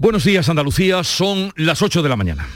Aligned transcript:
Buenos 0.00 0.24
días 0.24 0.48
Andalucía, 0.48 1.04
son 1.04 1.52
las 1.56 1.82
8 1.82 2.02
de 2.02 2.08
la 2.08 2.16
mañana. 2.16 2.48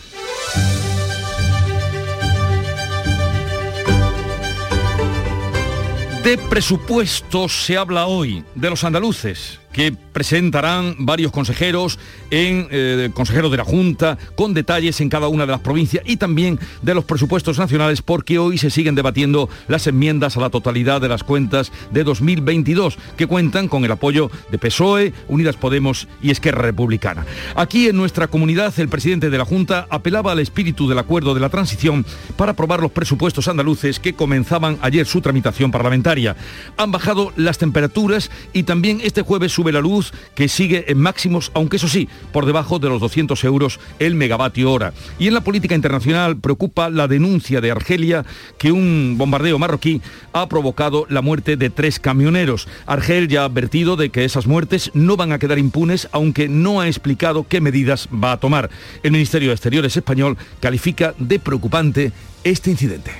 De 6.24 6.38
presupuestos 6.38 7.52
se 7.66 7.76
habla 7.76 8.06
hoy, 8.06 8.42
de 8.54 8.70
los 8.70 8.82
andaluces, 8.82 9.60
que 9.74 9.92
presentarán 9.92 10.94
varios 11.00 11.32
consejeros 11.32 11.98
en 12.30 12.68
eh, 12.70 13.10
consejeros 13.12 13.50
de 13.50 13.58
la 13.58 13.64
Junta 13.64 14.16
con 14.36 14.54
detalles 14.54 15.00
en 15.00 15.10
cada 15.10 15.28
una 15.28 15.44
de 15.44 15.52
las 15.52 15.60
provincias 15.60 16.04
y 16.06 16.16
también 16.16 16.58
de 16.80 16.94
los 16.94 17.04
presupuestos 17.04 17.58
nacionales 17.58 18.00
porque 18.00 18.38
hoy 18.38 18.56
se 18.56 18.70
siguen 18.70 18.94
debatiendo 18.94 19.50
las 19.68 19.86
enmiendas 19.86 20.36
a 20.36 20.40
la 20.40 20.50
totalidad 20.50 21.00
de 21.00 21.08
las 21.08 21.24
cuentas 21.24 21.72
de 21.90 22.04
2022 22.04 22.96
que 23.16 23.26
cuentan 23.26 23.68
con 23.68 23.84
el 23.84 23.90
apoyo 23.90 24.30
de 24.50 24.58
PSOE, 24.58 25.12
Unidas 25.28 25.56
Podemos 25.56 26.06
y 26.22 26.30
Esquerra 26.30 26.62
Republicana. 26.62 27.26
Aquí 27.56 27.88
en 27.88 27.96
nuestra 27.96 28.28
comunidad 28.28 28.72
el 28.78 28.88
presidente 28.88 29.28
de 29.28 29.38
la 29.38 29.44
Junta 29.44 29.88
apelaba 29.90 30.32
al 30.32 30.38
espíritu 30.38 30.88
del 30.88 31.00
acuerdo 31.00 31.34
de 31.34 31.40
la 31.40 31.48
transición 31.48 32.06
para 32.36 32.52
aprobar 32.52 32.80
los 32.80 32.92
presupuestos 32.92 33.48
andaluces 33.48 33.98
que 33.98 34.14
comenzaban 34.14 34.78
ayer 34.82 35.06
su 35.06 35.20
tramitación 35.20 35.72
parlamentaria. 35.72 36.36
Han 36.76 36.92
bajado 36.92 37.32
las 37.36 37.58
temperaturas 37.58 38.30
y 38.52 38.62
también 38.62 39.00
este 39.02 39.22
jueves 39.22 39.50
su 39.50 39.63
la 39.72 39.80
luz 39.80 40.12
que 40.34 40.48
sigue 40.48 40.90
en 40.90 40.98
máximos, 40.98 41.50
aunque 41.54 41.76
eso 41.76 41.88
sí, 41.88 42.08
por 42.32 42.46
debajo 42.46 42.78
de 42.78 42.88
los 42.88 43.00
200 43.00 43.42
euros 43.44 43.80
el 43.98 44.14
megavatio 44.14 44.72
hora. 44.72 44.92
Y 45.18 45.28
en 45.28 45.34
la 45.34 45.42
política 45.42 45.74
internacional 45.74 46.36
preocupa 46.36 46.90
la 46.90 47.08
denuncia 47.08 47.60
de 47.60 47.70
Argelia 47.70 48.24
que 48.58 48.72
un 48.72 49.14
bombardeo 49.18 49.58
marroquí 49.58 50.00
ha 50.32 50.48
provocado 50.48 51.06
la 51.08 51.22
muerte 51.22 51.56
de 51.56 51.70
tres 51.70 51.98
camioneros. 51.98 52.68
Argel 52.86 53.28
ya 53.28 53.42
ha 53.42 53.46
advertido 53.46 53.96
de 53.96 54.10
que 54.10 54.24
esas 54.24 54.46
muertes 54.46 54.90
no 54.94 55.16
van 55.16 55.32
a 55.32 55.38
quedar 55.38 55.58
impunes, 55.58 56.08
aunque 56.12 56.48
no 56.48 56.80
ha 56.80 56.88
explicado 56.88 57.46
qué 57.48 57.60
medidas 57.60 58.08
va 58.12 58.32
a 58.32 58.40
tomar. 58.40 58.70
El 59.02 59.12
Ministerio 59.12 59.48
de 59.48 59.54
Exteriores 59.54 59.96
español 59.96 60.36
califica 60.60 61.14
de 61.18 61.38
preocupante 61.38 62.12
este 62.42 62.70
incidente. 62.70 63.12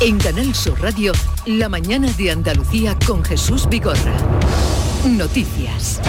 En 0.00 0.18
Canal 0.18 0.54
Sur 0.54 0.80
Radio, 0.80 1.12
la 1.46 1.68
mañana 1.68 2.08
de 2.12 2.30
Andalucía 2.30 2.96
con 3.04 3.24
Jesús 3.24 3.68
Vigorra. 3.68 4.77
Noticias. 5.06 6.00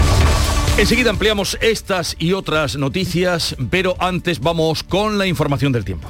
Enseguida 0.77 1.09
ampliamos 1.09 1.57
estas 1.61 2.15
y 2.19 2.33
otras 2.33 2.77
noticias, 2.77 3.55
pero 3.69 3.95
antes 3.99 4.39
vamos 4.39 4.83
con 4.83 5.17
la 5.17 5.27
información 5.27 5.71
del 5.71 5.85
tiempo. 5.85 6.09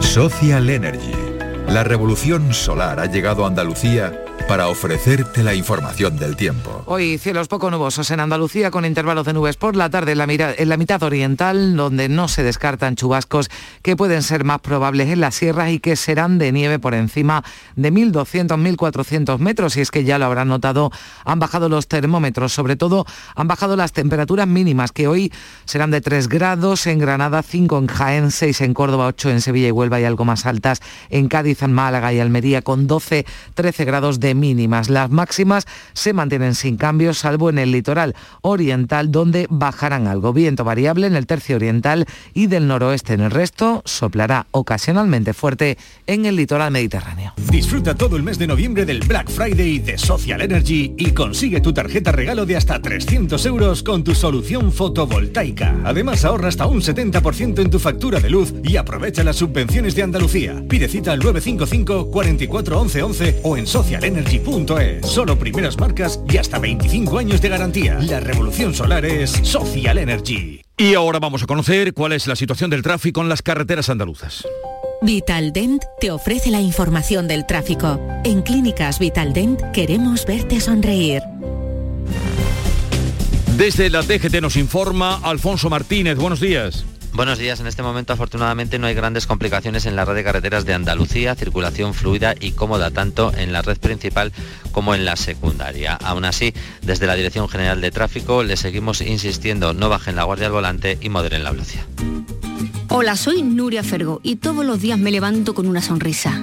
Social 0.00 0.68
Energy. 0.70 1.33
La 1.74 1.82
revolución 1.82 2.54
solar 2.54 3.00
ha 3.00 3.06
llegado 3.06 3.44
a 3.44 3.48
Andalucía 3.48 4.12
para 4.48 4.68
ofrecerte 4.68 5.42
la 5.42 5.54
información 5.54 6.18
del 6.18 6.36
tiempo. 6.36 6.82
Hoy 6.86 7.18
cielos 7.18 7.48
poco 7.48 7.70
nubosos 7.70 8.10
en 8.10 8.20
Andalucía 8.20 8.70
con 8.70 8.84
intervalos 8.84 9.24
de 9.24 9.32
nubes 9.32 9.56
por 9.56 9.74
la 9.74 9.88
tarde 9.88 10.12
en 10.12 10.18
la, 10.68 10.76
mitad 10.76 11.02
oriental, 11.02 11.76
donde 11.76 12.08
no 12.08 12.28
se 12.28 12.42
descartan 12.42 12.94
chubascos 12.94 13.48
que 13.82 13.96
pueden 13.96 14.22
ser 14.22 14.44
más 14.44 14.60
probables 14.60 15.08
en 15.08 15.20
las 15.20 15.34
sierras 15.34 15.70
y 15.70 15.78
que 15.78 15.96
serán 15.96 16.38
de 16.38 16.52
nieve 16.52 16.78
por 16.78 16.94
encima 16.94 17.42
de 17.74 17.90
1.200, 17.90 18.76
1.400 18.76 19.38
metros. 19.38 19.76
Y 19.76 19.80
es 19.80 19.90
que 19.90 20.04
ya 20.04 20.18
lo 20.18 20.26
habrán 20.26 20.48
notado, 20.48 20.90
han 21.24 21.38
bajado 21.38 21.68
los 21.68 21.88
termómetros, 21.88 22.52
sobre 22.52 22.76
todo 22.76 23.06
han 23.34 23.48
bajado 23.48 23.76
las 23.76 23.92
temperaturas 23.92 24.46
mínimas, 24.46 24.92
que 24.92 25.08
hoy 25.08 25.32
serán 25.64 25.90
de 25.90 26.02
3 26.02 26.28
grados 26.28 26.86
en 26.86 26.98
Granada, 26.98 27.42
5 27.42 27.78
en 27.78 27.86
Jaén, 27.86 28.30
6 28.30 28.60
en 28.60 28.74
Córdoba, 28.74 29.06
8 29.06 29.30
en 29.30 29.40
Sevilla 29.40 29.68
y 29.68 29.72
Huelva 29.72 30.00
y 30.00 30.04
algo 30.04 30.24
más 30.24 30.44
altas 30.44 30.82
en 31.08 31.28
Cádiz, 31.28 31.62
Málaga 31.72 32.12
y 32.12 32.20
Almería, 32.20 32.62
con 32.62 32.86
12, 32.86 33.26
13 33.54 33.84
grados 33.84 34.20
de 34.20 34.34
mínimas. 34.34 34.90
Las 34.90 35.10
máximas 35.10 35.66
se 35.92 36.12
mantienen 36.12 36.54
sin 36.54 36.76
cambios, 36.76 37.18
salvo 37.18 37.50
en 37.50 37.58
el 37.58 37.72
litoral 37.72 38.14
oriental, 38.42 39.10
donde 39.10 39.46
bajarán 39.50 40.06
algo. 40.06 40.32
Viento 40.32 40.64
variable 40.64 41.06
en 41.06 41.16
el 41.16 41.26
tercio 41.26 41.56
oriental 41.56 42.06
y 42.32 42.46
del 42.46 42.66
noroeste. 42.66 43.14
En 43.14 43.20
el 43.20 43.30
resto 43.30 43.82
soplará 43.84 44.46
ocasionalmente 44.50 45.34
fuerte 45.34 45.78
en 46.06 46.26
el 46.26 46.36
litoral 46.36 46.70
mediterráneo. 46.70 47.32
Disfruta 47.50 47.94
todo 47.94 48.16
el 48.16 48.22
mes 48.22 48.38
de 48.38 48.46
noviembre 48.46 48.84
del 48.84 49.00
Black 49.00 49.30
Friday 49.30 49.78
de 49.78 49.98
Social 49.98 50.40
Energy 50.40 50.94
y 50.96 51.10
consigue 51.12 51.60
tu 51.60 51.72
tarjeta 51.72 52.12
regalo 52.12 52.46
de 52.46 52.56
hasta 52.56 52.80
300 52.80 53.44
euros 53.46 53.82
con 53.82 54.04
tu 54.04 54.14
solución 54.14 54.72
fotovoltaica. 54.72 55.76
Además 55.84 56.24
ahorra 56.24 56.48
hasta 56.48 56.66
un 56.66 56.80
70% 56.80 57.60
en 57.60 57.70
tu 57.70 57.78
factura 57.78 58.20
de 58.20 58.30
luz 58.30 58.54
y 58.62 58.76
aprovecha 58.76 59.24
las 59.24 59.36
subvenciones 59.36 59.94
de 59.94 60.02
Andalucía. 60.02 60.62
Pide 60.68 60.88
cita 60.88 61.12
al 61.12 61.20
955 61.56 62.10
44 62.10 62.80
11 62.80 63.02
11 63.02 63.40
o 63.44 63.56
en 63.56 63.66
Social 63.66 64.04
Energy 64.04 64.14
Energy.es. 64.14 65.06
Solo 65.06 65.38
primeras 65.38 65.78
marcas 65.78 66.20
y 66.28 66.36
hasta 66.36 66.58
25 66.58 67.18
años 67.18 67.40
de 67.40 67.48
garantía. 67.48 67.98
La 68.00 68.20
revolución 68.20 68.74
solar 68.74 69.04
es 69.04 69.30
Social 69.30 69.98
Energy. 69.98 70.60
Y 70.76 70.94
ahora 70.94 71.18
vamos 71.18 71.42
a 71.42 71.46
conocer 71.46 71.94
cuál 71.94 72.12
es 72.12 72.26
la 72.26 72.36
situación 72.36 72.70
del 72.70 72.82
tráfico 72.82 73.20
en 73.20 73.28
las 73.28 73.42
carreteras 73.42 73.88
andaluzas. 73.88 74.46
Vitaldent 75.02 75.82
te 76.00 76.10
ofrece 76.10 76.50
la 76.50 76.60
información 76.60 77.28
del 77.28 77.46
tráfico. 77.46 78.00
En 78.24 78.42
Clínicas 78.42 78.98
Vitaldent 78.98 79.60
queremos 79.72 80.24
verte 80.26 80.60
sonreír. 80.60 81.22
Desde 83.56 83.88
la 83.90 84.02
TGT 84.02 84.40
nos 84.40 84.56
informa 84.56 85.20
Alfonso 85.22 85.70
Martínez. 85.70 86.16
Buenos 86.16 86.40
días. 86.40 86.84
Buenos 87.14 87.38
días. 87.38 87.60
En 87.60 87.68
este 87.68 87.84
momento, 87.84 88.12
afortunadamente, 88.12 88.80
no 88.80 88.88
hay 88.88 88.94
grandes 88.94 89.28
complicaciones 89.28 89.86
en 89.86 89.94
la 89.94 90.04
red 90.04 90.16
de 90.16 90.24
carreteras 90.24 90.64
de 90.64 90.74
Andalucía, 90.74 91.36
circulación 91.36 91.94
fluida 91.94 92.34
y 92.40 92.50
cómoda 92.50 92.90
tanto 92.90 93.32
en 93.36 93.52
la 93.52 93.62
red 93.62 93.78
principal 93.78 94.32
como 94.72 94.96
en 94.96 95.04
la 95.04 95.14
secundaria. 95.14 95.94
Aún 95.94 96.24
así, 96.24 96.52
desde 96.82 97.06
la 97.06 97.14
Dirección 97.14 97.48
General 97.48 97.80
de 97.80 97.92
Tráfico 97.92 98.42
le 98.42 98.56
seguimos 98.56 99.00
insistiendo, 99.00 99.74
no 99.74 99.88
bajen 99.88 100.16
la 100.16 100.24
guardia 100.24 100.46
al 100.46 100.52
volante 100.52 100.98
y 101.00 101.08
moderen 101.08 101.44
la 101.44 101.52
velocidad. 101.52 101.84
Hola, 102.88 103.14
soy 103.14 103.44
Nuria 103.44 103.84
Fergo 103.84 104.20
y 104.24 104.36
todos 104.36 104.64
los 104.64 104.80
días 104.80 104.98
me 104.98 105.12
levanto 105.12 105.54
con 105.54 105.68
una 105.68 105.82
sonrisa. 105.82 106.42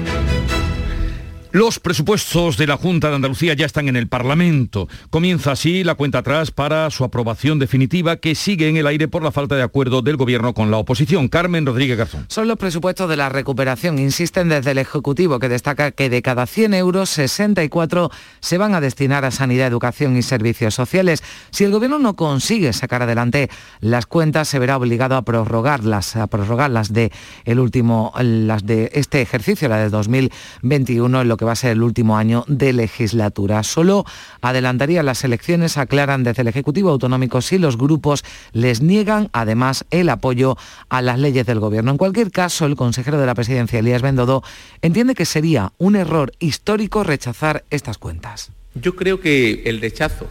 Los 1.53 1.81
presupuestos 1.81 2.55
de 2.55 2.65
la 2.65 2.77
Junta 2.77 3.09
de 3.09 3.15
Andalucía 3.15 3.53
ya 3.53 3.65
están 3.65 3.89
en 3.89 3.97
el 3.97 4.07
Parlamento. 4.07 4.87
Comienza 5.09 5.51
así 5.51 5.83
la 5.83 5.95
cuenta 5.95 6.19
atrás 6.19 6.49
para 6.49 6.89
su 6.91 7.03
aprobación 7.03 7.59
definitiva 7.59 8.15
que 8.15 8.35
sigue 8.35 8.69
en 8.69 8.77
el 8.77 8.87
aire 8.87 9.09
por 9.09 9.21
la 9.21 9.33
falta 9.33 9.57
de 9.57 9.61
acuerdo 9.61 10.01
del 10.01 10.15
Gobierno 10.15 10.53
con 10.53 10.71
la 10.71 10.77
oposición. 10.77 11.27
Carmen 11.27 11.65
Rodríguez 11.65 11.97
Garzón. 11.97 12.25
Son 12.29 12.47
los 12.47 12.57
presupuestos 12.57 13.09
de 13.09 13.17
la 13.17 13.27
recuperación. 13.27 13.99
Insisten 13.99 14.47
desde 14.47 14.71
el 14.71 14.77
Ejecutivo 14.77 15.39
que 15.39 15.49
destaca 15.49 15.91
que 15.91 16.09
de 16.09 16.21
cada 16.21 16.45
100 16.45 16.73
euros, 16.73 17.09
64 17.09 18.11
se 18.39 18.57
van 18.57 18.73
a 18.73 18.79
destinar 18.79 19.25
a 19.25 19.31
sanidad, 19.31 19.67
educación 19.67 20.15
y 20.15 20.21
servicios 20.21 20.73
sociales. 20.73 21.21
Si 21.49 21.65
el 21.65 21.71
Gobierno 21.71 21.99
no 21.99 22.15
consigue 22.15 22.71
sacar 22.71 23.01
adelante 23.01 23.49
las 23.81 24.05
cuentas, 24.05 24.47
se 24.47 24.57
verá 24.57 24.77
obligado 24.77 25.17
a 25.17 25.23
prorrogarlas, 25.23 26.15
a 26.15 26.27
prorrogarlas 26.27 26.93
de 26.93 27.11
el 27.43 27.59
último, 27.59 28.13
las 28.21 28.65
de 28.65 28.89
este 28.93 29.21
ejercicio, 29.21 29.67
la 29.67 29.79
de 29.79 29.89
2021, 29.89 31.21
en 31.23 31.27
lo 31.27 31.40
que 31.41 31.45
va 31.45 31.53
a 31.53 31.55
ser 31.55 31.71
el 31.71 31.81
último 31.81 32.17
año 32.17 32.45
de 32.47 32.71
legislatura. 32.71 33.63
Solo 33.63 34.05
adelantaría 34.41 35.01
las 35.01 35.23
elecciones, 35.23 35.75
aclaran 35.79 36.23
desde 36.23 36.43
el 36.43 36.47
Ejecutivo 36.49 36.91
Autonómico 36.91 37.41
si 37.41 37.57
los 37.57 37.79
grupos 37.79 38.23
les 38.53 38.83
niegan 38.83 39.27
además 39.33 39.83
el 39.89 40.09
apoyo 40.09 40.55
a 40.89 41.01
las 41.01 41.17
leyes 41.17 41.47
del 41.47 41.59
Gobierno. 41.59 41.89
En 41.89 41.97
cualquier 41.97 42.29
caso, 42.29 42.67
el 42.67 42.75
consejero 42.75 43.19
de 43.19 43.25
la 43.25 43.33
presidencia, 43.33 43.79
Elías 43.79 44.03
Bendodo, 44.03 44.43
entiende 44.83 45.15
que 45.15 45.25
sería 45.25 45.73
un 45.79 45.95
error 45.95 46.31
histórico 46.37 47.03
rechazar 47.03 47.63
estas 47.71 47.97
cuentas. 47.97 48.51
Yo 48.75 48.95
creo 48.95 49.19
que 49.19 49.63
el 49.65 49.81
rechazo 49.81 50.27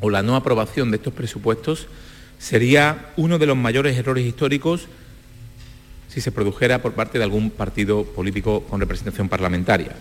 o 0.00 0.10
la 0.10 0.24
no 0.24 0.34
aprobación 0.34 0.90
de 0.90 0.96
estos 0.96 1.12
presupuestos 1.12 1.86
sería 2.40 3.12
uno 3.16 3.38
de 3.38 3.46
los 3.46 3.56
mayores 3.56 3.96
errores 3.96 4.26
históricos 4.26 4.88
si 6.12 6.20
se 6.20 6.30
produjera 6.30 6.82
por 6.82 6.92
parte 6.92 7.18
de 7.18 7.24
algún 7.24 7.50
partido 7.50 8.04
político 8.04 8.64
con 8.68 8.80
representación 8.80 9.28
parlamentaria. 9.28 9.92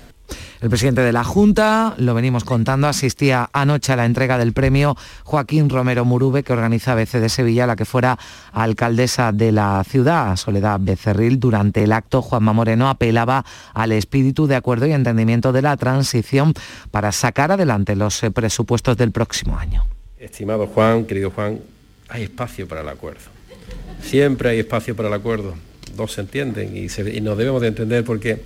El 0.60 0.70
presidente 0.70 1.02
de 1.02 1.12
la 1.12 1.24
Junta, 1.24 1.96
lo 1.98 2.14
venimos 2.14 2.44
contando, 2.44 2.88
asistía 2.88 3.50
anoche 3.52 3.94
a 3.94 3.96
la 3.96 4.06
entrega 4.06 4.38
del 4.38 4.54
premio 4.54 4.96
Joaquín 5.24 5.70
Romero 5.70 6.06
Murube, 6.06 6.44
que 6.44 6.54
organiza 6.54 6.94
BC 6.94 7.20
de 7.20 7.30
Sevilla, 7.30 7.66
la 7.66 7.76
que 7.76 7.86
fuera 7.86 8.20
alcaldesa 8.52 9.32
de 9.32 9.52
la 9.52 9.84
ciudad, 9.84 10.36
Soledad 10.36 10.80
Becerril. 10.80 11.40
Durante 11.40 11.84
el 11.84 11.92
acto, 11.92 12.22
Juanma 12.22 12.54
Moreno 12.54 12.90
apelaba 12.90 13.44
al 13.74 13.92
espíritu 13.92 14.46
de 14.46 14.56
acuerdo 14.56 14.86
y 14.86 14.92
entendimiento 14.92 15.52
de 15.52 15.64
la 15.64 15.76
transición 15.78 16.54
para 16.92 17.12
sacar 17.12 17.52
adelante 17.52 17.96
los 17.96 18.22
eh, 18.22 18.30
presupuestos 18.30 18.98
del 18.98 19.12
próximo 19.12 19.58
año. 19.58 19.86
Estimado 20.20 20.68
Juan, 20.68 21.06
querido 21.06 21.32
Juan, 21.32 21.60
hay 22.08 22.24
espacio 22.24 22.68
para 22.68 22.82
el 22.82 22.90
acuerdo. 22.90 23.22
Siempre 24.04 24.50
hay 24.50 24.60
espacio 24.60 24.96
para 24.96 25.08
el 25.08 25.16
acuerdo 25.16 25.56
dos 25.96 26.14
se 26.14 26.22
entienden 26.22 26.76
y, 26.76 27.22
nos 27.22 27.38
debemos 27.38 27.62
de 27.62 27.68
entender 27.68 28.04
porque 28.04 28.42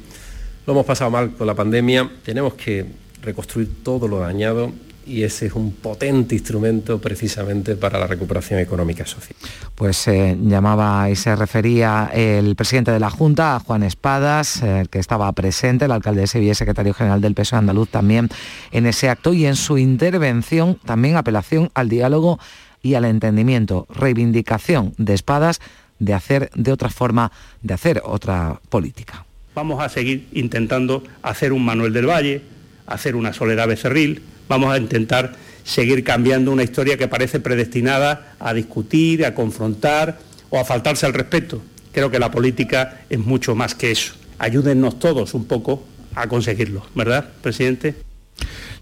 lo 0.65 0.73
hemos 0.73 0.85
pasado 0.85 1.11
mal 1.11 1.31
con 1.31 1.47
la 1.47 1.53
pandemia, 1.53 2.09
tenemos 2.23 2.55
que 2.55 2.85
reconstruir 3.21 3.83
todo 3.83 4.07
lo 4.07 4.19
dañado 4.19 4.71
y 5.05 5.23
ese 5.23 5.45
es 5.45 5.53
un 5.53 5.71
potente 5.71 6.33
instrumento 6.35 6.99
precisamente 6.99 7.75
para 7.75 7.99
la 7.99 8.07
recuperación 8.07 8.59
económica 8.59 9.03
y 9.03 9.07
social. 9.07 9.35
Pues 9.75 10.07
eh, 10.07 10.35
llamaba 10.41 11.09
y 11.09 11.15
se 11.15 11.35
refería 11.35 12.09
el 12.13 12.55
presidente 12.55 12.91
de 12.91 12.99
la 12.99 13.09
Junta, 13.09 13.61
Juan 13.63 13.83
Espadas, 13.83 14.61
eh, 14.63 14.85
que 14.89 14.99
estaba 14.99 15.31
presente, 15.33 15.85
el 15.85 15.91
alcalde 15.91 16.21
de 16.21 16.27
Sevilla 16.27 16.55
secretario 16.55 16.93
general 16.93 17.21
del 17.21 17.35
PSOE 17.35 17.59
andaluz 17.59 17.89
también 17.89 18.29
en 18.71 18.87
ese 18.87 19.09
acto 19.09 19.33
y 19.33 19.45
en 19.45 19.55
su 19.55 19.77
intervención 19.77 20.79
también 20.85 21.17
apelación 21.17 21.69
al 21.75 21.89
diálogo 21.89 22.39
y 22.81 22.93
al 22.93 23.05
entendimiento, 23.05 23.87
reivindicación 23.89 24.93
de 24.97 25.13
Espadas 25.13 25.59
de 25.99 26.13
hacer 26.13 26.49
de 26.55 26.71
otra 26.71 26.89
forma, 26.89 27.31
de 27.61 27.73
hacer 27.73 28.01
otra 28.03 28.59
política. 28.69 29.25
Vamos 29.53 29.81
a 29.81 29.89
seguir 29.89 30.27
intentando 30.33 31.03
hacer 31.21 31.53
un 31.53 31.63
Manuel 31.63 31.93
del 31.93 32.07
Valle, 32.07 32.41
hacer 32.87 33.15
una 33.15 33.33
Soledad 33.33 33.67
Becerril, 33.67 34.21
vamos 34.47 34.73
a 34.73 34.77
intentar 34.77 35.33
seguir 35.63 36.03
cambiando 36.03 36.51
una 36.51 36.63
historia 36.63 36.97
que 36.97 37.07
parece 37.07 37.39
predestinada 37.39 38.35
a 38.39 38.53
discutir, 38.53 39.25
a 39.25 39.33
confrontar 39.33 40.19
o 40.49 40.59
a 40.59 40.65
faltarse 40.65 41.05
al 41.05 41.13
respeto. 41.13 41.61
Creo 41.91 42.11
que 42.11 42.19
la 42.19 42.31
política 42.31 43.01
es 43.09 43.19
mucho 43.19 43.55
más 43.55 43.73
que 43.73 43.91
eso. 43.91 44.13
Ayúdennos 44.37 44.99
todos 44.99 45.33
un 45.33 45.45
poco 45.45 45.85
a 46.13 46.27
conseguirlo, 46.27 46.85
¿verdad, 46.93 47.29
presidente? 47.41 47.95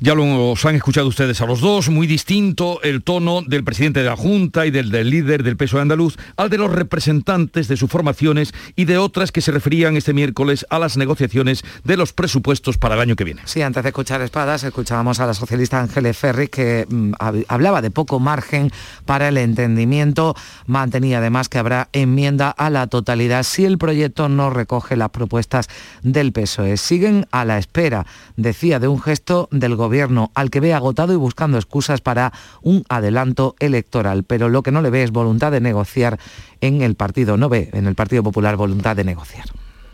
Ya 0.03 0.15
los 0.15 0.65
han 0.65 0.75
escuchado 0.75 1.07
ustedes 1.07 1.39
a 1.39 1.45
los 1.45 1.61
dos, 1.61 1.87
muy 1.87 2.07
distinto 2.07 2.81
el 2.83 3.03
tono 3.03 3.41
del 3.41 3.63
presidente 3.63 4.01
de 4.01 4.07
la 4.07 4.17
Junta 4.17 4.65
y 4.65 4.69
del, 4.69 4.89
líder 4.91 5.43
del 5.43 5.55
peso 5.55 5.79
andaluz 5.79 6.17
al 6.35 6.49
de 6.49 6.57
los 6.57 6.69
representantes 6.73 7.69
de 7.69 7.77
sus 7.77 7.89
formaciones 7.89 8.53
y 8.75 8.83
de 8.83 8.97
otras 8.97 9.31
que 9.31 9.39
se 9.39 9.53
referían 9.53 9.95
este 9.95 10.11
miércoles 10.11 10.65
a 10.69 10.77
las 10.77 10.97
negociaciones 10.97 11.63
de 11.85 11.95
los 11.95 12.11
presupuestos 12.11 12.77
para 12.77 12.95
el 12.95 13.01
año 13.01 13.15
que 13.15 13.23
viene. 13.23 13.43
Sí, 13.45 13.61
antes 13.61 13.81
de 13.81 13.89
escuchar 13.91 14.21
espadas, 14.21 14.65
escuchábamos 14.65 15.21
a 15.21 15.25
la 15.25 15.33
socialista 15.33 15.79
Ángeles 15.79 16.17
Ferri 16.17 16.49
que 16.49 16.85
mm, 16.85 17.13
hablaba 17.47 17.81
de 17.81 17.89
poco 17.89 18.19
margen 18.19 18.73
para 19.05 19.29
el 19.29 19.37
entendimiento. 19.37 20.35
Mantenía 20.67 21.19
además 21.19 21.47
que 21.47 21.59
habrá 21.59 21.87
enmienda 21.93 22.49
a 22.49 22.69
la 22.69 22.87
totalidad 22.87 23.43
si 23.43 23.63
el 23.63 23.77
proyecto 23.77 24.27
no 24.27 24.49
recoge 24.49 24.97
las 24.97 25.11
propuestas 25.11 25.69
del 26.01 26.33
PSOE. 26.33 26.75
Siguen 26.75 27.25
a 27.31 27.45
la 27.45 27.57
espera, 27.57 28.05
decía, 28.35 28.79
de 28.79 28.89
un 28.89 29.01
gesto 29.01 29.47
del 29.49 29.77
gobierno 29.77 29.92
al 30.33 30.49
que 30.49 30.59
ve 30.59 30.73
agotado 30.73 31.13
y 31.13 31.17
buscando 31.17 31.57
excusas 31.57 32.01
para 32.01 32.33
un 32.61 32.83
adelanto 32.89 33.55
electoral, 33.59 34.23
pero 34.23 34.49
lo 34.49 34.63
que 34.63 34.71
no 34.71 34.81
le 34.81 34.89
ve 34.89 35.03
es 35.03 35.11
voluntad 35.11 35.51
de 35.51 35.61
negociar 35.61 36.19
en 36.61 36.81
el 36.81 36.95
partido, 36.95 37.37
no 37.37 37.49
ve 37.49 37.69
en 37.73 37.87
el 37.87 37.95
Partido 37.95 38.23
Popular 38.23 38.55
voluntad 38.55 38.95
de 38.95 39.03
negociar. 39.03 39.45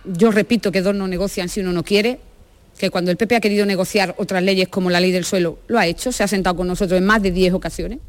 Yo 0.05 0.31
repito 0.31 0.71
que 0.71 0.81
dos 0.81 0.95
no 0.95 1.07
negocian 1.07 1.49
si 1.49 1.59
uno 1.59 1.71
no 1.71 1.83
quiere, 1.83 2.19
que 2.77 2.89
cuando 2.89 3.11
el 3.11 3.17
PP 3.17 3.35
ha 3.35 3.41
querido 3.41 3.65
negociar 3.65 4.15
otras 4.17 4.41
leyes 4.41 4.69
como 4.69 4.89
la 4.89 4.99
ley 4.99 5.11
del 5.11 5.25
suelo, 5.25 5.59
lo 5.67 5.77
ha 5.77 5.85
hecho, 5.85 6.11
se 6.11 6.23
ha 6.23 6.27
sentado 6.27 6.55
con 6.55 6.67
nosotros 6.67 6.97
en 6.97 7.05
más 7.05 7.21
de 7.21 7.31
10 7.31 7.53
ocasiones 7.53 7.99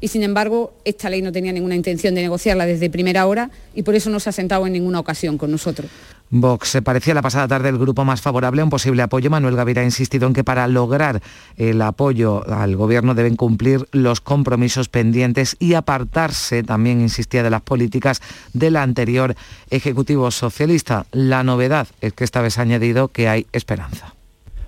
y 0.00 0.08
sin 0.08 0.22
embargo 0.22 0.74
esta 0.84 1.10
ley 1.10 1.22
no 1.22 1.32
tenía 1.32 1.52
ninguna 1.52 1.74
intención 1.74 2.14
de 2.14 2.22
negociarla 2.22 2.66
desde 2.66 2.90
primera 2.90 3.26
hora 3.26 3.50
y 3.74 3.82
por 3.82 3.94
eso 3.94 4.10
no 4.10 4.20
se 4.20 4.30
ha 4.30 4.32
sentado 4.32 4.66
en 4.66 4.72
ninguna 4.72 5.00
ocasión 5.00 5.38
con 5.38 5.50
nosotros. 5.50 5.90
Vox 6.30 6.68
se 6.68 6.82
parecía 6.82 7.14
la 7.14 7.22
pasada 7.22 7.48
tarde 7.48 7.70
el 7.70 7.78
grupo 7.78 8.04
más 8.04 8.20
favorable 8.20 8.60
a 8.60 8.64
un 8.64 8.70
posible 8.70 9.02
apoyo. 9.02 9.30
Manuel 9.30 9.56
Gavira 9.56 9.82
ha 9.82 9.84
insistido 9.84 10.26
en 10.26 10.34
que 10.34 10.44
para 10.44 10.68
lograr 10.68 11.22
el 11.56 11.80
apoyo 11.80 12.46
al 12.52 12.76
gobierno 12.76 13.14
deben 13.14 13.36
cumplir 13.36 13.88
los 13.92 14.20
compromisos 14.20 14.88
pendientes 14.88 15.56
y 15.58 15.74
apartarse, 15.74 16.62
también 16.62 17.00
insistía, 17.00 17.42
de 17.42 17.50
las 17.50 17.62
políticas 17.62 18.20
del 18.52 18.76
anterior 18.76 19.34
Ejecutivo 19.70 20.30
Socialista. 20.30 21.06
La 21.12 21.42
novedad 21.42 21.88
es 22.00 22.12
que 22.12 22.24
esta 22.24 22.42
vez 22.42 22.58
ha 22.58 22.62
añadido 22.62 23.08
que 23.08 23.28
hay 23.28 23.46
esperanza. 23.52 24.14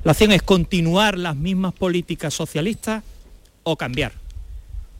La 0.03 0.12
opción 0.12 0.33
es 0.33 0.43
continuar 0.43 1.19
las 1.19 1.37
mismas 1.37 1.75
políticas 1.75 2.33
socialistas 2.33 3.05
o 3.65 3.77
cambiar. 3.77 4.12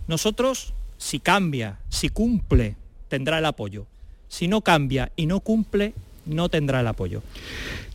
Nosotros, 0.09 0.75
si 0.99 1.21
cambia, 1.21 1.79
si 1.89 2.11
cumple, 2.11 2.77
tendrá 3.09 3.39
el 3.39 3.47
apoyo. 3.47 3.87
Si 4.29 4.47
no 4.47 4.61
cambia 4.61 5.11
y 5.17 5.25
no 5.25 5.41
cumple, 5.41 5.95
no 6.27 6.49
tendrá 6.49 6.81
el 6.81 6.87
apoyo. 6.87 7.23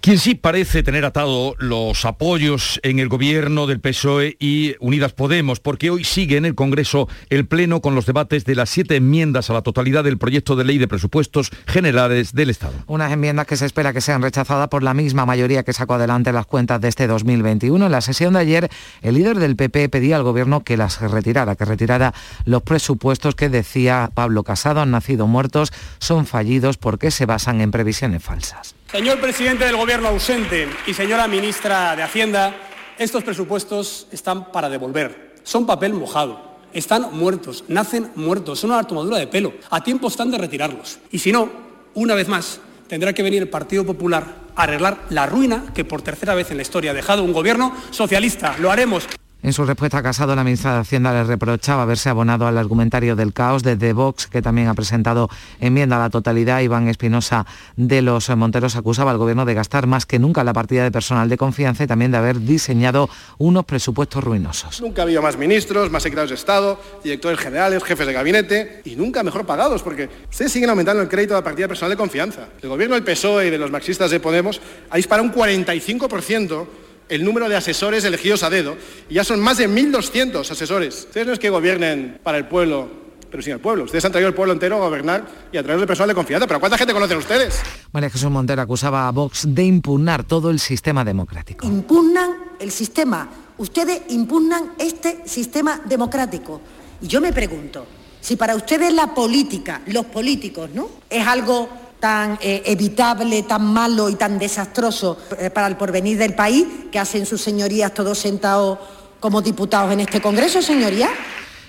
Quien 0.05 0.19
sí 0.19 0.35
parece 0.35 0.83
tener 0.83 1.03
atado 1.03 1.55
los 1.57 2.05
apoyos 2.05 2.79
en 2.83 2.99
el 2.99 3.09
gobierno 3.09 3.65
del 3.65 3.79
PSOE 3.79 4.37
y 4.39 4.75
Unidas 4.79 5.13
Podemos, 5.13 5.59
porque 5.59 5.89
hoy 5.89 6.03
sigue 6.03 6.37
en 6.37 6.45
el 6.45 6.53
Congreso 6.53 7.09
el 7.31 7.47
Pleno 7.47 7.81
con 7.81 7.95
los 7.95 8.05
debates 8.05 8.45
de 8.45 8.53
las 8.53 8.69
siete 8.69 8.97
enmiendas 8.97 9.49
a 9.49 9.53
la 9.53 9.63
totalidad 9.63 10.03
del 10.03 10.19
proyecto 10.19 10.55
de 10.55 10.63
ley 10.63 10.77
de 10.77 10.87
presupuestos 10.87 11.49
generales 11.65 12.33
del 12.33 12.51
Estado. 12.51 12.75
Unas 12.85 13.11
enmiendas 13.11 13.47
que 13.47 13.57
se 13.57 13.65
espera 13.65 13.93
que 13.93 14.01
sean 14.01 14.21
rechazadas 14.21 14.67
por 14.67 14.83
la 14.83 14.93
misma 14.93 15.25
mayoría 15.25 15.63
que 15.63 15.73
sacó 15.73 15.95
adelante 15.95 16.31
las 16.31 16.45
cuentas 16.45 16.79
de 16.81 16.89
este 16.89 17.07
2021. 17.07 17.83
En 17.83 17.91
la 17.91 18.01
sesión 18.01 18.35
de 18.35 18.41
ayer, 18.41 18.69
el 19.01 19.15
líder 19.15 19.39
del 19.39 19.55
PP 19.55 19.89
pedía 19.89 20.17
al 20.17 20.23
gobierno 20.23 20.59
que 20.59 20.77
las 20.77 21.01
retirara, 21.01 21.55
que 21.55 21.65
retirara 21.65 22.13
los 22.45 22.61
presupuestos 22.61 23.33
que 23.33 23.49
decía 23.49 24.11
Pablo 24.13 24.43
Casado 24.43 24.81
han 24.81 24.91
nacido 24.91 25.25
muertos, 25.25 25.73
son 25.97 26.27
fallidos 26.27 26.77
porque 26.77 27.09
se 27.09 27.25
basan 27.25 27.59
en 27.59 27.71
previsiones 27.71 28.21
falsas. 28.21 28.75
Señor 28.91 29.19
presidente 29.19 29.65
del 29.65 29.75
Gobierno 29.75 30.09
ausente 30.09 30.69
y 30.85 30.93
señora 30.93 31.27
ministra 31.27 31.95
de 31.95 32.03
Hacienda, 32.03 32.55
estos 32.97 33.23
presupuestos 33.23 34.07
están 34.11 34.51
para 34.51 34.69
devolver. 34.69 35.35
Son 35.43 35.65
papel 35.65 35.93
mojado. 35.93 36.55
Están 36.71 37.09
muertos, 37.11 37.65
nacen 37.67 38.11
muertos, 38.15 38.59
son 38.59 38.71
una 38.71 38.83
tomadura 38.83 39.17
de 39.17 39.27
pelo. 39.27 39.53
A 39.69 39.83
tiempo 39.83 40.07
están 40.07 40.29
de 40.29 40.37
retirarlos. 40.37 40.99
Y 41.11 41.19
si 41.19 41.31
no, 41.31 41.49
una 41.95 42.15
vez 42.15 42.27
más, 42.27 42.59
tendrá 42.87 43.11
que 43.11 43.23
venir 43.23 43.41
el 43.41 43.49
Partido 43.49 43.85
Popular 43.85 44.35
a 44.55 44.63
arreglar 44.63 44.99
la 45.09 45.25
ruina 45.25 45.73
que 45.73 45.83
por 45.83 46.01
tercera 46.01 46.35
vez 46.35 46.51
en 46.51 46.57
la 46.57 46.63
historia 46.63 46.91
ha 46.91 46.93
dejado 46.93 47.23
un 47.23 47.33
gobierno 47.33 47.75
socialista. 47.91 48.55
Lo 48.59 48.71
haremos. 48.71 49.07
En 49.45 49.53
su 49.53 49.63
respuesta 49.63 49.99
a 49.99 50.01
Casado, 50.01 50.35
la 50.35 50.43
ministra 50.43 50.73
de 50.73 50.79
Hacienda 50.79 51.13
le 51.13 51.23
reprochaba 51.23 51.83
haberse 51.83 52.09
abonado 52.09 52.47
al 52.47 52.57
argumentario 52.57 53.15
del 53.15 53.31
caos 53.31 53.61
desde 53.61 53.93
Vox, 53.93 54.25
que 54.25 54.41
también 54.41 54.69
ha 54.69 54.73
presentado 54.73 55.29
enmienda 55.59 55.97
a 55.97 55.99
la 55.99 56.09
totalidad. 56.09 56.61
Iván 56.61 56.87
Espinosa 56.87 57.45
de 57.75 58.01
los 58.01 58.27
Monteros 58.35 58.75
acusaba 58.75 59.11
al 59.11 59.19
gobierno 59.19 59.45
de 59.45 59.53
gastar 59.53 59.85
más 59.85 60.07
que 60.07 60.17
nunca 60.17 60.43
la 60.43 60.51
partida 60.51 60.81
de 60.83 60.89
personal 60.89 61.29
de 61.29 61.37
confianza 61.37 61.83
y 61.83 61.87
también 61.87 62.09
de 62.09 62.17
haber 62.17 62.39
diseñado 62.39 63.07
unos 63.37 63.65
presupuestos 63.65 64.23
ruinosos. 64.23 64.81
Nunca 64.81 65.03
ha 65.03 65.05
habido 65.05 65.21
más 65.21 65.37
ministros, 65.37 65.91
más 65.91 66.01
secretarios 66.01 66.31
de 66.31 66.37
Estado, 66.37 66.81
directores 67.03 67.37
generales, 67.37 67.83
jefes 67.83 68.07
de 68.07 68.13
gabinete 68.13 68.81
y 68.83 68.95
nunca 68.95 69.21
mejor 69.21 69.45
pagados, 69.45 69.83
porque 69.83 70.09
ustedes 70.27 70.51
siguen 70.51 70.71
aumentando 70.71 71.03
el 71.03 71.07
crédito 71.07 71.35
de 71.35 71.41
la 71.41 71.43
partida 71.43 71.65
de 71.65 71.69
personal 71.69 71.91
de 71.91 71.97
confianza. 71.97 72.47
El 72.63 72.69
gobierno 72.69 72.95
del 72.95 73.03
PSOE 73.03 73.45
y 73.45 73.49
de 73.51 73.59
los 73.59 73.69
marxistas 73.69 74.09
de 74.09 74.19
Podemos 74.19 74.59
ha 74.89 74.97
disparado 74.97 75.29
un 75.29 75.35
45% 75.35 76.65
el 77.09 77.23
número 77.23 77.49
de 77.49 77.55
asesores 77.55 78.03
elegidos 78.03 78.43
a 78.43 78.49
dedo 78.49 78.77
y 79.09 79.15
ya 79.15 79.23
son 79.23 79.39
más 79.39 79.57
de 79.57 79.69
1.200 79.69 80.49
asesores. 80.49 81.05
Ustedes 81.07 81.27
no 81.27 81.33
es 81.33 81.39
que 81.39 81.49
gobiernen 81.49 82.19
para 82.23 82.37
el 82.37 82.47
pueblo, 82.47 82.89
pero 83.29 83.43
sin 83.43 83.53
el 83.53 83.59
pueblo. 83.59 83.83
Ustedes 83.83 84.03
han 84.05 84.11
traído 84.11 84.27
el 84.27 84.33
pueblo 84.33 84.53
entero 84.53 84.77
a 84.77 84.79
gobernar 84.79 85.25
y 85.51 85.57
a 85.57 85.63
través 85.63 85.81
de 85.81 85.87
personal 85.87 86.09
de 86.09 86.15
confianza. 86.15 86.47
Pero 86.47 86.59
¿cuánta 86.59 86.77
gente 86.77 86.93
conocen 86.93 87.17
ustedes? 87.17 87.61
María 87.91 88.09
Jesús 88.09 88.29
Montero 88.29 88.61
acusaba 88.61 89.07
a 89.07 89.11
Vox 89.11 89.45
de 89.47 89.63
impugnar 89.63 90.23
todo 90.23 90.49
el 90.49 90.59
sistema 90.59 91.03
democrático. 91.03 91.65
Impugnan 91.65 92.31
el 92.59 92.71
sistema. 92.71 93.29
Ustedes 93.57 94.01
impugnan 94.09 94.73
este 94.77 95.21
sistema 95.25 95.81
democrático. 95.85 96.61
Y 97.01 97.07
yo 97.07 97.21
me 97.21 97.31
pregunto, 97.33 97.85
si 98.21 98.35
para 98.35 98.55
ustedes 98.55 98.91
la 98.93 99.13
política, 99.13 99.81
los 99.87 100.05
políticos, 100.05 100.69
¿no? 100.73 100.89
Es 101.09 101.25
algo 101.27 101.69
tan 102.05 102.37
eh, 102.39 102.61
evitable, 102.67 103.41
tan 103.49 103.65
malo 103.65 104.11
y 104.11 104.15
tan 104.15 104.37
desastroso 104.37 105.17
eh, 105.39 105.49
para 105.49 105.65
el 105.65 105.75
porvenir 105.75 106.19
del 106.19 106.35
país 106.35 106.63
que 106.91 106.99
hacen 106.99 107.25
sus 107.25 107.41
señorías 107.41 107.95
todos 107.95 108.19
sentados 108.19 108.77
como 109.19 109.41
diputados 109.41 109.91
en 109.91 110.01
este 110.01 110.21
Congreso, 110.21 110.61
señoría? 110.61 111.09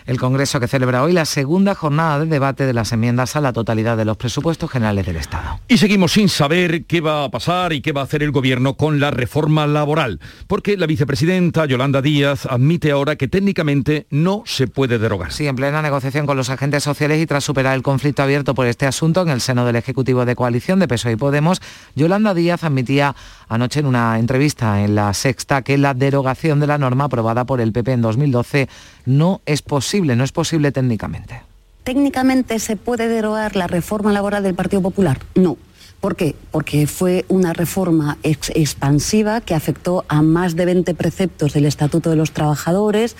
El 0.06 0.18
Congreso 0.18 0.60
que 0.60 0.68
celebra 0.68 1.02
hoy 1.02 1.12
la 1.12 1.24
segunda 1.24 1.74
jornada 1.74 2.20
de 2.20 2.26
debate 2.26 2.64
de 2.64 2.72
las 2.72 2.92
enmiendas 2.92 3.36
a 3.36 3.40
la 3.40 3.52
totalidad 3.52 3.96
de 3.96 4.04
los 4.04 4.16
presupuestos 4.16 4.70
generales 4.70 5.06
del 5.06 5.16
Estado. 5.16 5.60
Y 5.68 5.78
seguimos 5.78 6.12
sin 6.12 6.28
saber 6.28 6.84
qué 6.84 7.00
va 7.00 7.24
a 7.24 7.30
pasar 7.30 7.72
y 7.72 7.80
qué 7.80 7.92
va 7.92 8.02
a 8.02 8.04
hacer 8.04 8.22
el 8.22 8.30
Gobierno 8.30 8.76
con 8.76 9.00
la 9.00 9.10
reforma 9.10 9.66
laboral, 9.66 10.20
porque 10.46 10.76
la 10.76 10.86
vicepresidenta 10.86 11.66
Yolanda 11.66 12.02
Díaz 12.02 12.46
admite 12.46 12.90
ahora 12.90 13.16
que 13.16 13.28
técnicamente 13.28 14.06
no 14.10 14.42
se 14.46 14.66
puede 14.68 14.98
derogar. 14.98 15.32
Sí, 15.32 15.46
en 15.46 15.56
plena 15.56 15.82
negociación 15.82 16.26
con 16.26 16.36
los 16.36 16.50
agentes 16.50 16.84
sociales 16.84 17.20
y 17.20 17.26
tras 17.26 17.44
superar 17.44 17.74
el 17.74 17.82
conflicto 17.82 18.22
abierto 18.22 18.54
por 18.54 18.66
este 18.66 18.86
asunto 18.86 19.22
en 19.22 19.28
el 19.28 19.40
seno 19.40 19.64
del 19.64 19.76
Ejecutivo 19.76 20.24
de 20.24 20.36
Coalición 20.36 20.78
de 20.78 20.88
PSOE 20.88 21.12
y 21.12 21.16
Podemos, 21.16 21.60
Yolanda 21.94 22.34
Díaz 22.34 22.64
admitía 22.64 23.14
anoche 23.48 23.80
en 23.80 23.86
una 23.86 24.18
entrevista 24.18 24.82
en 24.82 24.94
La 24.94 25.12
Sexta 25.14 25.62
que 25.62 25.78
la 25.78 25.94
derogación 25.94 26.60
de 26.60 26.66
la 26.66 26.78
norma 26.78 27.04
aprobada 27.04 27.44
por 27.44 27.60
el 27.60 27.72
PP 27.72 27.92
en 27.92 28.02
2012 28.02 28.68
no 29.06 29.40
es 29.46 29.62
posible, 29.62 29.95
no 30.00 30.24
es 30.24 30.32
posible 30.32 30.72
técnicamente. 30.72 31.42
¿Técnicamente 31.84 32.58
se 32.58 32.76
puede 32.76 33.08
derogar 33.08 33.56
la 33.56 33.66
reforma 33.66 34.12
laboral 34.12 34.42
del 34.42 34.54
Partido 34.54 34.82
Popular? 34.82 35.20
No 35.34 35.56
¿Por 36.00 36.14
qué? 36.14 36.36
Porque 36.50 36.86
fue 36.86 37.24
una 37.28 37.52
reforma 37.52 38.18
expansiva 38.22 39.40
que 39.40 39.54
afectó 39.54 40.04
a 40.08 40.20
más 40.22 40.54
de 40.54 40.66
20 40.66 40.94
preceptos 40.94 41.54
del 41.54 41.64
Estatuto 41.64 42.10
de 42.10 42.16
los 42.16 42.32
Trabajadores, 42.32 43.16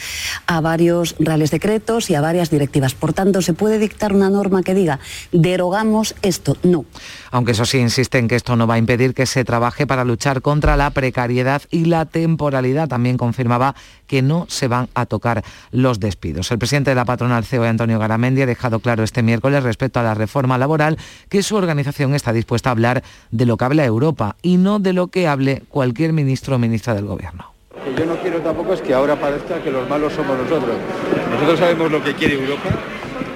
a 0.47 0.61
varios 0.61 1.17
reales 1.19 1.51
decretos 1.51 2.11
y 2.11 2.15
a 2.15 2.21
varias 2.21 2.51
directivas. 2.51 2.95
Por 2.95 3.13
tanto, 3.15 3.41
¿se 3.41 3.55
puede 3.55 3.79
dictar 3.79 4.13
una 4.13 4.29
norma 4.29 4.63
que 4.63 4.75
diga 4.75 5.01
derogamos 5.33 6.15
esto? 6.23 6.59
No. 6.63 6.85
Aunque 7.31 7.53
eso 7.53 7.65
sí 7.65 7.79
insiste 7.79 8.19
en 8.19 8.29
que 8.29 8.37
esto 8.37 8.57
no 8.57 8.67
va 8.67 8.75
a 8.75 8.79
impedir 8.79 9.15
que 9.15 9.27
se 9.27 9.45
trabaje 9.45 9.87
para 9.87 10.05
luchar 10.05 10.43
contra 10.43 10.77
la 10.77 10.91
precariedad 10.91 11.63
y 11.71 11.87
la 11.87 12.05
temporalidad. 12.05 12.89
También 12.89 13.17
confirmaba 13.17 13.75
que 14.07 14.23
no 14.23 14.47
se 14.49 14.69
van 14.69 14.89
a 14.95 15.07
tocar 15.07 15.43
los 15.71 16.01
despidos. 16.01 16.51
El 16.51 16.59
presidente 16.59 16.91
de 16.91 16.97
la 16.97 17.05
patronal 17.05 17.45
CEO, 17.45 17.65
Antonio 17.65 17.99
Garamendi, 17.99 18.43
ha 18.43 18.47
dejado 18.47 18.81
claro 18.81 19.03
este 19.03 19.23
miércoles 19.23 19.63
respecto 19.63 20.01
a 20.01 20.03
la 20.03 20.15
reforma 20.15 20.59
laboral 20.59 20.99
que 21.29 21.43
su 21.43 21.57
organización 21.57 22.15
está 22.15 22.33
dispuesta 22.33 22.71
a 22.71 22.73
hablar 22.73 23.03
de 23.31 23.47
lo 23.47 23.57
que 23.57 23.65
habla 23.65 23.85
Europa 23.85 24.37
y 24.43 24.57
no 24.57 24.79
de 24.79 24.93
lo 24.93 25.09
que 25.09 25.29
hable 25.29 25.63
cualquier 25.69 26.13
ministro 26.13 26.57
o 26.57 26.59
ministra 26.59 26.95
del 26.95 27.07
Gobierno. 27.07 27.53
Lo 27.77 27.95
que 27.95 28.01
yo 28.01 28.07
no 28.07 28.17
quiero 28.21 28.41
tampoco 28.41 28.75
es 28.75 28.81
que 28.81 28.95
ahora 28.95 29.17
parezca 29.17 29.63
que 29.63 29.71
los 29.71 29.89
malos 29.89 30.13
somos 30.13 30.39
nosotros. 30.39 30.77
Nosotros 31.31 31.59
sabemos 31.59 31.91
lo 31.91 32.03
que 32.03 32.15
quiere 32.15 32.35
Europa, 32.35 32.71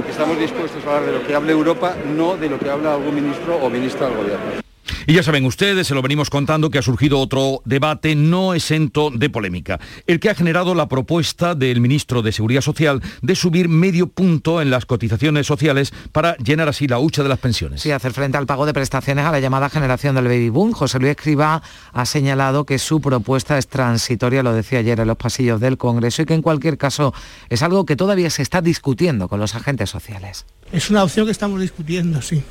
estamos 0.09 0.39
dispuestos 0.39 0.85
a 0.85 0.97
hablar 0.97 1.07
de 1.07 1.19
lo 1.19 1.27
que 1.27 1.35
hable 1.35 1.53
Europa, 1.53 1.95
no 2.17 2.37
de 2.37 2.49
lo 2.49 2.59
que 2.59 2.71
habla 2.71 2.95
algún 2.95 3.15
ministro 3.15 3.57
o 3.57 3.71
ministra 3.71 4.09
del 4.09 4.17
Gobierno. 4.17 4.70
Y 5.07 5.15
ya 5.15 5.23
saben 5.23 5.45
ustedes, 5.45 5.87
se 5.87 5.95
lo 5.95 6.03
venimos 6.03 6.31
contando, 6.31 6.71
que 6.71 6.79
ha 6.79 6.83
surgido 6.83 7.19
otro 7.19 7.63
debate 7.65 8.15
no 8.15 8.55
exento 8.55 9.11
de 9.11 9.31
polémica, 9.31 9.81
el 10.07 10.21
que 10.21 10.31
ha 10.31 10.35
generado 10.35 10.75
la 10.75 10.89
propuesta 10.89 11.55
del 11.55 11.81
ministro 11.81 12.23
de 12.23 12.33
Seguridad 12.33 12.61
Social 12.61 13.03
de 13.23 13.35
subir 13.35 13.69
medio 13.69 14.09
punto 14.09 14.61
en 14.61 14.71
las 14.71 14.87
cotizaciones 14.87 15.47
sociales 15.47 15.93
para 16.13 16.37
llenar 16.37 16.69
así 16.69 16.87
la 16.87 16.99
hucha 16.99 17.23
de 17.23 17.29
las 17.29 17.39
pensiones. 17.39 17.83
Sí, 17.83 17.91
hacer 17.91 18.13
frente 18.13 18.39
al 18.39 18.47
pago 18.47 18.67
de 18.67 18.73
prestaciones 18.73 19.25
a 19.25 19.33
la 19.33 19.41
llamada 19.41 19.69
generación 19.69 20.15
del 20.15 20.25
baby 20.25 20.49
boom. 20.49 20.73
José 20.73 20.99
Luis 20.99 21.13
Escriba 21.13 21.63
ha 21.93 22.07
señalado 22.07 22.65
que 22.65 22.79
su 22.79 23.01
propuesta 23.01 23.59
es 23.59 23.69
transitoria, 23.69 24.43
lo 24.43 24.53
decía 24.53 24.81
ayer 24.81 25.01
en 25.01 25.09
los 25.09 25.17
pasillos 25.17 25.61
del 25.61 25.79
Congreso, 25.79 26.23
y 26.23 26.27
que 26.27 26.35
en 26.35 26.43
cualquier 26.43 26.79
caso 26.79 27.15
es 27.49 27.63
algo 27.63 27.87
que 27.87 27.97
todavía 27.97 28.31
se 28.31 28.43
está 28.43 28.61
discutiendo 28.61 29.29
con 29.29 29.41
los 29.41 29.55
agentes 29.55 29.91
sociales. 29.91 30.47
Es 30.73 30.91
una 30.91 31.03
opción 31.03 31.27
que 31.27 31.33
estamos 31.33 31.61
discutiendo, 31.61 32.23
sí. 32.23 32.43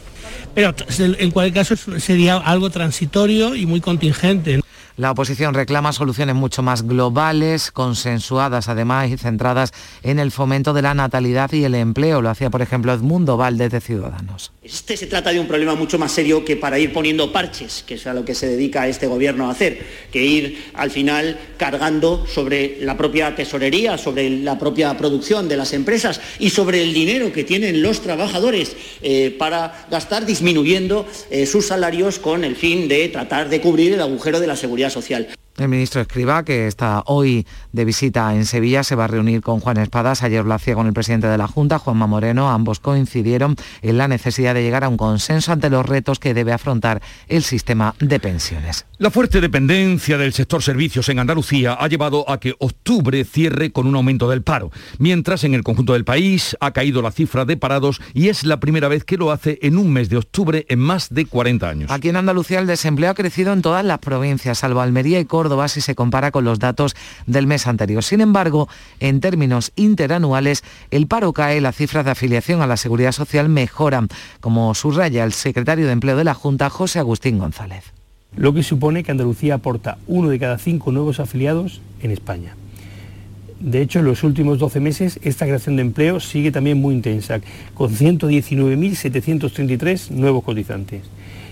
Pero 0.53 0.73
en 0.97 1.31
cualquier 1.31 1.65
caso 1.65 1.99
sería 1.99 2.38
algo 2.38 2.69
transitorio 2.69 3.55
y 3.55 3.65
muy 3.65 3.81
contingente. 3.81 4.61
La 4.97 5.11
oposición 5.11 5.53
reclama 5.53 5.93
soluciones 5.93 6.35
mucho 6.35 6.61
más 6.61 6.83
globales, 6.83 7.71
consensuadas 7.71 8.67
además 8.67 9.09
y 9.09 9.17
centradas 9.17 9.71
en 10.03 10.19
el 10.19 10.31
fomento 10.31 10.73
de 10.73 10.81
la 10.81 10.93
natalidad 10.93 11.53
y 11.53 11.63
el 11.63 11.75
empleo. 11.75 12.21
Lo 12.21 12.29
hacía, 12.29 12.49
por 12.49 12.61
ejemplo, 12.61 12.91
Edmundo 12.91 13.38
Valdez 13.38 13.71
de 13.71 13.79
Ciudadanos. 13.79 14.51
Este 14.71 14.95
se 14.95 15.07
trata 15.07 15.31
de 15.31 15.39
un 15.39 15.47
problema 15.47 15.73
mucho 15.73 15.97
más 15.97 16.11
serio 16.11 16.45
que 16.45 16.55
para 16.55 16.77
ir 16.77 16.93
poniendo 16.93 17.33
parches, 17.33 17.83
que 17.88 17.95
es 17.95 18.05
a 18.05 18.13
lo 18.13 18.23
que 18.23 18.35
se 18.35 18.47
dedica 18.47 18.88
este 18.88 19.07
gobierno 19.07 19.47
a 19.47 19.51
hacer, 19.51 19.79
que 20.11 20.23
ir 20.23 20.65
al 20.75 20.91
final 20.91 21.39
cargando 21.57 22.27
sobre 22.27 22.77
la 22.81 22.95
propia 22.95 23.35
tesorería, 23.35 23.97
sobre 23.97 24.29
la 24.29 24.59
propia 24.59 24.95
producción 24.95 25.47
de 25.47 25.57
las 25.57 25.73
empresas 25.73 26.21
y 26.38 26.51
sobre 26.51 26.83
el 26.83 26.93
dinero 26.93 27.33
que 27.33 27.43
tienen 27.43 27.81
los 27.81 28.01
trabajadores 28.01 28.75
eh, 29.01 29.35
para 29.39 29.88
gastar, 29.89 30.27
disminuyendo 30.27 31.07
eh, 31.31 31.47
sus 31.47 31.65
salarios 31.65 32.19
con 32.19 32.43
el 32.43 32.55
fin 32.55 32.88
de 32.88 33.09
tratar 33.09 33.49
de 33.49 33.61
cubrir 33.61 33.93
el 33.93 34.01
agujero 34.01 34.39
de 34.39 34.45
la 34.45 34.55
seguridad 34.55 34.91
social. 34.91 35.29
El 35.59 35.67
ministro 35.67 35.99
Escriba, 35.99 36.43
que 36.43 36.67
está 36.67 37.03
hoy 37.05 37.45
de 37.73 37.83
visita 37.83 38.33
en 38.33 38.45
Sevilla, 38.45 38.83
se 38.83 38.95
va 38.95 39.03
a 39.03 39.07
reunir 39.07 39.41
con 39.41 39.59
Juan 39.59 39.75
Espadas. 39.75 40.23
Ayer 40.23 40.45
lo 40.45 40.57
con 40.73 40.87
el 40.87 40.93
presidente 40.93 41.27
de 41.27 41.37
la 41.37 41.47
Junta, 41.47 41.79
Juanma 41.79 42.07
Moreno. 42.07 42.49
Ambos 42.49 42.79
coincidieron 42.79 43.57
en 43.81 43.97
la 43.97 44.07
necesidad 44.07 44.53
de 44.53 44.63
llegar 44.63 44.85
a 44.85 44.89
un 44.89 44.95
consenso 44.95 45.51
ante 45.51 45.69
los 45.69 45.85
retos 45.85 46.17
que 46.19 46.33
debe 46.33 46.53
afrontar 46.53 47.01
el 47.27 47.43
sistema 47.43 47.93
de 47.99 48.21
pensiones. 48.21 48.88
La 49.01 49.12
fuerte 49.12 49.39
dependencia 49.39 50.18
del 50.18 50.34
sector 50.34 50.62
servicios 50.62 51.08
en 51.08 51.20
Andalucía 51.20 51.74
ha 51.79 51.88
llevado 51.88 52.29
a 52.29 52.38
que 52.38 52.56
octubre 52.60 53.24
cierre 53.24 53.72
con 53.72 53.88
un 53.88 53.96
aumento 53.96 54.29
del 54.29 54.44
paro, 54.44 54.72
mientras 54.98 55.46
en 55.46 55.53
el 55.53 55.63
conjunto 55.63 55.94
del 55.94 56.03
país 56.03 56.58
ha 56.60 56.72
caído 56.72 57.01
la 57.01 57.13
cifra 57.13 57.46
de 57.46 57.56
parados 57.56 58.01
y 58.13 58.27
es 58.27 58.44
la 58.44 58.60
primera 58.60 58.89
vez 58.89 59.06
que 59.06 59.15
lo 59.15 59.32
hace 59.32 59.58
en 59.62 59.77
un 59.77 59.94
mes 59.94 60.10
de 60.10 60.18
octubre 60.18 60.65
en 60.68 60.79
más 60.79 61.13
de 61.13 61.25
40 61.25 61.70
años. 61.70 61.91
Aquí 61.91 62.10
en 62.10 62.18
Andalucía 62.18 62.60
el 62.60 62.68
desempleo 62.68 63.12
ha 63.12 63.13
crecido 63.13 63.53
en 63.53 63.62
todas 63.62 63.86
las 63.86 64.00
provincias, 64.00 64.58
salvo 64.58 64.82
Almería 64.82 65.22
y 65.22 65.24
Córdoba 65.24 65.70
si 65.70 65.79
se 65.79 65.96
compara 65.96 66.32
con 66.32 66.44
los 66.44 66.60
datos 66.60 66.94
del 67.25 67.48
mes 67.48 67.68
anterior. 67.68 68.03
Sin 68.03 68.20
embargo, 68.20 68.68
en 69.00 69.22
términos 69.22 69.72
interanuales, 69.77 70.62
el 70.91 71.08
paro 71.08 71.32
cae, 71.32 71.62
las 71.62 71.77
cifras 71.77 72.03
de 72.03 72.12
afiliación 72.12 72.62
a 72.62 72.68
la 72.68 72.75
seguridad 72.75 73.13
social 73.13 73.48
mejoran, 73.48 74.10
como 74.41 74.75
subraya 74.75 75.24
el 75.24 75.32
secretario 75.32 75.86
de 75.86 75.94
Empleo 75.94 76.18
de 76.18 76.25
la 76.25 76.34
Junta, 76.34 76.70
José 76.70 77.00
Agustín 77.00 77.38
González. 77.39 77.94
Lo 78.36 78.53
que 78.53 78.63
supone 78.63 79.03
que 79.03 79.12
Andalucía 79.12 79.53
aporta 79.55 79.98
uno 80.07 80.29
de 80.29 80.39
cada 80.39 80.57
cinco 80.57 80.91
nuevos 80.91 81.19
afiliados 81.19 81.81
en 82.01 82.12
España. 82.12 82.55
De 83.59 83.81
hecho, 83.81 84.00
en 84.00 84.05
los 84.05 84.24
últimos 84.24 84.57
12 84.59 84.79
meses 84.79 85.19
esta 85.21 85.45
creación 85.45 85.75
de 85.75 85.81
empleo 85.81 86.21
sigue 86.21 86.51
también 86.51 86.79
muy 86.79 86.95
intensa, 86.95 87.41
con 87.74 87.93
119.733 87.93 90.12
nuevos 90.12 90.45
cotizantes. 90.45 91.01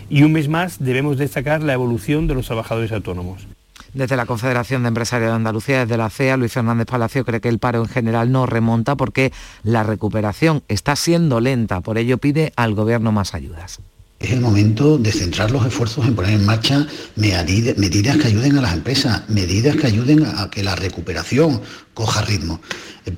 Y 0.09 0.23
un 0.23 0.31
mes 0.31 0.47
más 0.47 0.77
debemos 0.79 1.17
destacar 1.17 1.61
la 1.63 1.73
evolución 1.73 2.27
de 2.27 2.35
los 2.35 2.45
trabajadores 2.45 2.93
autónomos. 2.93 3.45
Desde 3.93 4.15
la 4.15 4.25
Confederación 4.25 4.83
de 4.83 4.87
Empresarios 4.89 5.31
de 5.31 5.35
Andalucía, 5.35 5.81
desde 5.81 5.97
la 5.97 6.09
CEA, 6.09 6.37
Luis 6.37 6.53
Fernández 6.53 6.85
Palacio 6.85 7.25
cree 7.25 7.41
que 7.41 7.49
el 7.49 7.59
paro 7.59 7.79
en 7.79 7.87
general 7.87 8.31
no 8.31 8.45
remonta 8.45 8.95
porque 8.95 9.33
la 9.63 9.83
recuperación 9.83 10.63
está 10.69 10.95
siendo 10.95 11.41
lenta. 11.41 11.81
Por 11.81 11.97
ello 11.97 12.17
pide 12.17 12.53
al 12.55 12.73
Gobierno 12.73 13.11
más 13.11 13.33
ayudas. 13.33 13.81
Es 14.19 14.31
el 14.31 14.41
momento 14.41 14.97
de 14.97 15.11
centrar 15.11 15.51
los 15.51 15.63
esfuerzos 15.65 16.07
en 16.07 16.15
poner 16.15 16.33
en 16.33 16.45
marcha 16.45 16.87
medidas 17.15 18.17
que 18.17 18.27
ayuden 18.27 18.57
a 18.57 18.61
las 18.61 18.73
empresas, 18.73 19.29
medidas 19.29 19.75
que 19.75 19.85
ayuden 19.85 20.25
a 20.25 20.49
que 20.49 20.63
la 20.63 20.75
recuperación 20.75 21.61
coja 21.93 22.23
ritmo. 22.23 22.59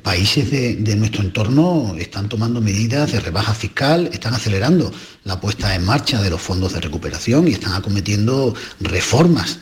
Países 0.03 0.51
de, 0.51 0.75
de, 0.75 0.95
nuestro 0.97 1.23
entorno 1.23 1.95
están 1.97 2.27
tomando 2.27 2.59
medidas 2.59 3.13
de 3.13 3.21
rebaja 3.21 3.53
fiscal, 3.53 4.09
están 4.11 4.33
acelerando 4.33 4.91
la 5.23 5.39
puesta 5.39 5.73
en 5.73 5.85
marcha 5.85 6.21
de 6.21 6.29
los 6.29 6.41
fondos 6.41 6.73
de 6.73 6.81
recuperación 6.81 7.47
y 7.47 7.53
están 7.53 7.73
acometiendo 7.73 8.53
reformas 8.81 9.59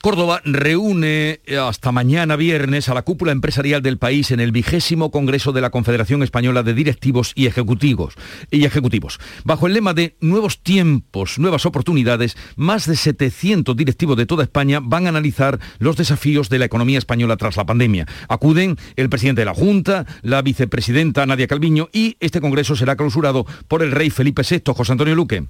Córdoba 0.00 0.40
reúne 0.44 1.40
eh, 1.44 1.58
hasta 1.58 1.90
mañana 1.90 2.36
viernes 2.36 2.88
a 2.88 2.94
la 2.94 3.02
cúpula 3.02 3.32
empresarial 3.32 3.82
del 3.82 3.98
país 3.98 4.30
en 4.30 4.38
el 4.38 4.52
vigésimo 4.52 5.10
Congreso 5.10 5.50
de 5.50 5.60
la 5.60 5.70
Confederación 5.70 6.22
Española 6.22 6.62
de 6.62 6.72
Directivos 6.72 7.32
y 7.34 7.46
Ejecutivos, 7.46 8.14
y 8.52 8.64
Ejecutivos. 8.64 9.18
Bajo 9.44 9.66
el 9.66 9.72
lema 9.72 9.94
de 9.94 10.14
Nuevos 10.20 10.62
tiempos, 10.62 11.40
nuevas 11.40 11.66
oportunidades, 11.66 12.36
más 12.54 12.86
de 12.86 12.94
700 12.94 13.76
directivos 13.76 14.16
de 14.16 14.26
toda 14.26 14.44
España 14.44 14.78
van 14.80 15.06
a 15.06 15.08
analizar 15.08 15.58
los 15.80 15.96
desafíos 15.96 16.48
de 16.48 16.60
la 16.60 16.66
economía 16.66 16.98
española 16.98 17.36
tras 17.36 17.56
la 17.56 17.66
pandemia. 17.66 18.06
Acuden 18.28 18.76
el 18.94 19.08
presidente 19.08 19.40
de 19.40 19.46
la 19.46 19.54
Junta, 19.54 20.06
la 20.22 20.42
vicepresidenta 20.42 21.26
Nadia 21.26 21.48
Calviño 21.48 21.88
y 21.92 22.16
este 22.20 22.40
Congreso 22.40 22.76
será 22.76 22.94
clausurado 22.94 23.46
por 23.66 23.82
el 23.82 23.90
rey 23.90 24.10
Felipe 24.10 24.42
VI, 24.48 24.62
José 24.76 24.92
Antonio 24.92 25.16
Luque. 25.16 25.44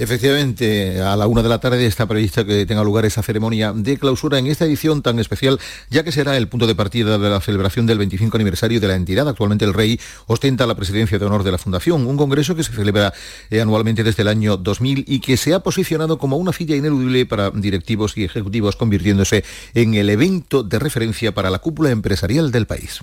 Efectivamente, 0.00 1.00
a 1.00 1.14
la 1.14 1.28
una 1.28 1.44
de 1.44 1.48
la 1.48 1.60
tarde 1.60 1.86
está 1.86 2.08
previsto 2.08 2.44
que 2.44 2.66
tenga 2.66 2.82
lugar 2.82 3.04
esa 3.04 3.22
ceremonia 3.22 3.72
de 3.84 3.98
clausura 3.98 4.38
en 4.38 4.48
esta 4.48 4.64
edición 4.64 5.02
tan 5.02 5.18
especial, 5.18 5.60
ya 5.90 6.02
que 6.02 6.10
será 6.10 6.36
el 6.36 6.48
punto 6.48 6.66
de 6.66 6.74
partida 6.74 7.18
de 7.18 7.30
la 7.30 7.40
celebración 7.40 7.86
del 7.86 7.98
25 7.98 8.36
aniversario 8.36 8.80
de 8.80 8.88
la 8.88 8.96
entidad. 8.96 9.28
Actualmente 9.28 9.64
el 9.64 9.74
rey 9.74 10.00
ostenta 10.26 10.66
la 10.66 10.74
presidencia 10.74 11.18
de 11.18 11.24
honor 11.24 11.44
de 11.44 11.52
la 11.52 11.58
Fundación, 11.58 12.06
un 12.06 12.16
congreso 12.16 12.56
que 12.56 12.64
se 12.64 12.72
celebra 12.72 13.12
eh, 13.50 13.60
anualmente 13.60 14.02
desde 14.02 14.22
el 14.22 14.28
año 14.28 14.56
2000 14.56 15.04
y 15.06 15.20
que 15.20 15.36
se 15.36 15.54
ha 15.54 15.60
posicionado 15.60 16.18
como 16.18 16.36
una 16.36 16.52
cita 16.52 16.74
ineludible 16.74 17.26
para 17.26 17.50
directivos 17.50 18.16
y 18.16 18.24
ejecutivos, 18.24 18.76
convirtiéndose 18.76 19.44
en 19.74 19.94
el 19.94 20.10
evento 20.10 20.62
de 20.62 20.78
referencia 20.78 21.32
para 21.32 21.50
la 21.50 21.58
cúpula 21.58 21.90
empresarial 21.90 22.50
del 22.50 22.66
país. 22.66 23.00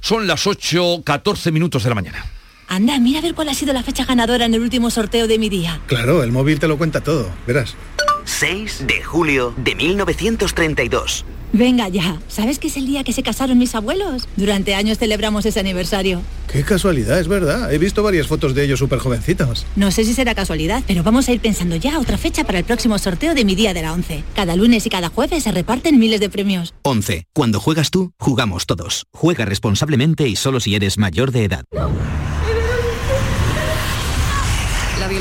Son 0.00 0.26
las 0.26 0.46
8.14 0.46 1.52
minutos 1.52 1.82
de 1.82 1.88
la 1.88 1.94
mañana. 1.94 2.39
Anda, 2.70 3.00
mira 3.00 3.18
a 3.18 3.22
ver 3.22 3.34
cuál 3.34 3.48
ha 3.48 3.54
sido 3.54 3.72
la 3.72 3.82
fecha 3.82 4.04
ganadora 4.04 4.44
en 4.44 4.54
el 4.54 4.60
último 4.60 4.90
sorteo 4.90 5.26
de 5.26 5.40
mi 5.40 5.48
día. 5.48 5.80
Claro, 5.86 6.22
el 6.22 6.30
móvil 6.30 6.60
te 6.60 6.68
lo 6.68 6.78
cuenta 6.78 7.00
todo, 7.00 7.28
verás. 7.44 7.74
6 8.24 8.84
de 8.86 9.02
julio 9.02 9.52
de 9.56 9.74
1932. 9.74 11.24
Venga 11.52 11.88
ya, 11.88 12.20
¿sabes 12.28 12.60
que 12.60 12.68
es 12.68 12.76
el 12.76 12.86
día 12.86 13.02
que 13.02 13.12
se 13.12 13.24
casaron 13.24 13.58
mis 13.58 13.74
abuelos? 13.74 14.28
Durante 14.36 14.76
años 14.76 14.98
celebramos 14.98 15.44
ese 15.46 15.58
aniversario. 15.58 16.22
Qué 16.46 16.62
casualidad, 16.62 17.18
es 17.18 17.26
verdad. 17.26 17.74
He 17.74 17.78
visto 17.78 18.04
varias 18.04 18.28
fotos 18.28 18.54
de 18.54 18.62
ellos 18.62 18.78
súper 18.78 19.00
jovencitos. 19.00 19.66
No 19.74 19.90
sé 19.90 20.04
si 20.04 20.14
será 20.14 20.36
casualidad, 20.36 20.84
pero 20.86 21.02
vamos 21.02 21.28
a 21.28 21.32
ir 21.32 21.40
pensando 21.40 21.74
ya 21.74 21.98
otra 21.98 22.18
fecha 22.18 22.44
para 22.44 22.60
el 22.60 22.64
próximo 22.64 22.96
sorteo 23.00 23.34
de 23.34 23.44
mi 23.44 23.56
día 23.56 23.74
de 23.74 23.82
la 23.82 23.92
11. 23.92 24.22
Cada 24.36 24.54
lunes 24.54 24.86
y 24.86 24.90
cada 24.90 25.08
jueves 25.08 25.42
se 25.42 25.50
reparten 25.50 25.98
miles 25.98 26.20
de 26.20 26.30
premios. 26.30 26.72
11. 26.82 27.24
Cuando 27.34 27.58
juegas 27.58 27.90
tú, 27.90 28.12
jugamos 28.20 28.66
todos. 28.66 29.06
Juega 29.12 29.44
responsablemente 29.44 30.28
y 30.28 30.36
solo 30.36 30.60
si 30.60 30.76
eres 30.76 30.98
mayor 30.98 31.32
de 31.32 31.46
edad. 31.46 31.64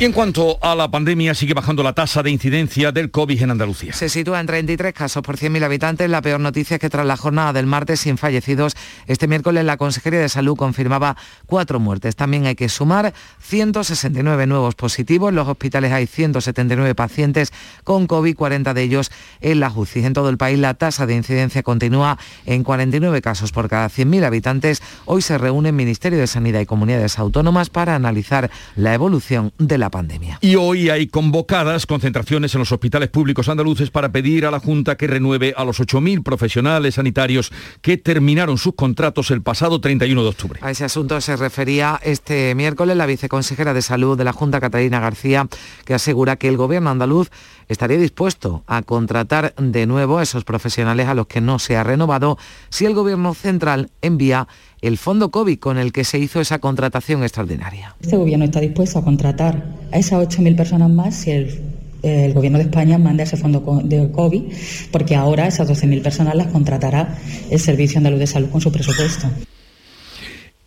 Y 0.00 0.06
en 0.06 0.12
cuanto 0.12 0.58
a 0.62 0.74
la 0.74 0.90
pandemia, 0.90 1.34
sigue 1.34 1.52
bajando 1.52 1.82
la 1.82 1.92
tasa 1.92 2.22
de 2.22 2.30
incidencia 2.30 2.90
del 2.90 3.10
COVID 3.10 3.42
en 3.42 3.50
Andalucía. 3.50 3.92
Se 3.92 4.08
sitúa 4.08 4.40
en 4.40 4.46
33 4.46 4.94
casos 4.94 5.22
por 5.22 5.36
100.000 5.36 5.62
habitantes. 5.62 6.08
La 6.08 6.22
peor 6.22 6.40
noticia 6.40 6.76
es 6.76 6.80
que 6.80 6.88
tras 6.88 7.04
la 7.04 7.18
jornada 7.18 7.52
del 7.52 7.66
martes 7.66 8.00
sin 8.00 8.16
fallecidos, 8.16 8.72
este 9.06 9.28
miércoles 9.28 9.62
la 9.62 9.76
Consejería 9.76 10.20
de 10.20 10.30
Salud 10.30 10.56
confirmaba 10.56 11.18
cuatro 11.44 11.80
muertes. 11.80 12.16
También 12.16 12.46
hay 12.46 12.54
que 12.54 12.70
sumar 12.70 13.12
169 13.42 14.46
nuevos 14.46 14.74
positivos. 14.74 15.28
En 15.28 15.34
los 15.34 15.46
hospitales 15.46 15.92
hay 15.92 16.06
179 16.06 16.94
pacientes 16.94 17.52
con 17.84 18.06
COVID, 18.06 18.34
40 18.34 18.72
de 18.72 18.82
ellos 18.82 19.10
en 19.42 19.60
la 19.60 19.70
UCI. 19.70 20.06
En 20.06 20.14
todo 20.14 20.30
el 20.30 20.38
país 20.38 20.58
la 20.58 20.72
tasa 20.72 21.04
de 21.04 21.14
incidencia 21.14 21.62
continúa 21.62 22.16
en 22.46 22.64
49 22.64 23.20
casos 23.20 23.52
por 23.52 23.68
cada 23.68 23.90
100.000 23.90 24.24
habitantes. 24.24 24.82
Hoy 25.04 25.20
se 25.20 25.36
reúne 25.36 25.72
Ministerio 25.72 26.18
de 26.18 26.26
Sanidad 26.26 26.60
y 26.60 26.64
Comunidades 26.64 27.18
Autónomas 27.18 27.68
para 27.68 27.94
analizar 27.94 28.50
la 28.76 28.94
evolución 28.94 29.52
de 29.58 29.76
la 29.76 29.89
pandemia. 29.90 30.38
Y 30.40 30.56
hoy 30.56 30.90
hay 30.90 31.06
convocadas 31.06 31.86
concentraciones 31.86 32.54
en 32.54 32.60
los 32.60 32.72
hospitales 32.72 33.08
públicos 33.08 33.48
andaluces 33.48 33.90
para 33.90 34.12
pedir 34.12 34.46
a 34.46 34.50
la 34.50 34.60
Junta 34.60 34.96
que 34.96 35.06
renueve 35.06 35.54
a 35.56 35.64
los 35.64 35.80
8.000 35.80 36.22
profesionales 36.22 36.94
sanitarios 36.94 37.52
que 37.82 37.96
terminaron 37.96 38.58
sus 38.58 38.74
contratos 38.74 39.30
el 39.30 39.42
pasado 39.42 39.80
31 39.80 40.22
de 40.22 40.28
octubre. 40.28 40.60
A 40.62 40.70
ese 40.70 40.84
asunto 40.84 41.20
se 41.20 41.36
refería 41.36 42.00
este 42.02 42.54
miércoles 42.54 42.96
la 42.96 43.06
viceconsejera 43.06 43.74
de 43.74 43.82
Salud 43.82 44.16
de 44.16 44.24
la 44.24 44.32
Junta, 44.32 44.60
Catalina 44.60 45.00
García, 45.00 45.48
que 45.84 45.94
asegura 45.94 46.36
que 46.36 46.48
el 46.48 46.56
gobierno 46.56 46.90
andaluz 46.90 47.30
estaría 47.68 47.98
dispuesto 47.98 48.64
a 48.66 48.82
contratar 48.82 49.54
de 49.56 49.86
nuevo 49.86 50.18
a 50.18 50.22
esos 50.22 50.44
profesionales 50.44 51.06
a 51.06 51.14
los 51.14 51.26
que 51.26 51.40
no 51.40 51.58
se 51.58 51.76
ha 51.76 51.84
renovado 51.84 52.38
si 52.68 52.84
el 52.84 52.94
gobierno 52.94 53.34
central 53.34 53.90
envía 54.02 54.48
el 54.82 54.98
fondo 54.98 55.30
COVID 55.30 55.58
con 55.58 55.78
el 55.78 55.92
que 55.92 56.04
se 56.04 56.18
hizo 56.18 56.40
esa 56.40 56.58
contratación 56.58 57.22
extraordinaria. 57.22 57.94
Este 58.00 58.16
gobierno 58.16 58.44
está 58.44 58.60
dispuesto 58.60 58.98
a 58.98 59.04
contratar 59.04 59.64
a 59.92 59.98
esas 59.98 60.26
8.000 60.26 60.56
personas 60.56 60.90
más 60.90 61.14
si 61.14 61.30
el, 61.30 61.60
el, 62.02 62.32
gobierno 62.32 62.58
de 62.58 62.64
España 62.64 62.98
manda 62.98 63.24
ese 63.24 63.36
fondo 63.36 63.80
de 63.84 64.10
COVID, 64.10 64.42
porque 64.90 65.16
ahora 65.16 65.46
esas 65.46 65.68
12.000 65.68 66.02
personas 66.02 66.34
las 66.34 66.48
contratará 66.48 67.18
el 67.50 67.60
Servicio 67.60 67.98
Andaluz 67.98 68.20
de 68.20 68.26
Salud 68.26 68.48
con 68.50 68.60
su 68.60 68.72
presupuesto. 68.72 69.28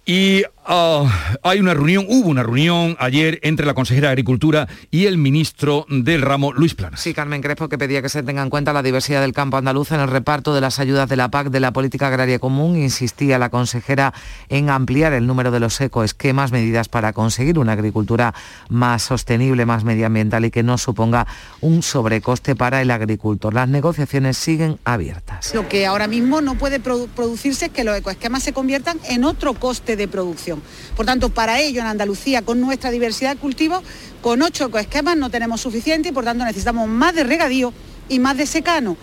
Y 0.06 0.44
uh, 0.68 1.08
hay 1.44 1.60
una 1.60 1.74
reunión, 1.74 2.06
hubo 2.08 2.30
una 2.30 2.44
reunión 2.44 2.96
ayer 3.00 3.40
entre 3.44 3.66
la 3.66 3.74
consejera 3.74 4.08
de 4.08 4.14
Agricultura 4.14 4.68
y 4.92 5.06
el 5.06 5.18
ministro 5.18 5.86
del 5.90 6.22
ramo, 6.22 6.54
Luis 6.54 6.76
Planas. 6.76 7.00
Sí, 7.00 7.14
Carmen 7.14 7.42
Crespo, 7.42 7.70
que 7.70 7.78
pedía 7.78 8.02
que 8.02 8.10
se 8.10 8.24
tenga 8.24 8.42
en 8.42 8.50
cuenta 8.50 8.74
la 8.74 8.84
diversidad 8.84 9.22
del 9.22 9.34
campo 9.34 9.58
andaluz 9.58 9.92
en 9.92 10.00
el 10.00 10.08
reparto 10.08 10.54
de 10.54 10.62
las 10.62 10.80
ayudas 10.80 11.10
de 11.10 11.16
la 11.16 11.30
PAC 11.30 11.50
de 11.50 11.60
la 11.60 11.74
Política 11.74 12.08
Agraria 12.08 12.40
Común. 12.40 12.78
Insistía 12.78 13.40
la 13.40 13.50
consejera 13.50 14.14
en 14.50 14.70
ampliar 14.70 15.14
el 15.14 15.28
número 15.28 15.52
de 15.52 15.60
los 15.60 15.80
ecoesquemas, 15.82 16.52
medidas 16.52 16.90
para 16.90 17.14
conseguir 17.14 17.60
una 17.60 17.74
agricultura 17.74 18.34
más 18.70 19.04
sostenible, 19.04 19.66
más 19.66 19.84
medioambiental 19.84 20.46
y 20.46 20.52
que 20.52 20.64
no 20.64 20.78
suponga 20.78 21.28
un 21.62 21.82
sobrecoste 21.82 22.56
para 22.56 22.82
el 22.82 22.92
agricultor. 22.92 23.54
Las 23.54 23.70
negociaciones 23.70 24.38
siguen 24.38 24.80
abiertas. 24.84 25.54
Lo 25.54 25.68
que 25.68 25.86
ahora 25.86 26.08
mismo 26.08 26.42
no 26.42 26.56
puede 26.56 26.80
produ 26.80 27.08
producirse 27.08 27.66
es 27.66 27.72
que 27.72 27.84
los 27.84 27.98
ecoesquemas 27.98 28.44
se 28.44 28.54
conviertan 28.54 29.00
en 29.10 29.24
otro 29.24 29.54
coste 29.54 29.96
de 29.96 30.08
producción. 30.08 30.53
Por 30.96 31.06
tanto, 31.06 31.30
para 31.30 31.60
ello 31.60 31.82
en 31.82 31.88
Andalucía, 31.88 32.42
con 32.42 32.60
nuestra 32.62 32.92
diversidad 32.92 33.36
de 33.36 33.40
cultivos, 33.40 33.84
con 34.22 34.42
ocho 34.42 34.66
ecoesquemas 34.66 35.18
no 35.18 35.30
tenemos 35.30 35.62
suficiente 35.62 36.10
y 36.10 36.12
por 36.12 36.24
tanto 36.24 36.46
necesitamos 36.46 36.88
más 36.88 37.16
de 37.16 37.24
regadío 37.24 37.74
y 38.10 38.20
más 38.20 38.38
de 38.38 38.46
secano. 38.46 38.98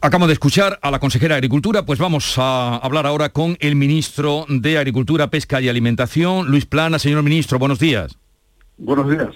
Acabamos 0.00 0.28
de 0.28 0.32
escuchar 0.32 0.80
a 0.82 0.90
la 0.90 0.98
consejera 0.98 1.36
de 1.36 1.38
Agricultura, 1.38 1.86
pues 1.86 2.00
vamos 2.00 2.34
a 2.36 2.76
hablar 2.76 3.06
ahora 3.06 3.28
con 3.28 3.56
el 3.60 3.76
ministro 3.76 4.46
de 4.48 4.76
Agricultura, 4.76 5.30
Pesca 5.30 5.60
y 5.60 5.68
Alimentación, 5.68 6.48
Luis 6.48 6.66
Plana. 6.66 6.98
Señor 6.98 7.22
ministro, 7.22 7.60
buenos 7.60 7.78
días. 7.78 8.18
Buenos 8.78 9.08
días. 9.08 9.28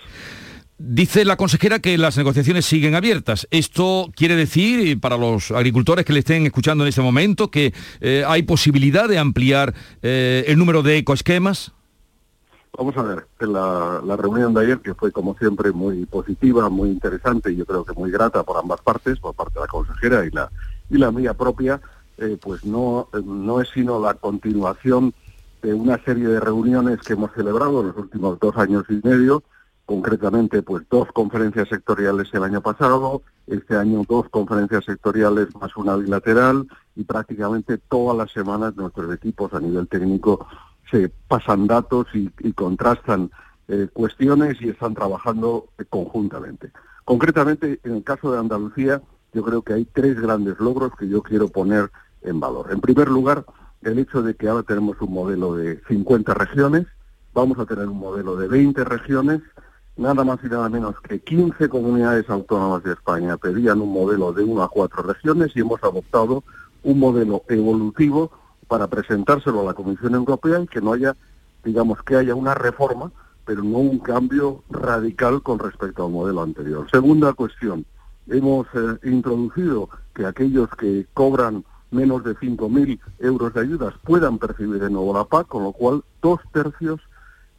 Dice 0.78 1.24
la 1.24 1.38
consejera 1.38 1.78
que 1.78 1.96
las 1.96 2.18
negociaciones 2.18 2.66
siguen 2.66 2.94
abiertas. 2.94 3.48
Esto 3.50 4.10
quiere 4.14 4.36
decir, 4.36 5.00
para 5.00 5.16
los 5.16 5.50
agricultores 5.50 6.04
que 6.04 6.12
le 6.12 6.18
estén 6.18 6.44
escuchando 6.44 6.84
en 6.84 6.88
este 6.88 7.00
momento, 7.00 7.50
que 7.50 7.72
eh, 8.00 8.24
hay 8.26 8.42
posibilidad 8.42 9.08
de 9.08 9.18
ampliar 9.18 9.72
eh, 10.02 10.44
el 10.48 10.58
número 10.58 10.82
de 10.82 10.98
ecoesquemas. 10.98 11.72
Vamos 12.76 12.94
a 12.98 13.02
ver, 13.04 13.26
la, 13.40 14.16
reunión 14.18 14.52
de 14.52 14.64
ayer, 14.64 14.80
que 14.80 14.92
fue 14.92 15.10
como 15.12 15.34
siempre 15.38 15.72
muy 15.72 16.04
positiva, 16.04 16.68
muy 16.68 16.90
interesante 16.90 17.50
y 17.50 17.56
yo 17.56 17.64
creo 17.64 17.82
que 17.82 17.94
muy 17.94 18.10
grata 18.10 18.42
por 18.42 18.58
ambas 18.58 18.82
partes, 18.82 19.18
por 19.18 19.34
parte 19.34 19.54
de 19.54 19.60
la 19.60 19.66
consejera 19.66 20.26
y 20.26 20.30
la, 20.30 20.50
y 20.90 20.98
la 20.98 21.10
mía 21.10 21.32
propia, 21.32 21.80
eh, 22.18 22.36
pues 22.38 22.66
no, 22.66 23.08
no 23.24 23.62
es 23.62 23.70
sino 23.72 23.98
la 23.98 24.12
continuación 24.12 25.14
de 25.62 25.72
una 25.72 25.98
serie 26.04 26.28
de 26.28 26.38
reuniones 26.38 27.00
que 27.00 27.14
hemos 27.14 27.32
celebrado 27.32 27.80
en 27.80 27.86
los 27.88 27.96
últimos 27.96 28.38
dos 28.40 28.54
años 28.58 28.84
y 28.90 29.00
medio, 29.02 29.42
concretamente 29.86 30.62
pues 30.62 30.84
dos 30.90 31.10
conferencias 31.12 31.68
sectoriales 31.68 32.28
el 32.34 32.42
año 32.42 32.60
pasado, 32.60 33.22
este 33.46 33.76
año 33.76 34.02
dos 34.06 34.28
conferencias 34.28 34.84
sectoriales 34.84 35.54
más 35.54 35.74
una 35.76 35.96
bilateral 35.96 36.66
y 36.96 37.04
prácticamente 37.04 37.78
todas 37.78 38.16
las 38.18 38.32
semanas 38.32 38.76
nuestros 38.76 39.14
equipos 39.14 39.54
a 39.54 39.60
nivel 39.60 39.86
técnico 39.86 40.46
se 40.90 41.08
pasan 41.28 41.66
datos 41.66 42.06
y, 42.14 42.30
contrastan 42.52 43.30
eh, 43.68 43.88
cuestiones 43.92 44.56
y 44.60 44.68
están 44.68 44.94
trabajando 44.94 45.68
conjuntamente. 45.88 46.70
Concretamente, 47.04 47.80
en 47.84 47.96
el 47.96 48.04
caso 48.04 48.32
de 48.32 48.38
Andalucía, 48.38 49.02
yo 49.32 49.42
creo 49.44 49.62
que 49.62 49.74
hay 49.74 49.84
tres 49.84 50.20
grandes 50.20 50.58
logros 50.58 50.92
que 50.98 51.08
yo 51.08 51.22
quiero 51.22 51.48
poner 51.48 51.90
en 52.22 52.40
valor. 52.40 52.72
En 52.72 52.80
primer 52.80 53.08
lugar, 53.08 53.44
el 53.82 53.98
hecho 53.98 54.22
de 54.22 54.34
que 54.34 54.48
ahora 54.48 54.62
tenemos 54.62 55.00
un 55.00 55.12
modelo 55.12 55.54
de 55.54 55.80
50 55.88 56.34
regiones, 56.34 56.86
vamos 57.34 57.58
a 57.58 57.66
tener 57.66 57.86
un 57.86 57.98
modelo 57.98 58.36
de 58.36 58.48
20 58.48 58.82
regiones, 58.84 59.42
nada 59.96 60.24
más 60.24 60.38
y 60.44 60.48
nada 60.48 60.68
menos 60.68 61.00
que 61.00 61.20
15 61.20 61.68
comunidades 61.68 62.28
autónomas 62.28 62.82
de 62.84 62.92
España 62.92 63.36
pedían 63.36 63.80
un 63.80 63.92
modelo 63.92 64.32
de 64.32 64.44
1 64.44 64.62
a 64.62 64.68
4 64.68 65.02
regiones 65.02 65.52
y 65.54 65.60
hemos 65.60 65.82
adoptado 65.82 66.44
un 66.82 66.98
modelo 66.98 67.42
evolutivo 67.48 68.30
para 68.68 68.86
presentárselo 68.86 69.60
a 69.60 69.64
la 69.64 69.74
Comisión 69.74 70.14
Europea 70.14 70.60
y 70.60 70.66
que 70.66 70.80
no 70.80 70.92
haya, 70.92 71.16
digamos, 71.64 72.02
que 72.02 72.16
haya 72.16 72.34
una 72.34 72.54
reforma, 72.54 73.10
pero 73.44 73.62
no 73.62 73.78
un 73.78 73.98
cambio 73.98 74.62
radical 74.70 75.42
con 75.42 75.58
respecto 75.58 76.04
al 76.04 76.12
modelo 76.12 76.42
anterior. 76.42 76.86
Segunda 76.90 77.32
cuestión, 77.32 77.86
hemos 78.28 78.66
eh, 78.74 78.98
introducido 79.04 79.88
que 80.14 80.26
aquellos 80.26 80.68
que 80.70 81.06
cobran 81.14 81.64
menos 81.90 82.24
de 82.24 82.34
5.000 82.34 83.00
euros 83.20 83.54
de 83.54 83.60
ayudas 83.60 83.94
puedan 84.04 84.38
percibir 84.38 84.80
de 84.80 84.90
nuevo 84.90 85.14
la 85.14 85.24
PAC, 85.24 85.46
con 85.46 85.62
lo 85.62 85.72
cual 85.72 86.02
dos 86.20 86.40
tercios 86.52 87.00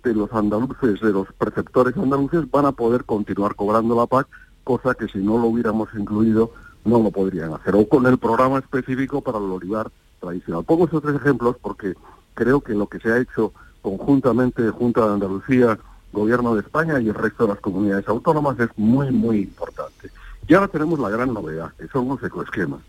de 0.04 0.14
los 0.14 0.32
andaluces, 0.34 1.02
de 1.02 1.12
los 1.12 1.28
preceptores 1.34 1.96
andaluces, 1.98 2.50
van 2.50 2.66
a 2.66 2.72
poder 2.72 3.04
continuar 3.06 3.56
cobrando 3.56 3.96
la 3.96 4.06
PAC, 4.06 4.28
cosa 4.64 4.94
que 4.94 5.08
si 5.08 5.20
no 5.20 5.38
lo 5.38 5.48
hubiéramos 5.48 5.90
incluido 5.98 6.52
no 6.86 7.00
lo 7.00 7.12
podrían 7.12 7.54
hacer. 7.54 7.76
O 7.76 7.88
con 7.88 8.06
el 8.06 8.18
programa 8.18 8.60
específico 8.60 9.22
para 9.22 9.38
el 9.38 9.46
olivar 9.46 9.92
tradicional. 10.20 10.64
Pongo 10.64 10.86
estos 10.86 11.04
tres 11.04 11.16
ejemplos 11.16 11.58
porque 11.62 11.94
creo 12.34 12.62
que 12.62 12.74
lo 12.74 12.88
que 12.88 13.00
se 13.00 13.12
ha 13.12 13.18
hecho 13.18 13.54
conjuntamente 13.82 14.70
Junta 14.70 15.06
de 15.06 15.14
Andalucía, 15.14 15.78
Gobierno 16.14 16.56
de 16.56 16.62
España 16.62 17.00
y 17.00 17.10
el 17.10 17.14
resto 17.14 17.44
de 17.44 17.54
las 17.54 17.60
comunidades 17.60 18.08
autónomas 18.08 18.58
es 18.60 18.70
muy, 18.78 19.12
muy 19.12 19.40
importante. 19.40 20.10
Y 20.48 20.54
ahora 20.54 20.70
tenemos 20.70 20.98
la 21.00 21.10
gran 21.10 21.34
novedad, 21.34 21.74
que 21.78 21.88
son 21.90 22.08
los 22.08 22.24
ecoesquemas. 22.24 22.80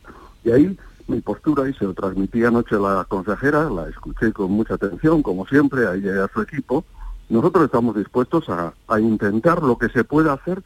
Y 0.44 0.50
ahí 0.52 0.78
mi 1.08 1.20
postura, 1.20 1.68
y 1.68 1.74
se 1.74 1.84
lo 1.84 1.94
transmití 1.94 2.44
anoche 2.44 2.76
a 2.76 2.78
la 2.78 3.04
consejera, 3.04 3.68
la 3.70 3.88
escuché 3.88 4.32
con 4.32 4.52
mucha 4.52 4.74
atención, 4.74 5.22
como 5.22 5.46
siempre, 5.46 5.86
a 5.86 5.94
ella 5.94 6.14
y 6.14 6.18
a 6.18 6.28
su 6.28 6.42
equipo, 6.42 6.84
nosotros 7.28 7.64
estamos 7.64 7.96
dispuestos 7.96 8.48
a, 8.48 8.74
a 8.86 9.00
intentar 9.00 9.62
lo 9.62 9.78
que 9.78 9.88
se 9.88 10.04
pueda 10.04 10.32
hacer 10.32 10.62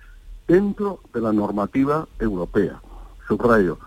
dentro 0.46 1.01
de 1.12 1.20
la 1.20 1.33
normativa 1.33 2.07
europea. 2.18 2.81
Subrayo, 3.27 3.79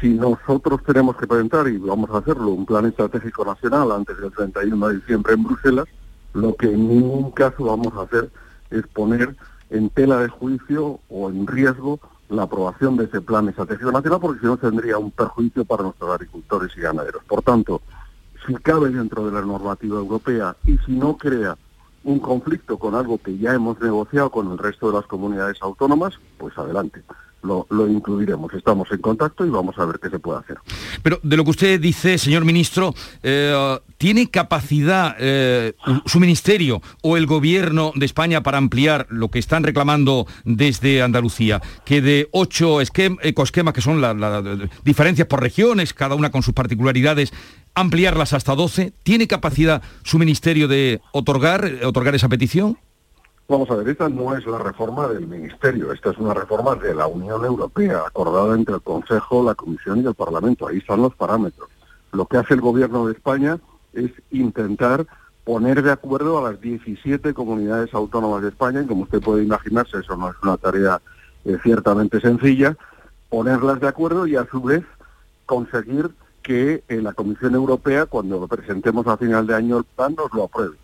si 0.00 0.10
nosotros 0.10 0.82
tenemos 0.84 1.16
que 1.16 1.26
presentar, 1.26 1.68
y 1.68 1.76
vamos 1.78 2.10
a 2.10 2.18
hacerlo, 2.18 2.50
un 2.50 2.66
plan 2.66 2.86
estratégico 2.86 3.44
nacional 3.44 3.90
antes 3.92 4.18
del 4.18 4.32
31 4.32 4.88
de 4.88 4.94
diciembre 4.96 5.34
en 5.34 5.42
Bruselas, 5.42 5.86
lo 6.34 6.54
que 6.54 6.72
en 6.72 6.88
ningún 6.88 7.30
caso 7.32 7.64
vamos 7.64 7.92
a 7.94 8.02
hacer 8.02 8.30
es 8.70 8.86
poner 8.88 9.34
en 9.70 9.90
tela 9.90 10.18
de 10.18 10.28
juicio 10.28 11.00
o 11.08 11.30
en 11.30 11.46
riesgo 11.46 12.00
la 12.28 12.42
aprobación 12.42 12.96
de 12.96 13.04
ese 13.04 13.20
plan 13.20 13.48
estratégico 13.48 13.90
nacional, 13.90 14.20
porque 14.20 14.40
si 14.40 14.46
no 14.46 14.56
tendría 14.56 14.98
un 14.98 15.10
perjuicio 15.10 15.64
para 15.64 15.84
nuestros 15.84 16.10
agricultores 16.10 16.70
y 16.76 16.80
ganaderos. 16.80 17.24
Por 17.24 17.42
tanto, 17.42 17.80
si 18.46 18.54
cabe 18.54 18.90
dentro 18.90 19.26
de 19.26 19.32
la 19.32 19.42
normativa 19.42 19.98
europea 19.98 20.54
y 20.64 20.76
si 20.78 20.92
no 20.92 21.16
crea 21.16 21.56
un 22.04 22.18
conflicto 22.18 22.78
con 22.78 22.94
algo 22.94 23.18
que 23.18 23.36
ya 23.36 23.54
hemos 23.54 23.80
negociado 23.80 24.30
con 24.30 24.50
el 24.50 24.58
resto 24.58 24.88
de 24.88 24.94
las 24.94 25.06
comunidades 25.06 25.58
autónomas, 25.60 26.14
pues 26.38 26.56
adelante. 26.56 27.02
Lo, 27.42 27.66
lo, 27.70 27.88
incluiremos. 27.88 28.52
Estamos 28.54 28.90
en 28.90 28.98
contacto 28.98 29.46
y 29.46 29.50
vamos 29.50 29.78
a 29.78 29.84
ver 29.84 29.98
qué 30.00 30.10
se 30.10 30.18
puede 30.18 30.40
hacer. 30.40 30.58
Pero 31.02 31.20
de 31.22 31.36
lo 31.36 31.44
que 31.44 31.50
usted 31.50 31.80
dice, 31.80 32.18
señor 32.18 32.44
ministro, 32.44 32.94
eh, 33.22 33.78
¿tiene 33.96 34.30
capacidad 34.30 35.16
eh, 35.18 35.74
su 36.06 36.20
ministerio 36.20 36.82
o 37.02 37.16
el 37.16 37.26
gobierno 37.26 37.92
de 37.94 38.06
España 38.06 38.42
para 38.42 38.58
ampliar 38.58 39.06
lo 39.10 39.28
que 39.28 39.38
están 39.38 39.62
reclamando 39.62 40.26
desde 40.44 41.02
Andalucía? 41.02 41.62
Que 41.84 42.00
de 42.00 42.28
ocho 42.32 42.80
ecoesquemas, 42.80 43.74
que 43.74 43.80
son 43.80 44.00
las 44.00 44.44
diferencias 44.84 45.28
por 45.28 45.40
regiones, 45.40 45.94
cada 45.94 46.14
una 46.14 46.30
con 46.30 46.42
sus 46.42 46.54
particularidades, 46.54 47.32
ampliarlas 47.74 48.32
hasta 48.32 48.54
12. 48.54 48.92
¿Tiene 49.02 49.28
capacidad 49.28 49.82
su 50.02 50.18
ministerio 50.18 50.68
de 50.68 51.00
otorgar, 51.12 51.70
otorgar 51.84 52.14
esa 52.14 52.28
petición? 52.28 52.78
Vamos 53.50 53.70
a 53.70 53.76
ver, 53.76 53.88
esta 53.88 54.10
no 54.10 54.36
es 54.36 54.46
la 54.46 54.58
reforma 54.58 55.08
del 55.08 55.26
Ministerio, 55.26 55.90
esta 55.90 56.10
es 56.10 56.18
una 56.18 56.34
reforma 56.34 56.74
de 56.74 56.94
la 56.94 57.06
Unión 57.06 57.46
Europea, 57.46 58.02
acordada 58.06 58.54
entre 58.54 58.74
el 58.74 58.82
Consejo, 58.82 59.42
la 59.42 59.54
Comisión 59.54 60.02
y 60.02 60.06
el 60.06 60.14
Parlamento. 60.14 60.68
Ahí 60.68 60.76
están 60.76 61.00
los 61.00 61.14
parámetros. 61.14 61.66
Lo 62.12 62.26
que 62.26 62.36
hace 62.36 62.52
el 62.52 62.60
Gobierno 62.60 63.06
de 63.06 63.14
España 63.14 63.58
es 63.94 64.10
intentar 64.32 65.06
poner 65.44 65.82
de 65.82 65.90
acuerdo 65.90 66.36
a 66.36 66.50
las 66.50 66.60
17 66.60 67.32
comunidades 67.32 67.94
autónomas 67.94 68.42
de 68.42 68.50
España, 68.50 68.82
y 68.82 68.86
como 68.86 69.04
usted 69.04 69.22
puede 69.22 69.44
imaginarse, 69.44 69.96
eso 69.96 70.14
no 70.14 70.28
es 70.28 70.36
una 70.42 70.58
tarea 70.58 71.00
eh, 71.46 71.56
ciertamente 71.62 72.20
sencilla, 72.20 72.76
ponerlas 73.30 73.80
de 73.80 73.88
acuerdo 73.88 74.26
y 74.26 74.36
a 74.36 74.44
su 74.44 74.60
vez 74.60 74.84
conseguir 75.46 76.10
que 76.42 76.84
eh, 76.86 77.00
la 77.00 77.14
Comisión 77.14 77.54
Europea, 77.54 78.04
cuando 78.04 78.40
lo 78.40 78.46
presentemos 78.46 79.06
a 79.06 79.16
final 79.16 79.46
de 79.46 79.54
año 79.54 79.78
el 79.78 79.84
plan, 79.84 80.14
nos 80.14 80.34
lo 80.34 80.44
apruebe. 80.44 80.76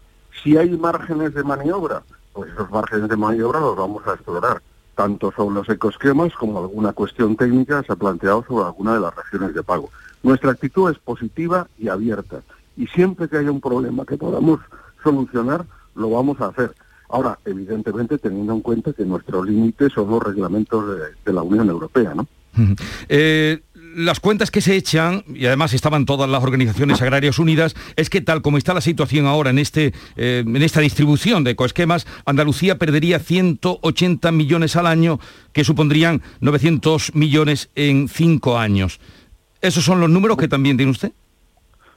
Si 0.43 0.57
hay 0.57 0.71
márgenes 0.71 1.35
de 1.35 1.45
maniobra, 1.45 2.03
pues 2.35 2.53
esos 2.53 2.71
márgenes 2.71 3.09
de 3.09 3.17
maniobra 3.17 3.61
los 3.61 3.77
vamos 3.77 4.07
a 4.07 4.13
explorar, 4.13 4.61
tanto 4.95 5.33
sobre 5.35 5.55
los 5.55 5.69
ecoesquemas 5.69 6.35
como 6.35 6.59
alguna 6.59 6.93
cuestión 6.93 7.37
técnica 7.37 7.83
se 7.83 7.93
ha 7.93 7.97
planteado 7.97 8.45
sobre 8.47 8.67
alguna 8.67 8.95
de 8.95 9.01
las 9.01 9.15
regiones 9.15 9.55
de 9.55 9.63
pago. 9.63 9.89
Nuestra 10.23 10.51
actitud 10.51 10.91
es 10.91 10.99
positiva 10.99 11.69
y 11.79 11.89
abierta, 11.89 12.43
y 12.77 12.87
siempre 12.89 13.29
que 13.29 13.39
haya 13.39 13.51
un 13.51 13.61
problema 13.61 14.05
que 14.05 14.19
podamos 14.19 14.61
solucionar, 15.03 15.65
lo 15.95 16.11
vamos 16.11 16.41
a 16.41 16.49
hacer. 16.49 16.75
Ahora, 17.09 17.39
evidentemente, 17.45 18.19
teniendo 18.19 18.55
en 18.55 18.61
cuenta 18.61 18.93
que 18.93 19.05
nuestro 19.05 19.45
límite 19.45 19.89
son 19.91 20.11
los 20.11 20.23
reglamentos 20.23 20.85
de, 21.25 21.33
la 21.33 21.43
Unión 21.43 21.69
Europea, 21.69 22.15
¿no? 22.15 22.27
Eh, 23.09 23.63
las 23.95 24.21
cuentas 24.21 24.51
que 24.51 24.61
se 24.61 24.77
echan, 24.77 25.25
y 25.29 25.47
además 25.47 25.73
estaban 25.73 26.05
todas 26.05 26.29
las 26.29 26.43
organizaciones 26.43 27.01
agrarias 27.01 27.39
unidas, 27.39 27.75
es 27.97 28.11
que 28.11 28.21
tal 28.21 28.43
como 28.43 28.59
está 28.59 28.75
la 28.75 28.81
situación 28.81 29.27
ahora 29.27 29.51
en, 29.51 29.59
este, 29.59 29.93
eh, 30.17 30.43
en 30.47 30.63
esta 30.63 30.81
distribución 30.81 31.45
de 31.45 31.53
ecoesquemas, 31.53 32.07
Andalucía 32.27 32.79
perdería 32.79 33.19
180 33.19 34.33
millones 34.33 34.77
al 34.77 34.87
año, 34.87 35.21
que 35.53 35.65
supondrían 35.65 36.23
900 36.41 37.15
millones 37.15 37.71
en 37.75 38.09
cinco 38.09 38.59
años. 38.59 39.01
¿Esos 39.61 39.85
son 39.85 40.01
los 40.01 40.11
números 40.11 40.37
que 40.37 40.49
también 40.49 40.77
tiene 40.77 40.93
usted? 40.93 41.13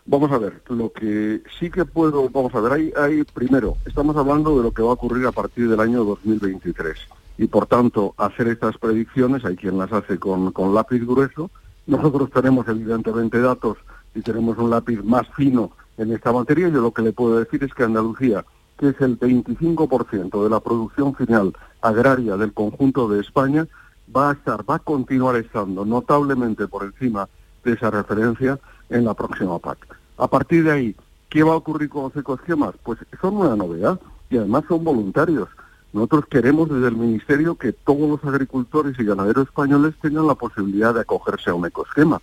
Vamos 0.06 0.32
a 0.32 0.38
ver, 0.38 0.62
lo 0.70 0.92
que 0.94 1.42
sí 1.60 1.70
que 1.70 1.84
puedo, 1.84 2.30
vamos 2.30 2.56
a 2.56 2.62
ver, 2.62 2.72
hay, 2.72 2.94
hay, 2.96 3.24
primero, 3.24 3.76
estamos 3.86 4.16
hablando 4.16 4.58
de 4.58 4.64
lo 4.64 4.72
que 4.72 4.82
va 4.82 4.92
a 4.92 4.94
ocurrir 4.94 5.26
a 5.28 5.34
partir 5.34 5.68
del 5.68 5.82
año 5.82 6.06
2023 6.06 6.98
y 7.38 7.48
por 7.48 7.68
tanto 7.68 8.16
hacer 8.18 8.48
estas 8.48 8.78
predicciones, 8.78 9.44
hay 9.44 9.56
quien 9.56 9.78
las 9.78 9.92
hace 9.92 10.18
con, 10.18 10.52
con 10.54 10.74
lápiz 10.74 11.06
grueso, 11.06 11.52
nosotros 11.88 12.30
tenemos 12.32 12.68
evidentemente 12.68 13.40
datos 13.40 13.78
y 14.14 14.22
tenemos 14.22 14.58
un 14.58 14.70
lápiz 14.70 15.04
más 15.04 15.28
fino 15.36 15.72
en 15.98 16.12
esta 16.12 16.32
materia. 16.32 16.70
Yo 16.70 16.82
lo 16.82 16.92
que 16.92 17.02
le 17.02 17.14
puedo 17.14 17.40
decir 17.40 17.64
es 17.64 17.74
que 17.74 17.84
Andalucía, 17.84 18.46
que 18.78 18.90
es 18.90 19.02
el 19.02 19.20
25% 19.20 20.44
de 20.44 20.50
la 20.50 20.60
producción 20.60 21.16
final 21.16 21.54
agraria 21.82 22.38
del 22.38 22.54
conjunto 22.54 23.08
de 23.08 23.22
España, 23.22 23.68
va 24.16 24.32
a 24.32 24.34
estar, 24.34 24.70
va 24.70 24.76
a 24.76 24.80
continuar 24.80 25.36
estando 25.38 25.86
notablemente 25.86 26.68
por 26.68 26.84
encima 26.84 27.28
de 27.64 27.74
esa 27.74 27.90
referencia 27.90 28.60
en 28.90 29.06
la 29.06 29.14
próxima 29.14 29.60
PAC. 29.60 29.98
A 30.18 30.28
partir 30.28 30.64
de 30.64 30.72
ahí, 30.72 30.96
¿qué 31.30 31.44
va 31.44 31.54
a 31.54 31.58
ocurrir 31.58 31.90
con 31.90 32.04
los 32.04 32.16
ecosquemas? 32.16 32.76
Pues 32.84 33.00
son 33.22 33.38
una 33.38 33.56
novedad 33.56 34.00
y 34.30 34.38
además 34.38 34.64
son 34.68 34.84
voluntarios. 34.84 35.50
Nosotros 35.94 36.26
queremos 36.30 36.70
desde 36.70 36.88
el 36.88 36.98
Ministerio 36.98 37.56
que 37.56 37.72
todos 37.74 38.10
los 38.10 38.24
agricultores 38.24 39.00
y 39.00 39.04
ganaderos 39.04 39.48
españoles 39.48 39.96
tengan 40.02 40.28
la 40.28 40.36
posibilidad 40.36 40.94
de 40.94 41.02
acogerse 41.02 41.50
a 41.50 41.56
un 41.56 41.66
ecosquema. 41.66 42.22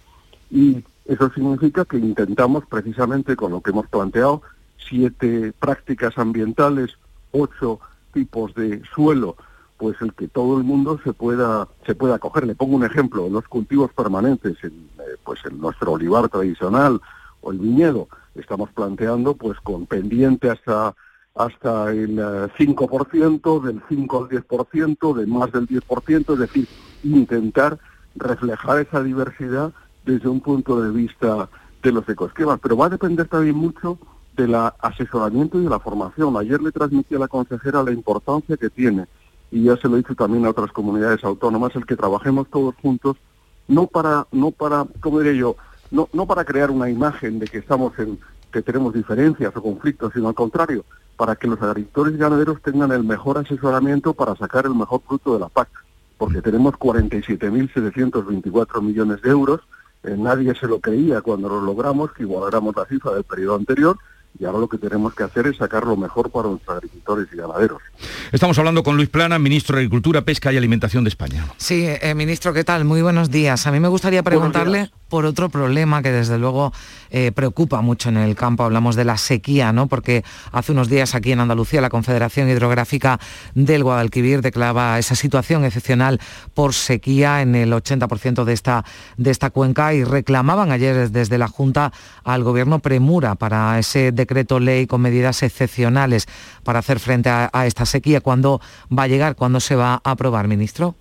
Y 0.50 0.84
eso 1.06 1.30
significa 1.34 1.84
que 1.84 1.98
intentamos 1.98 2.64
precisamente 2.66 3.36
con 3.36 3.52
lo 3.52 3.60
que 3.60 3.70
hemos 3.70 3.88
planteado, 3.88 4.42
siete 4.76 5.52
prácticas 5.58 6.16
ambientales, 6.18 6.96
ocho 7.32 7.80
tipos 8.12 8.54
de 8.54 8.82
suelo, 8.94 9.36
pues 9.76 10.00
el 10.00 10.14
que 10.14 10.28
todo 10.28 10.56
el 10.56 10.64
mundo 10.64 11.00
se 11.02 11.12
pueda 11.12 11.68
se 11.86 11.94
pueda 11.94 12.16
acoger. 12.16 12.46
Le 12.46 12.54
pongo 12.54 12.76
un 12.76 12.84
ejemplo, 12.84 13.28
los 13.28 13.48
cultivos 13.48 13.92
permanentes, 13.92 14.56
en, 14.62 14.88
eh, 14.98 15.16
pues 15.24 15.40
en 15.44 15.60
nuestro 15.60 15.92
olivar 15.92 16.28
tradicional 16.28 17.00
o 17.40 17.50
el 17.52 17.58
viñedo, 17.58 18.08
estamos 18.34 18.70
planteando 18.70 19.34
pues 19.34 19.58
con 19.60 19.86
pendiente 19.86 20.50
hasta 20.50 20.94
hasta 21.34 21.90
el 21.90 22.16
5%, 22.16 23.62
eh, 23.62 23.66
del 23.66 23.82
5 23.88 24.18
al 24.18 24.28
10%, 24.28 25.14
de 25.14 25.26
más 25.26 25.50
del 25.52 25.66
10%, 25.66 26.34
es 26.34 26.38
decir, 26.38 26.68
intentar 27.02 27.78
reflejar 28.14 28.80
esa 28.80 29.02
diversidad 29.02 29.72
desde 30.04 30.28
un 30.28 30.40
punto 30.40 30.80
de 30.80 30.90
vista 30.90 31.48
de 31.82 31.92
los 31.92 32.08
ecosquemas. 32.08 32.60
Pero 32.62 32.76
va 32.76 32.86
a 32.86 32.90
depender 32.90 33.26
también 33.26 33.56
mucho 33.56 33.98
del 34.36 34.54
asesoramiento 34.54 35.58
y 35.58 35.64
de 35.64 35.70
la 35.70 35.80
formación. 35.80 36.36
Ayer 36.36 36.60
le 36.62 36.72
transmití 36.72 37.14
a 37.14 37.20
la 37.20 37.28
consejera 37.28 37.82
la 37.82 37.92
importancia 37.92 38.56
que 38.56 38.70
tiene, 38.70 39.06
y 39.50 39.64
ya 39.64 39.76
se 39.76 39.88
lo 39.88 39.94
he 39.94 39.98
dicho 39.98 40.14
también 40.14 40.46
a 40.46 40.50
otras 40.50 40.72
comunidades 40.72 41.22
autónomas, 41.24 41.74
el 41.74 41.86
que 41.86 41.96
trabajemos 41.96 42.48
todos 42.48 42.74
juntos, 42.80 43.16
no 43.66 43.86
para, 43.86 44.26
no 44.30 44.50
para, 44.50 44.86
¿cómo 45.00 45.20
diré 45.20 45.36
yo? 45.36 45.56
No, 45.90 46.08
no 46.12 46.26
para 46.26 46.44
crear 46.44 46.70
una 46.70 46.90
imagen 46.90 47.38
de 47.38 47.46
que 47.46 47.58
estamos 47.58 47.96
en, 47.98 48.18
que 48.54 48.62
tenemos 48.62 48.94
diferencias 48.94 49.54
o 49.56 49.62
conflictos, 49.62 50.12
sino 50.14 50.28
al 50.28 50.34
contrario, 50.34 50.84
para 51.16 51.34
que 51.34 51.48
los 51.48 51.60
agricultores 51.60 52.14
y 52.14 52.18
ganaderos 52.18 52.62
tengan 52.62 52.92
el 52.92 53.02
mejor 53.02 53.38
asesoramiento 53.38 54.14
para 54.14 54.36
sacar 54.36 54.66
el 54.66 54.76
mejor 54.76 55.00
fruto 55.06 55.34
de 55.34 55.40
la 55.40 55.48
PAC, 55.48 55.68
porque 56.16 56.40
tenemos 56.40 56.74
47.724 56.74 58.80
millones 58.80 59.20
de 59.22 59.30
euros, 59.30 59.60
eh, 60.04 60.14
nadie 60.16 60.54
se 60.54 60.68
lo 60.68 60.78
creía 60.78 61.20
cuando 61.20 61.48
lo 61.48 61.62
logramos, 61.62 62.12
que 62.12 62.22
igualáramos 62.22 62.76
la 62.76 62.86
cifra 62.86 63.12
del 63.12 63.24
periodo 63.24 63.56
anterior, 63.56 63.98
y 64.38 64.44
ahora 64.44 64.58
lo 64.58 64.68
que 64.68 64.78
tenemos 64.78 65.14
que 65.14 65.22
hacer 65.22 65.46
es 65.46 65.56
sacar 65.56 65.84
lo 65.84 65.96
mejor 65.96 66.30
para 66.30 66.48
nuestros 66.48 66.76
agricultores 66.76 67.28
y 67.32 67.36
ganaderos. 67.36 67.80
Estamos 68.32 68.58
hablando 68.58 68.82
con 68.82 68.96
Luis 68.96 69.08
Plana, 69.08 69.38
ministro 69.38 69.76
de 69.76 69.82
Agricultura, 69.82 70.22
Pesca 70.22 70.52
y 70.52 70.56
Alimentación 70.56 71.04
de 71.04 71.08
España. 71.08 71.46
Sí, 71.56 71.86
eh, 71.86 72.14
ministro, 72.14 72.52
¿qué 72.52 72.64
tal? 72.64 72.84
Muy 72.84 73.02
buenos 73.02 73.30
días. 73.30 73.66
A 73.66 73.72
mí 73.72 73.78
me 73.78 73.88
gustaría 73.88 74.22
preguntarle 74.22 74.90
por 75.08 75.26
otro 75.26 75.48
problema 75.48 76.02
que 76.02 76.10
desde 76.10 76.38
luego 76.38 76.72
eh, 77.10 77.30
preocupa 77.30 77.80
mucho 77.80 78.08
en 78.08 78.16
el 78.16 78.34
campo. 78.34 78.64
Hablamos 78.64 78.96
de 78.96 79.04
la 79.04 79.16
sequía, 79.16 79.72
¿no? 79.72 79.86
Porque 79.86 80.24
hace 80.50 80.72
unos 80.72 80.88
días 80.88 81.14
aquí 81.14 81.30
en 81.30 81.38
Andalucía 81.38 81.80
la 81.80 81.90
Confederación 81.90 82.48
Hidrográfica 82.48 83.20
del 83.54 83.84
Guadalquivir 83.84 84.42
declaraba 84.42 84.98
esa 84.98 85.14
situación 85.14 85.64
excepcional 85.64 86.20
por 86.54 86.74
sequía 86.74 87.42
en 87.42 87.54
el 87.54 87.72
80% 87.72 88.42
de 88.42 88.52
esta, 88.52 88.84
de 89.16 89.30
esta 89.30 89.50
cuenca 89.50 89.94
y 89.94 90.02
reclamaban 90.02 90.72
ayer 90.72 91.10
desde 91.12 91.38
la 91.38 91.46
Junta 91.46 91.92
al 92.24 92.42
Gobierno 92.42 92.80
premura 92.80 93.36
para 93.36 93.78
ese 93.78 94.10
decreto 94.24 94.58
ley 94.58 94.86
con 94.86 95.00
medidas 95.00 95.42
excepcionales 95.42 96.26
para 96.64 96.78
hacer 96.80 96.98
frente 96.98 97.28
a, 97.30 97.66
esta 97.66 97.84
sequía. 97.86 98.20
¿Cuándo 98.20 98.60
va 98.96 99.04
a 99.04 99.08
llegar? 99.08 99.36
¿Cuándo 99.36 99.60
se 99.60 99.76
va 99.76 100.00
a 100.02 100.10
aprobar, 100.10 100.48
ministro? 100.48 100.94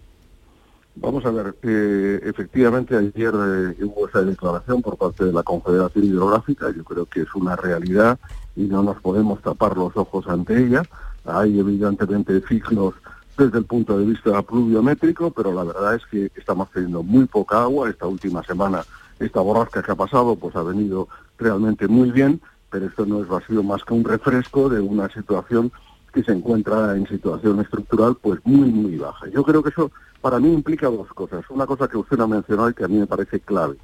Vamos 0.95 1.25
a 1.25 1.31
ver, 1.31 1.55
eh, 1.63 2.19
efectivamente 2.23 2.95
ayer 2.95 3.33
eh, 3.33 3.83
hubo 3.83 4.07
esa 4.07 4.21
declaración 4.21 4.81
por 4.83 4.95
parte 4.95 5.25
de 5.25 5.33
la 5.33 5.41
Confederación 5.41 6.05
Hidrográfica, 6.05 6.67
yo 6.69 6.83
creo 6.83 7.07
que 7.07 7.21
es 7.21 7.33
una 7.33 7.55
realidad 7.55 8.19
y 8.55 8.65
no 8.65 8.83
nos 8.83 9.01
podemos 9.01 9.41
tapar 9.41 9.75
los 9.75 9.97
ojos 9.97 10.27
ante 10.27 10.55
ella. 10.55 10.83
Hay 11.25 11.59
evidentemente 11.59 12.39
ciclos 12.47 12.93
desde 13.37 13.57
el 13.57 13.65
punto 13.65 13.97
de 13.97 14.05
vista 14.05 14.39
pluviométrico, 14.43 15.31
pero 15.31 15.51
la 15.51 15.63
verdad 15.63 15.95
es 15.95 16.05
que 16.05 16.31
estamos 16.35 16.69
teniendo 16.71 17.01
muy 17.01 17.25
poca 17.25 17.63
agua. 17.63 17.89
Esta 17.89 18.05
última 18.05 18.43
semana, 18.43 18.83
esta 19.19 19.41
borrasca 19.41 19.81
que 19.81 19.91
ha 19.91 19.95
pasado, 19.95 20.35
pues 20.35 20.55
ha 20.55 20.63
venido 20.63 21.07
realmente 21.37 21.87
muy 21.87 22.11
bien, 22.11 22.39
pero 22.73 22.87
esto 22.87 23.05
no 23.05 23.21
es 23.21 23.45
sido 23.45 23.61
más 23.61 23.83
que 23.83 23.93
un 23.93 24.03
refresco 24.03 24.67
de 24.67 24.81
una 24.81 25.07
situación 25.07 25.71
que 26.11 26.23
se 26.23 26.31
encuentra 26.31 26.95
en 26.95 27.07
situación 27.07 27.59
estructural 27.59 28.17
pues 28.19 28.39
muy, 28.45 28.67
muy 28.71 28.97
baja. 28.97 29.27
Yo 29.27 29.43
creo 29.43 29.61
que 29.61 29.69
eso 29.69 29.91
para 30.21 30.39
mí 30.39 30.51
implica 30.51 30.87
dos 30.87 31.07
cosas. 31.09 31.45
Una 31.51 31.67
cosa 31.67 31.87
que 31.87 31.97
usted 31.97 32.19
ha 32.19 32.25
mencionado 32.25 32.71
y 32.71 32.73
que 32.73 32.83
a 32.83 32.87
mí 32.87 32.97
me 32.97 33.05
parece 33.05 33.39
clave, 33.39 33.75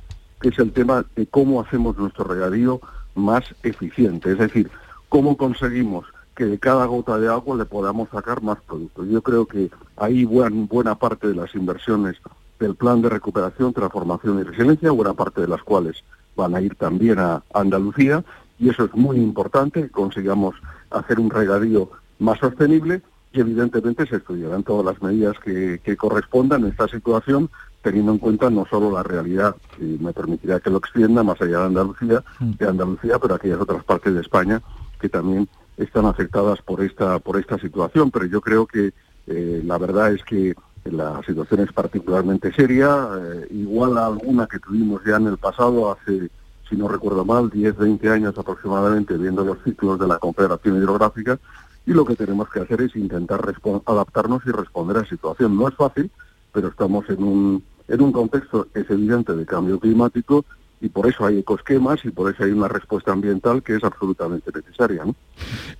que 0.41 0.49
es 0.49 0.57
el 0.57 0.71
tema 0.71 1.05
de 1.15 1.27
cómo 1.27 1.61
hacemos 1.61 1.99
nuestro 1.99 2.23
regadío 2.23 2.81
más 3.13 3.43
eficiente. 3.61 4.31
Es 4.31 4.39
decir, 4.39 4.71
cómo 5.07 5.37
conseguimos 5.37 6.07
que 6.35 6.45
de 6.45 6.57
cada 6.57 6.87
gota 6.87 7.19
de 7.19 7.27
agua 7.27 7.57
le 7.57 7.65
podamos 7.65 8.09
sacar 8.09 8.41
más 8.41 8.57
producto. 8.61 9.05
Yo 9.05 9.21
creo 9.21 9.45
que 9.45 9.69
ahí 9.97 10.25
buena, 10.25 10.65
buena 10.67 10.95
parte 10.95 11.27
de 11.27 11.35
las 11.35 11.53
inversiones 11.53 12.15
del 12.59 12.73
plan 12.73 13.03
de 13.03 13.09
recuperación, 13.09 13.71
transformación 13.71 14.39
y 14.39 14.43
resiliencia, 14.43 14.89
buena 14.89 15.13
parte 15.13 15.41
de 15.41 15.47
las 15.47 15.61
cuales 15.61 16.03
van 16.35 16.55
a 16.55 16.61
ir 16.61 16.73
también 16.73 17.19
a 17.19 17.43
Andalucía, 17.53 18.23
y 18.59 18.69
eso 18.69 18.85
es 18.85 18.93
muy 18.93 19.17
importante, 19.17 19.83
que 19.83 19.89
consigamos 19.89 20.55
hacer 20.91 21.19
un 21.19 21.29
regadío 21.29 21.89
más 22.19 22.39
sostenible 22.39 23.01
y 23.31 23.39
evidentemente 23.39 24.05
se 24.07 24.17
estudiarán 24.17 24.63
todas 24.63 24.85
las 24.85 25.01
medidas 25.01 25.37
que, 25.39 25.79
que 25.83 25.95
correspondan 25.95 26.63
en 26.63 26.71
esta 26.71 26.87
situación 26.87 27.49
teniendo 27.81 28.11
en 28.11 28.17
cuenta 28.17 28.49
no 28.49 28.65
solo 28.69 28.91
la 28.91 29.03
realidad, 29.03 29.55
y 29.79 29.97
me 30.03 30.13
permitiría 30.13 30.59
que 30.59 30.69
lo 30.69 30.77
extienda 30.77 31.23
más 31.23 31.41
allá 31.41 31.59
de 31.59 31.65
Andalucía, 31.65 32.23
de 32.39 32.67
Andalucía, 32.67 33.17
pero 33.19 33.35
aquellas 33.35 33.61
otras 33.61 33.83
partes 33.83 34.13
de 34.13 34.21
España 34.21 34.61
que 34.99 35.07
también 35.07 35.47
están 35.77 36.05
afectadas 36.05 36.61
por 36.61 36.83
esta 36.83 37.19
por 37.19 37.39
esta 37.39 37.57
situación. 37.57 38.11
Pero 38.11 38.25
yo 38.25 38.41
creo 38.41 38.67
que 38.67 38.93
eh, 39.27 39.61
la 39.63 39.77
verdad 39.77 40.11
es 40.11 40.23
que 40.23 40.55
la 40.83 41.21
situación 41.25 41.61
es 41.61 41.71
particularmente 41.71 42.51
seria, 42.53 43.07
eh, 43.17 43.47
igual 43.51 43.97
a 43.97 44.07
alguna 44.07 44.47
que 44.47 44.59
tuvimos 44.59 45.01
ya 45.05 45.17
en 45.17 45.27
el 45.27 45.37
pasado, 45.37 45.91
hace, 45.91 46.29
si 46.69 46.75
no 46.75 46.87
recuerdo 46.87 47.25
mal, 47.25 47.49
10, 47.49 47.77
20 47.77 48.09
años 48.09 48.37
aproximadamente, 48.37 49.17
viendo 49.17 49.43
los 49.43 49.57
ciclos 49.63 49.99
de 49.99 50.07
la 50.07 50.19
Confederación 50.19 50.77
Hidrográfica, 50.77 51.39
y 51.85 51.93
lo 51.93 52.05
que 52.05 52.15
tenemos 52.15 52.49
que 52.49 52.59
hacer 52.59 52.81
es 52.81 52.95
intentar 52.95 53.41
adaptarnos 53.85 54.43
y 54.45 54.51
responder 54.51 54.97
a 54.97 55.01
la 55.01 55.09
situación. 55.09 55.57
No 55.57 55.67
es 55.67 55.75
fácil, 55.75 56.11
pero 56.53 56.67
estamos 56.67 57.09
en 57.09 57.23
un, 57.23 57.63
en 57.87 58.01
un 58.01 58.11
contexto, 58.11 58.67
es 58.73 58.89
evidente, 58.89 59.35
de 59.35 59.45
cambio 59.45 59.79
climático 59.79 60.45
y 60.81 60.89
por 60.89 61.07
eso 61.07 61.25
hay 61.25 61.39
ecosquemas 61.39 62.03
y 62.05 62.09
por 62.09 62.31
eso 62.31 62.43
hay 62.43 62.51
una 62.51 62.67
respuesta 62.67 63.11
ambiental 63.11 63.61
que 63.63 63.75
es 63.75 63.83
absolutamente 63.83 64.51
necesaria. 64.53 65.03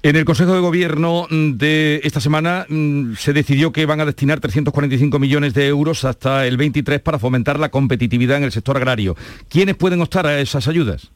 En 0.03 0.15
el 0.15 0.25
Consejo 0.25 0.53
de 0.53 0.59
Gobierno 0.59 1.25
de 1.29 2.01
esta 2.03 2.19
semana 2.19 2.65
mm, 2.67 3.13
se 3.13 3.33
decidió 3.33 3.71
que 3.71 3.85
van 3.85 4.01
a 4.01 4.05
destinar 4.05 4.39
345 4.39 5.19
millones 5.19 5.53
de 5.53 5.67
euros 5.67 6.03
hasta 6.03 6.45
el 6.45 6.57
23 6.57 7.01
para 7.01 7.19
fomentar 7.19 7.59
la 7.59 7.69
competitividad 7.69 8.37
en 8.37 8.43
el 8.43 8.51
sector 8.51 8.77
agrario. 8.77 9.15
¿Quiénes 9.49 9.75
pueden 9.75 10.01
optar 10.01 10.27
a 10.27 10.39
esas 10.39 10.67
ayudas? 10.67 11.11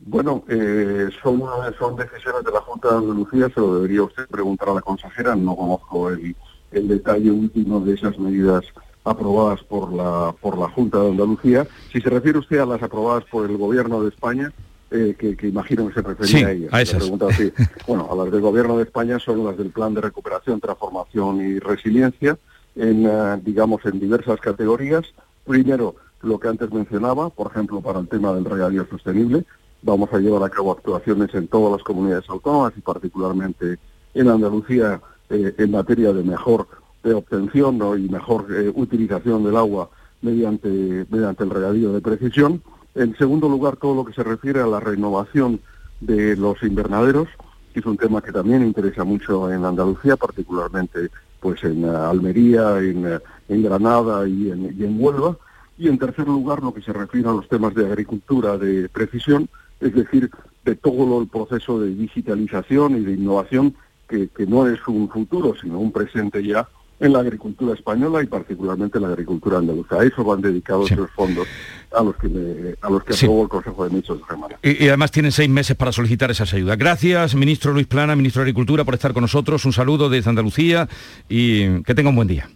Bueno, 0.00 0.44
eh, 0.48 1.08
son, 1.22 1.42
son 1.78 1.96
decisiones 1.96 2.44
de 2.44 2.52
la 2.52 2.60
Junta 2.60 2.92
de 2.92 2.98
Andalucía, 2.98 3.48
se 3.52 3.60
lo 3.60 3.74
debería 3.74 4.04
usted 4.04 4.28
preguntar 4.28 4.68
a 4.68 4.74
la 4.74 4.80
consejera, 4.80 5.34
no 5.34 5.56
conozco 5.56 6.10
el, 6.10 6.36
el 6.70 6.88
detalle 6.88 7.30
último 7.30 7.80
de 7.80 7.94
esas 7.94 8.16
medidas 8.18 8.64
aprobadas 9.10 9.62
por 9.62 9.92
la 9.92 10.34
por 10.40 10.58
la 10.58 10.68
Junta 10.68 10.98
de 10.98 11.10
Andalucía. 11.10 11.66
Si 11.92 12.00
se 12.00 12.10
refiere 12.10 12.38
usted 12.38 12.58
a 12.58 12.66
las 12.66 12.82
aprobadas 12.82 13.24
por 13.24 13.48
el 13.48 13.56
Gobierno 13.56 14.02
de 14.02 14.08
España, 14.10 14.52
eh, 14.90 15.14
que, 15.18 15.46
imagino 15.46 15.88
que 15.88 15.94
se 15.94 16.02
refería 16.02 16.46
a 16.46 16.52
ellas. 16.52 16.72
A 16.72 16.82
esas. 16.82 17.10
Bueno, 17.86 18.08
a 18.10 18.16
las 18.16 18.30
del 18.30 18.40
Gobierno 18.40 18.78
de 18.78 18.84
España 18.84 19.18
son 19.18 19.44
las 19.44 19.56
del 19.56 19.70
Plan 19.70 19.94
de 19.94 20.00
Recuperación, 20.00 20.60
Transformación 20.60 21.40
y 21.40 21.58
Resiliencia, 21.58 22.38
en 22.74 23.06
eh, 23.06 23.40
digamos 23.42 23.84
en 23.84 24.00
diversas 24.00 24.40
categorías. 24.40 25.04
Primero, 25.44 25.96
lo 26.22 26.38
que 26.38 26.48
antes 26.48 26.70
mencionaba, 26.70 27.30
por 27.30 27.50
ejemplo, 27.50 27.80
para 27.80 28.00
el 28.00 28.08
tema 28.08 28.32
del 28.32 28.44
regadío 28.44 28.86
sostenible, 28.88 29.44
vamos 29.82 30.12
a 30.12 30.18
llevar 30.18 30.42
a 30.42 30.50
cabo 30.50 30.72
actuaciones 30.72 31.34
en 31.34 31.48
todas 31.48 31.72
las 31.72 31.82
comunidades 31.82 32.28
autónomas 32.28 32.72
y 32.76 32.80
particularmente 32.80 33.78
en 34.14 34.28
Andalucía 34.28 35.00
eh, 35.30 35.54
en 35.58 35.70
materia 35.70 36.12
de 36.12 36.22
mejor 36.22 36.66
de 37.02 37.14
obtención 37.14 37.78
y 37.98 38.08
mejor 38.08 38.46
eh, 38.52 38.72
utilización 38.74 39.44
del 39.44 39.56
agua 39.56 39.90
mediante, 40.22 41.06
mediante 41.10 41.44
el 41.44 41.50
regadío 41.50 41.92
de 41.92 42.00
precisión. 42.00 42.62
En 42.94 43.16
segundo 43.16 43.48
lugar, 43.48 43.76
todo 43.76 43.94
lo 43.94 44.04
que 44.04 44.12
se 44.12 44.24
refiere 44.24 44.60
a 44.60 44.66
la 44.66 44.80
renovación 44.80 45.60
de 46.00 46.36
los 46.36 46.62
invernaderos, 46.62 47.28
que 47.72 47.80
es 47.80 47.86
un 47.86 47.96
tema 47.96 48.22
que 48.22 48.32
también 48.32 48.62
interesa 48.62 49.04
mucho 49.04 49.52
en 49.52 49.64
Andalucía, 49.64 50.16
particularmente 50.16 51.10
pues 51.40 51.62
en 51.62 51.84
eh, 51.84 51.88
Almería, 51.88 52.78
en, 52.80 53.20
en 53.48 53.62
Granada 53.62 54.26
y 54.26 54.50
en, 54.50 54.74
y 54.76 54.84
en 54.84 54.96
Huelva. 55.00 55.36
Y 55.78 55.86
en 55.86 55.98
tercer 55.98 56.26
lugar, 56.26 56.60
lo 56.60 56.74
que 56.74 56.82
se 56.82 56.92
refiere 56.92 57.28
a 57.28 57.32
los 57.32 57.48
temas 57.48 57.72
de 57.74 57.86
agricultura 57.86 58.58
de 58.58 58.88
precisión, 58.88 59.48
es 59.78 59.94
decir, 59.94 60.28
de 60.64 60.74
todo 60.74 61.20
el 61.20 61.28
proceso 61.28 61.78
de 61.78 61.94
digitalización 61.94 62.96
y 62.96 63.04
de 63.04 63.12
innovación 63.12 63.76
que, 64.08 64.28
que 64.28 64.44
no 64.44 64.66
es 64.66 64.80
un 64.88 65.08
futuro, 65.08 65.54
sino 65.60 65.78
un 65.78 65.92
presente 65.92 66.42
ya 66.42 66.68
en 67.00 67.12
la 67.12 67.20
agricultura 67.20 67.74
española 67.74 68.22
y 68.22 68.26
particularmente 68.26 68.98
en 68.98 69.02
la 69.02 69.08
agricultura 69.10 69.58
andaluza. 69.58 70.00
A 70.00 70.04
eso 70.04 70.24
van 70.24 70.40
dedicados 70.40 70.90
esos 70.90 71.10
fondos 71.12 71.46
a 71.92 72.02
los 72.02 72.16
que, 72.16 72.76
a 72.80 72.90
los 72.90 73.04
que 73.04 73.14
aprobó 73.14 73.42
el 73.44 73.48
Consejo 73.48 73.84
de 73.84 73.90
Ministros 73.90 74.18
de 74.18 74.24
semana. 74.26 74.56
Y, 74.62 74.84
y, 74.84 74.88
además 74.88 75.10
tienen 75.10 75.32
seis 75.32 75.48
meses 75.48 75.76
para 75.76 75.92
solicitar 75.92 76.30
esas 76.30 76.52
ayudas. 76.52 76.76
Gracias, 76.76 77.34
ministro 77.34 77.72
Luis 77.72 77.86
Plana, 77.86 78.16
ministro 78.16 78.40
de 78.40 78.44
Agricultura, 78.44 78.84
por 78.84 78.94
estar 78.94 79.12
con 79.12 79.22
nosotros. 79.22 79.64
Un 79.64 79.72
saludo 79.72 80.08
desde 80.08 80.30
Andalucía 80.30 80.88
y 81.28 81.82
que 81.82 81.94
tenga 81.94 82.10
un 82.10 82.16
buen 82.16 82.28
día. 82.28 82.48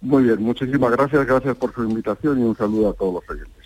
Muy 0.00 0.24
bien, 0.24 0.40
muchísimas 0.42 0.92
gracias, 0.92 1.26
gracias 1.26 1.56
por 1.56 1.74
su 1.74 1.82
invitación 1.82 2.40
y 2.40 2.42
un 2.44 2.56
saludo 2.56 2.90
a 2.90 2.92
todos 2.94 3.14
los 3.14 3.30
oyentes. 3.30 3.58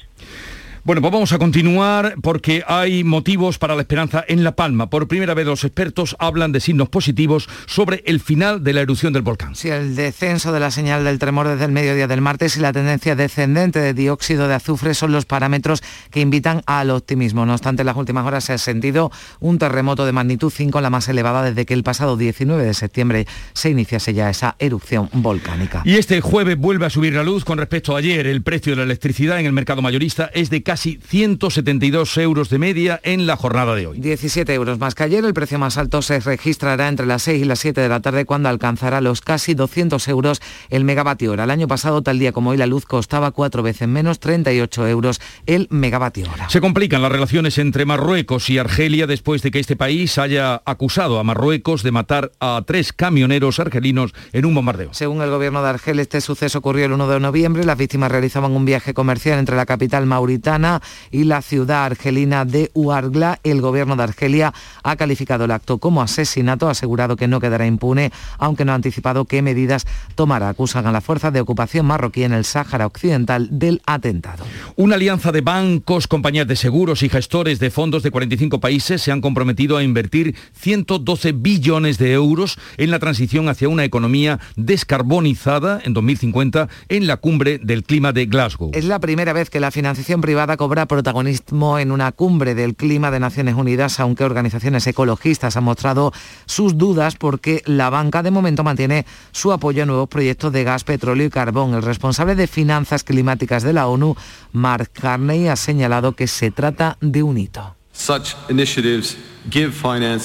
Bueno, 0.85 1.01
pues 1.01 1.13
vamos 1.13 1.33
a 1.33 1.39
continuar 1.39 2.17
porque 2.23 2.65
hay 2.67 3.05
motivos 3.05 3.57
para 3.57 3.77
la 3.77 3.83
esperanza 3.83 4.25
en 4.27 4.43
La 4.43 4.57
Palma. 4.57 4.91
Por 4.91 5.07
primera 5.07 5.33
vez 5.33 5.47
los 5.47 5.63
expertos 5.63 6.17
hablan 6.19 6.51
de 6.51 6.59
signos 6.59 6.89
positivos 6.89 7.49
sobre 7.67 8.03
el 8.05 8.19
final 8.19 8.65
de 8.65 8.73
la 8.73 8.81
erupción 8.81 9.13
del 9.13 9.23
volcán. 9.23 9.55
Sí, 9.55 9.69
el 9.69 9.95
descenso 9.95 10.51
de 10.51 10.59
la 10.59 10.73
señal 10.73 11.05
del 11.05 11.21
tremor 11.21 11.47
desde 11.47 11.67
el 11.67 11.71
mediodía 11.71 12.09
del 12.09 12.21
martes 12.21 12.57
y 12.57 12.61
la 12.61 12.73
tendencia 12.73 13.15
descendente 13.15 13.79
de 13.79 13.95
dióxido 13.95 14.49
de 14.49 14.55
azufre 14.55 14.95
son 14.95 15.13
los 15.13 15.25
parámetros 15.25 15.85
que 16.11 16.19
invitan 16.19 16.63
al 16.67 16.91
optimismo. 16.91 17.47
No 17.47 17.53
obstante, 17.53 17.83
en 17.83 17.87
las 17.87 17.97
últimas 17.97 18.27
horas 18.27 18.43
se 18.43 18.55
ha 18.55 18.59
sentido 18.59 19.13
un 19.39 19.59
terremoto 19.59 20.05
de 20.05 20.11
magnitud 20.11 20.51
5, 20.51 20.81
la 20.81 20.91
más 20.91 21.09
elevada 21.09 21.45
desde 21.45 21.65
que 21.65 21.75
el 21.75 21.85
pasado 21.85 22.17
19 22.17 22.65
de 22.65 22.75
septiembre 22.75 23.29
se 23.53 23.71
iniciase 23.71 24.15
ya 24.15 24.29
esa 24.31 24.57
erupción 24.59 25.09
volcánica. 25.13 25.83
Y 25.85 25.95
este 25.95 26.21
jueves 26.21 26.57
vuelve 26.59 26.87
a 26.87 26.91
subir 26.91 27.15
la 27.15 27.23
luz 27.23 27.45
con 27.45 27.59
respecto 27.59 27.95
a 27.95 28.01
ayer. 28.01 28.27
El 28.27 28.43
precio 28.43 28.73
de 28.73 28.79
la 28.79 28.83
electricidad 28.83 29.39
en 29.39 29.47
el 29.47 29.53
mercado 29.53 29.81
mayorista 29.81 30.29
es 30.35 30.51
de 30.51 30.65
casi 30.73 30.99
172 31.07 32.17
euros 32.17 32.49
de 32.49 32.59
media 32.59 32.99
en 33.03 33.27
la 33.27 33.37
jornada 33.37 33.75
de 33.75 33.87
hoy. 33.87 34.01
17 34.01 34.55
euros 34.55 34.79
más 34.79 34.95
que 34.95 35.03
ayer, 35.03 35.23
el 35.23 35.35
precio 35.35 35.59
más 35.59 35.77
alto 35.77 36.01
se 36.01 36.19
registrará 36.19 36.89
entre 36.89 37.05
las 37.05 37.25
6 37.25 37.43
y 37.43 37.45
las 37.45 37.59
7 37.59 37.79
de 37.79 37.91
la 37.91 38.01
tarde 38.01 38.25
cuando 38.25 38.49
alcanzará 38.49 39.03
los 39.03 39.21
casi 39.21 39.53
200 39.53 40.09
euros 40.09 40.41
el 40.71 40.85
megavatio 40.85 41.33
hora. 41.33 41.45
El 41.45 41.51
año 41.51 41.69
pasado, 41.69 42.01
tal 42.01 42.19
día 42.19 42.33
como 42.33 42.49
hoy, 42.49 42.57
la 42.57 42.65
luz 42.65 42.87
costaba 42.87 43.33
cuatro 43.33 43.63
veces 43.63 43.87
menos, 43.87 44.19
38 44.19 44.89
euros 44.89 45.21
el 45.45 45.67
megavatio 45.69 46.25
hora. 46.33 46.49
Se 46.49 46.63
complican 46.63 47.03
las 47.03 47.13
relaciones 47.13 47.59
entre 47.59 47.85
Marruecos 47.85 48.49
y 48.49 48.57
Argelia 48.57 49.07
después 49.07 49.43
de 49.43 49.51
que 49.51 49.59
este 49.59 49.77
país 49.77 50.17
haya 50.17 50.63
acusado 50.65 51.19
a 51.19 51.23
Marruecos 51.23 51.83
de 51.83 51.93
matar 51.93 52.33
a 52.41 52.63
tres 52.67 52.95
camioneros 52.95 53.61
argelinos 53.61 54.15
en 54.33 54.47
un 54.47 54.55
bombardeo. 54.55 54.95
Según 54.95 55.21
el 55.21 55.29
gobierno 55.29 55.63
de 55.63 55.69
Argel, 55.69 55.99
este 55.99 56.23
suceso 56.23 56.61
ocurrió 56.61 56.87
el 56.87 56.93
1 56.93 57.09
de 57.09 57.21
noviembre. 57.21 57.63
Las 57.63 57.77
víctimas 57.77 58.11
realizaban 58.11 58.53
un 58.53 58.65
viaje 58.65 58.95
comercial 58.95 59.39
entre 59.39 59.55
la 59.55 59.67
capital 59.67 60.07
mauritana 60.07 60.62
y 61.11 61.25
la 61.25 61.43
ciudad 61.43 61.85
argelina 61.85 62.45
de 62.45 62.71
Uargla. 62.75 63.41
El 63.43 63.61
gobierno 63.61 63.97
de 63.97 64.05
Argelia 64.05 64.53
ha 64.83 64.97
calificado 64.97 65.45
el 65.45 65.51
acto 65.51 65.79
como 65.79 66.03
asesinato, 66.03 66.69
ha 66.69 66.73
asegurado 66.73 67.17
que 67.17 67.29
no 67.29 67.41
quedará 67.41 67.67
impune, 67.67 68.13
aunque 68.39 68.65
no 68.65 68.73
ha 68.73 68.77
anticipado 68.77 69.25
qué 69.25 69.43
medidas 69.43 69.87
tomará. 70.15 70.49
Acusan 70.49 70.87
a 70.87 70.93
la 70.93 71.01
fuerza 71.01 71.31
de 71.31 71.41
ocupación 71.41 71.87
marroquí 71.87 72.25
en 72.25 72.33
el 72.33 72.45
Sáhara 72.45 72.87
Occidental 72.87 73.49
del 73.51 73.83
atentado. 73.87 74.45
Una 74.77 74.95
alianza 74.95 75.33
de 75.33 75.41
bancos, 75.41 76.07
compañías 76.07 76.47
de 76.47 76.57
seguros 76.57 77.03
y 77.03 77.09
gestores 77.09 77.59
de 77.59 77.71
fondos 77.71 78.03
de 78.03 78.11
45 78.11 78.61
países 78.61 79.03
se 79.03 79.13
han 79.13 79.21
comprometido 79.21 79.77
a 79.77 79.83
invertir 79.83 80.37
112 80.55 81.33
billones 81.33 81.99
de 81.99 82.13
euros 82.13 82.59
en 82.77 82.91
la 82.91 82.99
transición 82.99 83.49
hacia 83.49 83.69
una 83.69 83.85
economía 83.85 84.39
descarbonizada 84.57 85.81
en 85.85 85.95
2050 85.95 86.69
en 86.89 87.07
la 87.07 87.17
cumbre 87.17 87.59
del 87.59 87.85
clima 87.85 88.13
de 88.13 88.27
Glasgow. 88.27 88.71
Es 88.75 88.85
la 88.85 89.01
primera 89.01 89.33
vez 89.33 89.51
que 89.51 89.61
la 89.61 89.71
financiación 89.71 90.21
privada 90.21 90.52
cobra 90.57 90.87
protagonismo 90.87 91.79
en 91.79 91.93
una 91.93 92.13
cumbre 92.13 92.55
del 92.55 92.75
clima 92.75 93.11
de 93.11 93.21
Naciones 93.21 93.55
Unidas, 93.55 94.01
aunque 94.01 94.25
organizaciones 94.25 94.87
ecologistas 94.87 95.57
han 95.57 95.65
mostrado 95.65 96.13
sus 96.47 96.79
dudas 96.79 97.17
porque 97.17 97.63
la 97.67 97.91
banca 97.91 98.23
de 98.23 98.31
momento 98.31 98.65
mantiene 98.65 99.07
su 99.31 99.53
apoyo 99.53 99.83
a 99.83 99.87
nuevos 99.87 100.09
proyectos 100.09 100.53
de 100.53 100.65
gas, 100.65 100.85
petróleo 100.85 101.27
y 101.27 101.31
carbón. 101.31 101.75
El 101.75 101.83
responsable 101.83 102.35
de 102.35 102.47
finanzas 102.47 103.05
climáticas 103.05 103.63
de 103.63 103.73
la 103.73 103.87
ONU, 103.87 104.17
Mark 104.53 104.91
Carney, 104.93 105.49
ha 105.49 105.57
señalado 105.57 106.13
que 106.13 106.27
se 106.27 106.51
trata 106.51 106.97
de 107.01 107.23
un 107.23 107.39
hito. 107.39 107.82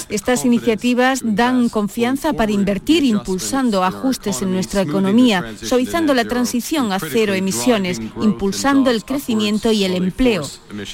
Estas 0.09 0.45
iniciativas 0.45 1.21
dan 1.23 1.69
confianza 1.69 2.33
para 2.33 2.51
invertir 2.51 3.03
impulsando 3.03 3.83
ajustes 3.83 4.41
en 4.41 4.53
nuestra 4.53 4.81
economía, 4.81 5.53
suavizando 5.61 6.13
la 6.13 6.25
transición 6.25 6.91
a 6.91 6.99
cero 6.99 7.33
emisiones, 7.33 7.99
impulsando 8.21 8.91
el 8.91 9.03
crecimiento 9.03 9.71
y 9.71 9.83
el 9.83 9.95
empleo. 9.95 10.47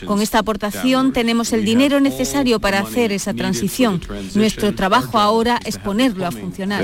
Con 0.05 0.21
esta 0.21 0.39
aportación 0.39 1.13
tenemos 1.13 1.53
el 1.53 1.65
dinero 1.65 1.99
necesario 1.99 2.59
para 2.59 2.79
hacer 2.79 3.11
esa 3.11 3.33
transición. 3.33 4.01
Nuestro 4.35 4.73
trabajo 4.73 5.19
ahora 5.19 5.59
es 5.65 5.77
ponerlo 5.77 6.25
a 6.25 6.31
funcionar. 6.31 6.81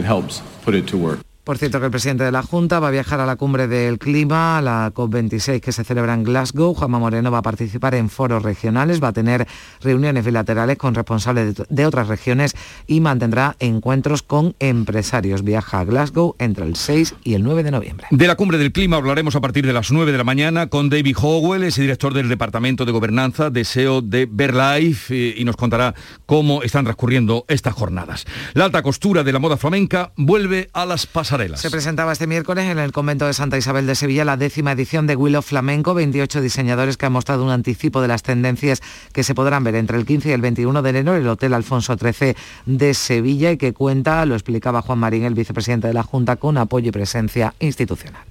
Por 1.49 1.57
cierto 1.57 1.79
que 1.79 1.85
el 1.85 1.91
presidente 1.91 2.23
de 2.23 2.31
la 2.31 2.43
Junta 2.43 2.79
va 2.79 2.89
a 2.89 2.91
viajar 2.91 3.19
a 3.21 3.25
la 3.25 3.35
cumbre 3.35 3.67
del 3.67 3.97
clima, 3.97 4.61
la 4.61 4.93
COP26 4.93 5.61
que 5.61 5.71
se 5.71 5.83
celebra 5.83 6.13
en 6.13 6.23
Glasgow. 6.23 6.75
Juanma 6.75 6.99
Moreno 6.99 7.31
va 7.31 7.39
a 7.39 7.41
participar 7.41 7.95
en 7.95 8.11
foros 8.11 8.43
regionales, 8.43 9.01
va 9.01 9.07
a 9.07 9.13
tener 9.13 9.47
reuniones 9.81 10.23
bilaterales 10.23 10.77
con 10.77 10.93
responsables 10.93 11.55
de 11.67 11.85
otras 11.87 12.07
regiones 12.07 12.55
y 12.85 13.01
mantendrá 13.01 13.55
encuentros 13.57 14.21
con 14.21 14.55
empresarios. 14.59 15.43
Viaja 15.43 15.79
a 15.79 15.85
Glasgow 15.85 16.35
entre 16.37 16.65
el 16.65 16.75
6 16.75 17.15
y 17.23 17.33
el 17.33 17.41
9 17.41 17.63
de 17.63 17.71
noviembre. 17.71 18.05
De 18.11 18.27
la 18.27 18.35
cumbre 18.35 18.59
del 18.59 18.71
clima 18.71 18.97
hablaremos 18.97 19.35
a 19.35 19.41
partir 19.41 19.65
de 19.65 19.73
las 19.73 19.91
9 19.91 20.11
de 20.11 20.19
la 20.19 20.23
mañana 20.23 20.67
con 20.67 20.89
David 20.89 21.17
Howell, 21.19 21.63
es 21.63 21.77
director 21.77 22.13
del 22.13 22.29
Departamento 22.29 22.85
de 22.85 22.91
Gobernanza 22.91 23.49
de 23.49 23.65
SEO 23.65 24.03
de 24.03 24.27
Verlife 24.31 25.15
eh, 25.15 25.33
y 25.35 25.45
nos 25.45 25.55
contará 25.55 25.95
cómo 26.27 26.61
están 26.61 26.83
transcurriendo 26.83 27.45
estas 27.47 27.73
jornadas. 27.73 28.27
La 28.53 28.65
alta 28.65 28.83
costura 28.83 29.23
de 29.23 29.33
la 29.33 29.39
moda 29.39 29.57
flamenca 29.57 30.11
vuelve 30.15 30.69
a 30.73 30.85
las 30.85 31.07
pasarelas. 31.39 31.61
Se 31.61 31.71
presentaba 31.71 32.11
este 32.11 32.27
miércoles 32.27 32.65
en 32.65 32.79
el 32.79 32.91
convento 32.91 33.25
de 33.25 33.33
Santa 33.33 33.57
Isabel 33.57 33.87
de 33.87 33.95
Sevilla 33.95 34.25
la 34.25 34.37
décima 34.37 34.71
edición 34.71 35.07
de 35.07 35.15
Willow 35.15 35.41
Flamenco, 35.41 35.93
28 35.93 36.41
diseñadores 36.41 36.97
que 36.97 37.05
han 37.05 37.13
mostrado 37.13 37.43
un 37.43 37.51
anticipo 37.51 38.01
de 38.01 38.07
las 38.07 38.23
tendencias 38.23 38.81
que 39.13 39.23
se 39.23 39.35
podrán 39.35 39.63
ver 39.63 39.75
entre 39.75 39.97
el 39.97 40.05
15 40.05 40.29
y 40.29 40.31
el 40.33 40.41
21 40.41 40.81
de 40.81 40.89
enero 40.89 41.15
en 41.15 41.21
el 41.21 41.27
Hotel 41.27 41.53
Alfonso 41.53 41.95
XIII 41.97 42.35
de 42.65 42.93
Sevilla 42.93 43.51
y 43.51 43.57
que 43.57 43.73
cuenta, 43.73 44.25
lo 44.25 44.35
explicaba 44.35 44.81
Juan 44.81 44.99
Marín, 44.99 45.23
el 45.23 45.33
vicepresidente 45.33 45.87
de 45.87 45.93
la 45.93 46.03
Junta, 46.03 46.35
con 46.35 46.57
apoyo 46.57 46.89
y 46.89 46.91
presencia 46.91 47.53
institucional. 47.59 48.23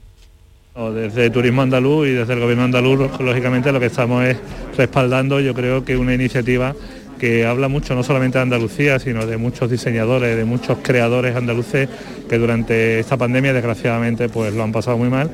Desde 0.95 1.31
Turismo 1.31 1.63
Andaluz 1.63 2.07
y 2.07 2.13
desde 2.13 2.35
el 2.35 2.41
Gobierno 2.41 2.63
andaluz, 2.63 3.19
lógicamente 3.19 3.73
lo 3.73 3.81
que 3.81 3.87
estamos 3.87 4.25
es 4.25 4.37
respaldando, 4.77 5.41
yo 5.41 5.53
creo 5.53 5.85
que 5.85 5.97
una 5.97 6.15
iniciativa 6.15 6.73
que 7.19 7.45
habla 7.47 7.69
mucho 7.69 7.95
no 7.95 8.03
solamente 8.03 8.39
de 8.39 8.43
Andalucía, 8.43 8.99
sino 8.99 9.27
de 9.27 9.37
muchos 9.37 9.71
diseñadores, 9.71 10.37
de 10.37 10.45
muchos 10.45 10.79
creadores 10.83 11.37
andaluces 11.37 11.89
que 12.29 12.39
durante 12.39 13.01
esta 13.01 13.17
pandemia 13.17 13.53
desgraciadamente 13.53 14.29
pues 14.29 14.55
lo 14.55 14.63
han 14.63 14.73
pasado 14.73 14.97
muy 14.97 15.09
mal. 15.09 15.31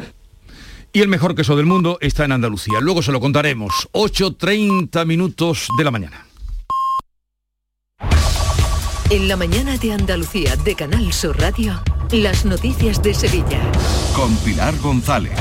Y 0.93 1.01
el 1.01 1.09
mejor 1.09 1.35
queso 1.35 1.57
del 1.57 1.67
mundo 1.67 1.99
está 2.01 2.25
en 2.25 2.33
Andalucía. 2.33 2.81
Luego 2.81 3.03
se 3.03 3.11
lo 3.11 3.21
contaremos. 3.21 3.89
8.30 3.93 5.05
minutos 5.05 5.67
de 5.77 5.85
la 5.85 5.91
mañana. 5.91 6.27
En 9.11 9.29
la 9.29 9.37
mañana 9.37 9.77
de 9.77 9.93
Andalucía 9.93 10.57
de 10.57 10.75
Canal 10.75 11.13
Sur 11.13 11.39
Radio, 11.39 11.83
las 12.11 12.45
noticias 12.45 13.03
de 13.03 13.13
Sevilla. 13.13 13.61
Con 14.15 14.35
Pilar 14.39 14.75
González. 14.79 15.33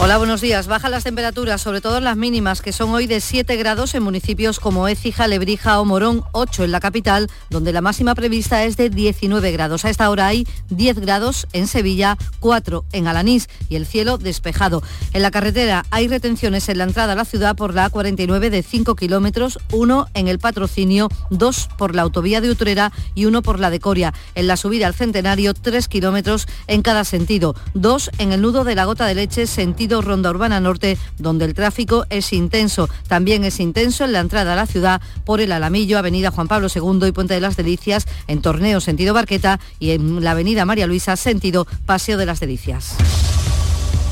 Hola, 0.00 0.16
buenos 0.16 0.40
días. 0.40 0.68
Bajan 0.68 0.92
las 0.92 1.02
temperaturas, 1.02 1.60
sobre 1.60 1.80
todo 1.80 1.98
las 1.98 2.16
mínimas, 2.16 2.62
que 2.62 2.72
son 2.72 2.90
hoy 2.90 3.08
de 3.08 3.20
7 3.20 3.56
grados 3.56 3.96
en 3.96 4.04
municipios 4.04 4.60
como 4.60 4.86
Écija, 4.86 5.26
Lebrija 5.26 5.80
o 5.80 5.84
Morón, 5.84 6.22
8 6.30 6.62
en 6.62 6.70
la 6.70 6.78
capital, 6.78 7.28
donde 7.50 7.72
la 7.72 7.80
máxima 7.80 8.14
prevista 8.14 8.62
es 8.62 8.76
de 8.76 8.90
19 8.90 9.50
grados. 9.50 9.84
A 9.84 9.90
esta 9.90 10.08
hora 10.08 10.28
hay 10.28 10.46
10 10.70 11.00
grados 11.00 11.48
en 11.52 11.66
Sevilla, 11.66 12.16
4 12.38 12.84
en 12.92 13.08
Alanís 13.08 13.48
y 13.68 13.74
el 13.74 13.86
cielo 13.86 14.18
despejado. 14.18 14.84
En 15.14 15.22
la 15.22 15.32
carretera 15.32 15.84
hay 15.90 16.06
retenciones 16.06 16.68
en 16.68 16.78
la 16.78 16.84
entrada 16.84 17.14
a 17.14 17.16
la 17.16 17.24
ciudad 17.24 17.56
por 17.56 17.74
la 17.74 17.90
A49 17.90 18.50
de 18.50 18.62
5 18.62 18.94
kilómetros, 18.94 19.58
1 19.72 20.06
en 20.14 20.28
el 20.28 20.38
patrocinio, 20.38 21.08
2 21.30 21.70
por 21.76 21.96
la 21.96 22.02
autovía 22.02 22.40
de 22.40 22.50
Utrera 22.50 22.92
y 23.16 23.24
1 23.24 23.42
por 23.42 23.58
la 23.58 23.68
de 23.68 23.80
Coria. 23.80 24.14
En 24.36 24.46
la 24.46 24.56
subida 24.56 24.86
al 24.86 24.94
Centenario, 24.94 25.54
3 25.54 25.88
kilómetros 25.88 26.46
en 26.68 26.82
cada 26.82 27.02
sentido, 27.02 27.56
2 27.74 28.12
en 28.18 28.30
el 28.30 28.42
nudo 28.42 28.62
de 28.62 28.76
la 28.76 28.84
Gota 28.84 29.04
de 29.04 29.16
Leche, 29.16 29.48
sentido 29.48 29.87
Ronda 29.88 30.30
Urbana 30.30 30.60
Norte, 30.60 30.98
donde 31.18 31.44
el 31.44 31.54
tráfico 31.54 32.06
es 32.10 32.32
intenso. 32.32 32.88
También 33.08 33.44
es 33.44 33.60
intenso 33.60 34.04
en 34.04 34.12
la 34.12 34.20
entrada 34.20 34.52
a 34.52 34.56
la 34.56 34.66
ciudad 34.66 35.00
por 35.24 35.40
el 35.40 35.52
Alamillo, 35.52 35.98
Avenida 35.98 36.30
Juan 36.30 36.48
Pablo 36.48 36.68
II 36.74 37.08
y 37.08 37.12
Puente 37.12 37.34
de 37.34 37.40
las 37.40 37.56
Delicias, 37.56 38.06
en 38.26 38.42
Torneo 38.42 38.80
sentido 38.80 39.14
Barqueta 39.14 39.60
y 39.78 39.90
en 39.90 40.22
la 40.22 40.32
Avenida 40.32 40.64
María 40.64 40.86
Luisa 40.86 41.16
sentido 41.16 41.66
Paseo 41.86 42.18
de 42.18 42.26
las 42.26 42.40
Delicias. 42.40 42.96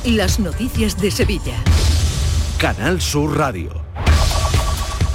Las 0.04 0.38
noticias 0.38 1.00
de 1.00 1.10
Sevilla. 1.10 1.56
Canal 2.58 3.00
Sur 3.00 3.36
Radio. 3.36 3.85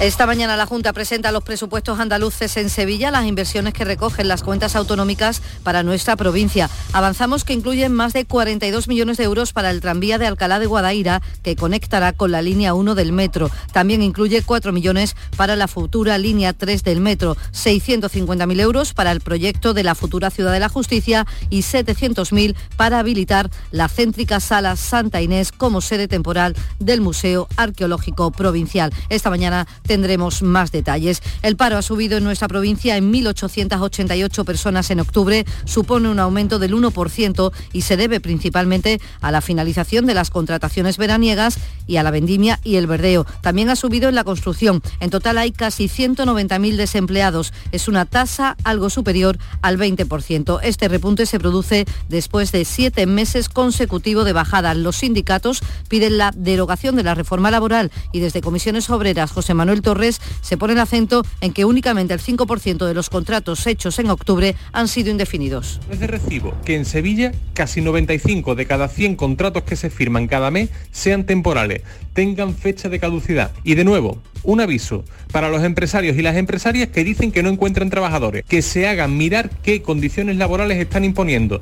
Esta 0.02 0.26
mañana 0.26 0.56
la 0.56 0.66
Junta 0.66 0.92
presenta 0.92 1.30
los 1.30 1.44
presupuestos 1.44 2.00
andaluces 2.00 2.56
en 2.56 2.70
Sevilla, 2.70 3.12
las 3.12 3.24
inversiones 3.24 3.72
que 3.72 3.84
recogen 3.84 4.26
las 4.26 4.42
cuentas 4.42 4.74
autonómicas 4.74 5.40
para 5.62 5.84
nuestra 5.84 6.16
provincia. 6.16 6.68
Avanzamos 6.92 7.44
que 7.44 7.52
incluyen 7.52 7.92
más 7.92 8.12
de 8.12 8.24
42 8.24 8.88
millones 8.88 9.16
de 9.16 9.22
euros 9.22 9.52
para 9.52 9.70
el 9.70 9.80
tranvía 9.80 10.18
de 10.18 10.26
Alcalá 10.26 10.58
de 10.58 10.66
Guadaira, 10.66 11.22
que 11.44 11.54
conectará 11.54 12.14
con 12.14 12.32
la 12.32 12.42
línea 12.42 12.74
1 12.74 12.96
del 12.96 13.12
metro. 13.12 13.48
También 13.72 14.02
incluye 14.02 14.42
4 14.42 14.72
millones 14.72 15.14
para 15.36 15.54
la 15.54 15.68
futura 15.68 16.18
línea 16.18 16.52
3 16.52 16.82
del 16.82 17.00
metro, 17.00 17.36
650.000 17.52 18.60
euros 18.60 18.94
para 18.94 19.12
el 19.12 19.20
proyecto 19.20 19.72
de 19.72 19.84
la 19.84 19.94
futura 19.94 20.30
Ciudad 20.30 20.52
de 20.52 20.58
la 20.58 20.68
Justicia 20.68 21.28
y 21.48 21.60
700.000 21.60 22.56
para 22.76 22.98
habilitar 22.98 23.50
la 23.70 23.88
céntrica 23.88 24.40
Sala 24.40 24.74
Santa 24.74 25.22
Inés 25.22 25.52
como 25.52 25.80
sede 25.80 26.08
temporal 26.08 26.56
del 26.80 27.00
Museo 27.02 27.46
Arqueológico 27.56 28.32
Provincial. 28.32 28.92
Esta 29.08 29.30
mañana 29.30 29.68
tendremos 29.92 30.40
más 30.42 30.72
detalles. 30.72 31.22
El 31.42 31.56
paro 31.56 31.76
ha 31.76 31.82
subido 31.82 32.16
en 32.16 32.24
nuestra 32.24 32.48
provincia 32.48 32.96
en 32.96 33.12
1.888 33.12 34.42
personas 34.42 34.90
en 34.90 35.00
octubre, 35.00 35.44
supone 35.66 36.08
un 36.08 36.18
aumento 36.18 36.58
del 36.58 36.74
1% 36.74 37.52
y 37.74 37.82
se 37.82 37.98
debe 37.98 38.18
principalmente 38.18 39.02
a 39.20 39.30
la 39.30 39.42
finalización 39.42 40.06
de 40.06 40.14
las 40.14 40.30
contrataciones 40.30 40.96
veraniegas 40.96 41.58
y 41.86 41.98
a 41.98 42.02
la 42.02 42.10
vendimia 42.10 42.58
y 42.64 42.76
el 42.76 42.86
verdeo. 42.86 43.26
También 43.42 43.68
ha 43.68 43.76
subido 43.76 44.08
en 44.08 44.14
la 44.14 44.24
construcción. 44.24 44.80
En 45.00 45.10
total 45.10 45.36
hay 45.36 45.52
casi 45.52 45.88
190.000 45.88 46.76
desempleados. 46.76 47.52
Es 47.70 47.86
una 47.86 48.06
tasa 48.06 48.56
algo 48.64 48.88
superior 48.88 49.36
al 49.60 49.76
20%. 49.76 50.60
Este 50.62 50.88
repunte 50.88 51.26
se 51.26 51.38
produce 51.38 51.84
después 52.08 52.50
de 52.50 52.64
siete 52.64 53.04
meses 53.04 53.50
consecutivos 53.50 54.24
de 54.24 54.32
bajada. 54.32 54.72
Los 54.72 54.96
sindicatos 54.96 55.62
piden 55.88 56.16
la 56.16 56.32
derogación 56.34 56.96
de 56.96 57.02
la 57.02 57.14
reforma 57.14 57.50
laboral 57.50 57.90
y 58.10 58.20
desde 58.20 58.40
comisiones 58.40 58.88
obreras 58.88 59.32
José 59.32 59.52
Manuel 59.52 59.71
Torres 59.80 60.20
se 60.42 60.58
pone 60.58 60.74
el 60.74 60.80
acento 60.80 61.22
en 61.40 61.54
que 61.54 61.64
únicamente 61.64 62.12
el 62.12 62.20
5% 62.20 62.86
de 62.86 62.92
los 62.92 63.08
contratos 63.08 63.66
hechos 63.66 63.98
en 63.98 64.10
octubre 64.10 64.54
han 64.72 64.88
sido 64.88 65.10
indefinidos. 65.10 65.80
Es 65.90 66.00
de 66.00 66.06
recibo 66.06 66.52
que 66.64 66.74
en 66.74 66.84
Sevilla 66.84 67.32
casi 67.54 67.80
95 67.80 68.54
de 68.54 68.66
cada 68.66 68.88
100 68.88 69.16
contratos 69.16 69.62
que 69.62 69.76
se 69.76 69.88
firman 69.88 70.26
cada 70.26 70.50
mes 70.50 70.68
sean 70.90 71.24
temporales, 71.24 71.82
tengan 72.12 72.54
fecha 72.54 72.88
de 72.88 72.98
caducidad. 72.98 73.52
Y 73.64 73.74
de 73.74 73.84
nuevo, 73.84 74.20
un 74.42 74.60
aviso 74.60 75.04
para 75.30 75.48
los 75.48 75.62
empresarios 75.62 76.16
y 76.16 76.22
las 76.22 76.36
empresarias 76.36 76.88
que 76.88 77.04
dicen 77.04 77.32
que 77.32 77.42
no 77.42 77.48
encuentran 77.48 77.90
trabajadores, 77.90 78.44
que 78.44 78.62
se 78.62 78.88
hagan 78.88 79.16
mirar 79.16 79.50
qué 79.62 79.82
condiciones 79.82 80.36
laborales 80.36 80.78
están 80.78 81.04
imponiendo. 81.04 81.60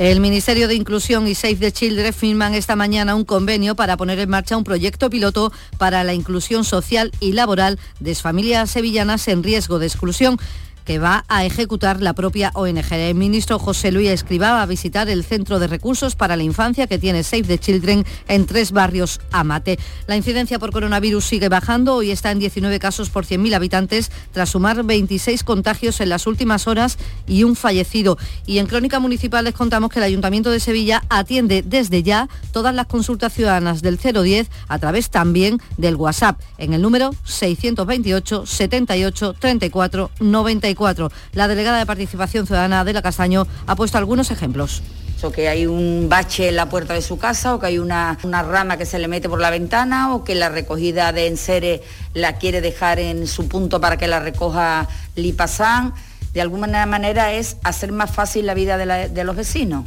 El 0.00 0.20
Ministerio 0.20 0.66
de 0.66 0.74
Inclusión 0.74 1.28
y 1.28 1.34
Save 1.34 1.56
the 1.56 1.72
Children 1.72 2.14
firman 2.14 2.54
esta 2.54 2.74
mañana 2.74 3.14
un 3.14 3.26
convenio 3.26 3.76
para 3.76 3.98
poner 3.98 4.18
en 4.18 4.30
marcha 4.30 4.56
un 4.56 4.64
proyecto 4.64 5.10
piloto 5.10 5.52
para 5.76 6.04
la 6.04 6.14
inclusión 6.14 6.64
social 6.64 7.12
y 7.20 7.32
laboral 7.32 7.78
de 7.98 8.14
familias 8.14 8.70
sevillanas 8.70 9.28
en 9.28 9.42
riesgo 9.42 9.78
de 9.78 9.88
exclusión 9.88 10.38
que 10.84 10.98
va 10.98 11.24
a 11.28 11.44
ejecutar 11.44 12.00
la 12.00 12.14
propia 12.14 12.50
ONG. 12.54 12.92
El 12.92 13.14
ministro 13.14 13.58
José 13.58 13.92
Luis 13.92 14.10
Escribá 14.10 14.52
va 14.52 14.62
a 14.62 14.66
visitar 14.66 15.08
el 15.08 15.24
Centro 15.24 15.58
de 15.58 15.66
Recursos 15.66 16.16
para 16.16 16.36
la 16.36 16.42
Infancia 16.42 16.86
que 16.86 16.98
tiene 16.98 17.22
Save 17.22 17.44
the 17.44 17.58
Children 17.58 18.04
en 18.28 18.46
tres 18.46 18.72
barrios 18.72 19.20
Amate. 19.30 19.78
La 20.06 20.16
incidencia 20.16 20.58
por 20.58 20.72
coronavirus 20.72 21.24
sigue 21.24 21.48
bajando, 21.48 21.94
hoy 21.94 22.10
está 22.10 22.30
en 22.30 22.38
19 22.38 22.78
casos 22.78 23.10
por 23.10 23.26
100.000 23.26 23.54
habitantes, 23.54 24.10
tras 24.32 24.50
sumar 24.50 24.82
26 24.82 25.44
contagios 25.44 26.00
en 26.00 26.08
las 26.08 26.26
últimas 26.26 26.66
horas 26.66 26.98
y 27.26 27.44
un 27.44 27.56
fallecido. 27.56 28.18
Y 28.46 28.58
en 28.58 28.66
Crónica 28.66 29.00
Municipal 29.00 29.44
les 29.44 29.54
contamos 29.54 29.90
que 29.90 29.98
el 29.98 30.04
Ayuntamiento 30.04 30.50
de 30.50 30.60
Sevilla 30.60 31.02
atiende 31.08 31.62
desde 31.62 32.02
ya 32.02 32.28
todas 32.52 32.74
las 32.74 32.86
consultas 32.86 33.32
ciudadanas 33.32 33.82
del 33.82 33.98
010 33.98 34.50
a 34.68 34.78
través 34.78 35.10
también 35.10 35.60
del 35.76 35.96
WhatsApp 35.96 36.40
en 36.58 36.74
el 36.74 36.82
número 36.82 37.10
628 37.24 38.46
78 38.46 39.34
34 39.38 40.10
94. 40.74 41.10
La 41.32 41.48
delegada 41.48 41.78
de 41.78 41.86
Participación 41.86 42.46
Ciudadana 42.46 42.84
de 42.84 42.92
la 42.92 43.02
Castaño 43.02 43.46
ha 43.66 43.76
puesto 43.76 43.98
algunos 43.98 44.30
ejemplos 44.30 44.82
o 45.22 45.30
que 45.30 45.48
hay 45.50 45.66
un 45.66 46.06
bache 46.08 46.48
en 46.48 46.56
la 46.56 46.70
puerta 46.70 46.94
de 46.94 47.02
su 47.02 47.18
casa, 47.18 47.54
o 47.54 47.60
que 47.60 47.66
hay 47.66 47.78
una, 47.78 48.16
una, 48.22 48.42
rama 48.42 48.78
que 48.78 48.86
se 48.86 48.98
le 48.98 49.06
mete 49.06 49.28
por 49.28 49.38
la 49.38 49.50
ventana, 49.50 50.14
o 50.14 50.24
que 50.24 50.34
la 50.34 50.48
recogida 50.48 51.12
de 51.12 51.26
enseres 51.26 51.82
la 52.14 52.38
quiere 52.38 52.62
dejar 52.62 52.98
en 52.98 53.26
su 53.26 53.46
punto 53.46 53.82
para 53.82 53.98
que 53.98 54.08
la 54.08 54.20
recoja 54.20 54.88
Lipasán. 55.16 55.92
De 56.32 56.40
alguna 56.40 56.86
manera 56.86 57.34
es 57.34 57.58
hacer 57.64 57.92
más 57.92 58.10
fácil 58.10 58.46
la 58.46 58.54
vida 58.54 58.78
de, 58.78 58.86
la, 58.86 59.08
de 59.08 59.24
los 59.24 59.36
vecinos. 59.36 59.84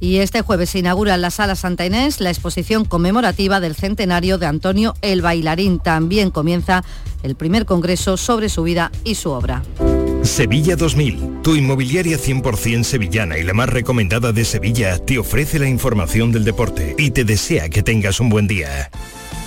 Y 0.00 0.16
este 0.16 0.40
jueves 0.40 0.70
se 0.70 0.78
inaugura 0.78 1.14
en 1.14 1.20
la 1.20 1.30
Sala 1.30 1.56
Santa 1.56 1.84
Inés 1.84 2.20
la 2.20 2.30
exposición 2.30 2.86
conmemorativa 2.86 3.60
del 3.60 3.74
centenario 3.74 4.38
de 4.38 4.46
Antonio 4.46 4.94
el 5.02 5.20
Bailarín. 5.20 5.78
También 5.78 6.30
comienza 6.30 6.82
el 7.22 7.34
primer 7.34 7.66
congreso 7.66 8.16
sobre 8.16 8.48
su 8.48 8.62
vida 8.62 8.90
y 9.04 9.16
su 9.16 9.30
obra. 9.30 9.62
Sevilla 10.22 10.76
2000, 10.76 11.40
tu 11.42 11.56
inmobiliaria 11.56 12.18
100% 12.18 12.84
sevillana 12.84 13.38
y 13.38 13.42
la 13.42 13.54
más 13.54 13.68
recomendada 13.70 14.32
de 14.32 14.44
Sevilla, 14.44 14.98
te 14.98 15.18
ofrece 15.18 15.58
la 15.58 15.68
información 15.68 16.30
del 16.30 16.44
deporte 16.44 16.94
y 16.98 17.10
te 17.10 17.24
desea 17.24 17.68
que 17.70 17.82
tengas 17.82 18.20
un 18.20 18.28
buen 18.28 18.46
día. 18.46 18.90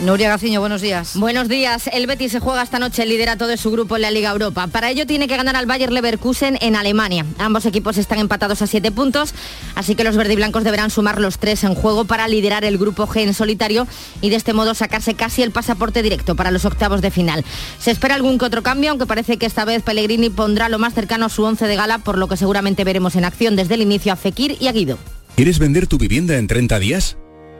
Nuria 0.01 0.27
Gaciño, 0.27 0.59
buenos 0.59 0.81
días. 0.81 1.15
Buenos 1.15 1.47
días. 1.47 1.89
El 1.93 2.07
Betis 2.07 2.31
se 2.31 2.39
juega 2.39 2.61
esta 2.61 2.79
noche 2.79 3.03
el 3.03 3.09
liderato 3.09 3.47
de 3.47 3.57
su 3.57 3.71
grupo 3.71 3.95
en 3.95 4.01
la 4.01 4.11
Liga 4.11 4.31
Europa. 4.31 4.67
Para 4.67 4.89
ello 4.89 5.05
tiene 5.05 5.27
que 5.27 5.37
ganar 5.37 5.55
al 5.55 5.65
Bayer 5.65 5.91
Leverkusen 5.91 6.57
en 6.61 6.75
Alemania. 6.75 7.25
Ambos 7.37 7.65
equipos 7.65 7.97
están 7.97 8.19
empatados 8.19 8.61
a 8.61 8.67
siete 8.67 8.91
puntos, 8.91 9.33
así 9.75 9.95
que 9.95 10.03
los 10.03 10.17
verdiblancos 10.17 10.63
deberán 10.63 10.89
sumar 10.89 11.21
los 11.21 11.37
tres 11.37 11.63
en 11.63 11.75
juego 11.75 12.05
para 12.05 12.27
liderar 12.27 12.65
el 12.65 12.77
grupo 12.77 13.07
G 13.07 13.21
en 13.21 13.33
solitario 13.33 13.87
y 14.19 14.29
de 14.29 14.35
este 14.35 14.51
modo 14.51 14.73
sacarse 14.73 15.13
casi 15.13 15.41
el 15.41 15.51
pasaporte 15.51 16.01
directo 16.01 16.35
para 16.35 16.51
los 16.51 16.65
octavos 16.65 17.01
de 17.01 17.11
final. 17.11 17.45
Se 17.79 17.91
espera 17.91 18.15
algún 18.15 18.37
que 18.37 18.45
otro 18.45 18.63
cambio, 18.63 18.89
aunque 18.89 19.05
parece 19.05 19.37
que 19.37 19.45
esta 19.45 19.63
vez 19.63 19.83
Pellegrini 19.83 20.29
pondrá 20.29 20.69
lo 20.69 20.79
más 20.79 20.95
cercano 20.95 21.27
a 21.27 21.29
su 21.29 21.43
once 21.43 21.67
de 21.67 21.75
gala, 21.75 21.99
por 21.99 22.17
lo 22.17 22.27
que 22.27 22.35
seguramente 22.35 22.83
veremos 22.83 23.15
en 23.15 23.25
acción 23.25 23.55
desde 23.55 23.75
el 23.75 23.81
inicio 23.81 24.11
a 24.11 24.15
Fekir 24.15 24.57
y 24.59 24.67
a 24.67 24.73
Guido. 24.73 24.97
¿Quieres 25.35 25.59
vender 25.59 25.87
tu 25.87 25.97
vivienda 25.97 26.37
en 26.37 26.47
30 26.47 26.79
días? 26.79 27.17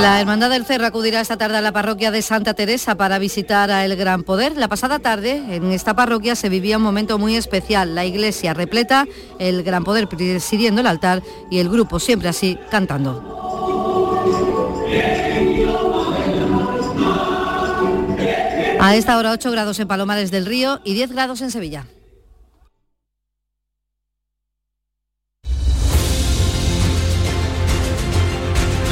La 0.00 0.20
Hermandad 0.20 0.50
del 0.50 0.64
Cerro 0.64 0.86
acudirá 0.86 1.20
esta 1.20 1.36
tarde 1.36 1.58
a 1.58 1.60
la 1.60 1.72
parroquia 1.72 2.10
de 2.10 2.22
Santa 2.22 2.54
Teresa 2.54 2.94
para 2.94 3.18
visitar 3.18 3.70
a 3.70 3.84
El 3.84 3.94
Gran 3.96 4.22
Poder. 4.22 4.56
La 4.56 4.68
pasada 4.68 4.98
tarde 4.98 5.42
en 5.50 5.70
esta 5.70 5.94
parroquia 5.94 6.34
se 6.34 6.48
vivía 6.48 6.78
un 6.78 6.82
momento 6.82 7.18
muy 7.18 7.36
especial. 7.36 7.94
La 7.94 8.04
iglesia 8.04 8.54
repleta, 8.54 9.06
el 9.38 9.62
Gran 9.62 9.84
Poder 9.84 10.08
presidiendo 10.08 10.80
el 10.80 10.86
altar 10.86 11.22
y 11.50 11.58
el 11.58 11.68
grupo 11.68 12.00
siempre 12.00 12.28
así 12.28 12.58
cantando. 12.70 13.32
A 18.80 18.96
esta 18.96 19.16
hora 19.18 19.30
8 19.32 19.50
grados 19.50 19.78
en 19.78 19.88
Palomares 19.88 20.30
del 20.30 20.46
Río 20.46 20.80
y 20.84 20.94
10 20.94 21.12
grados 21.12 21.40
en 21.42 21.50
Sevilla. 21.50 21.86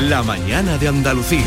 La 0.09 0.23
mañana 0.23 0.79
de 0.79 0.89
Andalucía. 0.89 1.45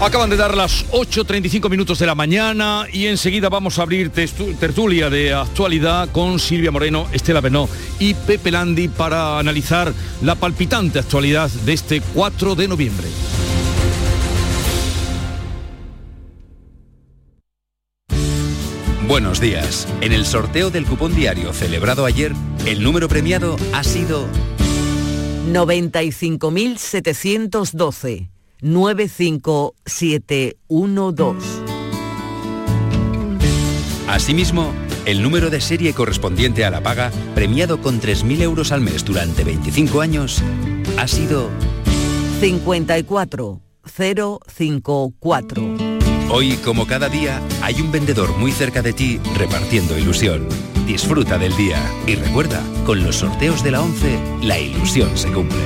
Acaban 0.00 0.30
de 0.30 0.36
dar 0.36 0.56
las 0.56 0.88
8.35 0.90 1.68
minutos 1.68 1.98
de 1.98 2.06
la 2.06 2.14
mañana 2.14 2.86
y 2.92 3.06
enseguida 3.06 3.48
vamos 3.48 3.78
a 3.78 3.82
abrir 3.82 4.10
tertulia 4.10 5.10
de 5.10 5.34
actualidad 5.34 6.08
con 6.10 6.38
Silvia 6.38 6.70
Moreno, 6.70 7.08
Estela 7.12 7.40
Benó 7.40 7.68
y 7.98 8.14
Pepe 8.14 8.52
Landi 8.52 8.86
para 8.86 9.40
analizar 9.40 9.92
la 10.22 10.36
palpitante 10.36 11.00
actualidad 11.00 11.50
de 11.50 11.72
este 11.72 12.00
4 12.00 12.54
de 12.54 12.68
noviembre. 12.68 13.08
Buenos 19.08 19.40
días. 19.40 19.88
En 20.00 20.12
el 20.12 20.24
sorteo 20.24 20.70
del 20.70 20.86
cupón 20.86 21.14
diario 21.14 21.52
celebrado 21.52 22.06
ayer, 22.06 22.32
el 22.66 22.82
número 22.84 23.08
premiado 23.08 23.56
ha 23.72 23.82
sido 23.82 24.28
95.712 25.46 28.32
95712. 28.62 31.36
Asimismo, 34.08 34.72
el 35.04 35.22
número 35.22 35.50
de 35.50 35.60
serie 35.60 35.92
correspondiente 35.94 36.64
a 36.64 36.70
la 36.70 36.80
paga, 36.80 37.10
premiado 37.34 37.80
con 37.80 38.00
3.000 38.00 38.42
euros 38.42 38.70
al 38.72 38.80
mes 38.80 39.04
durante 39.04 39.42
25 39.42 40.00
años, 40.00 40.40
ha 40.96 41.08
sido 41.08 41.50
54054. 42.40 43.60
Hoy, 46.30 46.56
como 46.64 46.86
cada 46.86 47.08
día, 47.08 47.42
hay 47.62 47.80
un 47.80 47.90
vendedor 47.92 48.36
muy 48.38 48.52
cerca 48.52 48.80
de 48.80 48.92
ti 48.92 49.18
repartiendo 49.36 49.98
ilusión. 49.98 50.46
Disfruta 50.86 51.38
del 51.38 51.56
día 51.56 51.80
y 52.06 52.16
recuerda, 52.16 52.60
con 52.84 53.02
los 53.04 53.16
sorteos 53.16 53.62
de 53.62 53.70
la 53.70 53.82
11, 53.82 54.18
la 54.42 54.58
ilusión 54.58 55.16
se 55.16 55.30
cumple. 55.30 55.58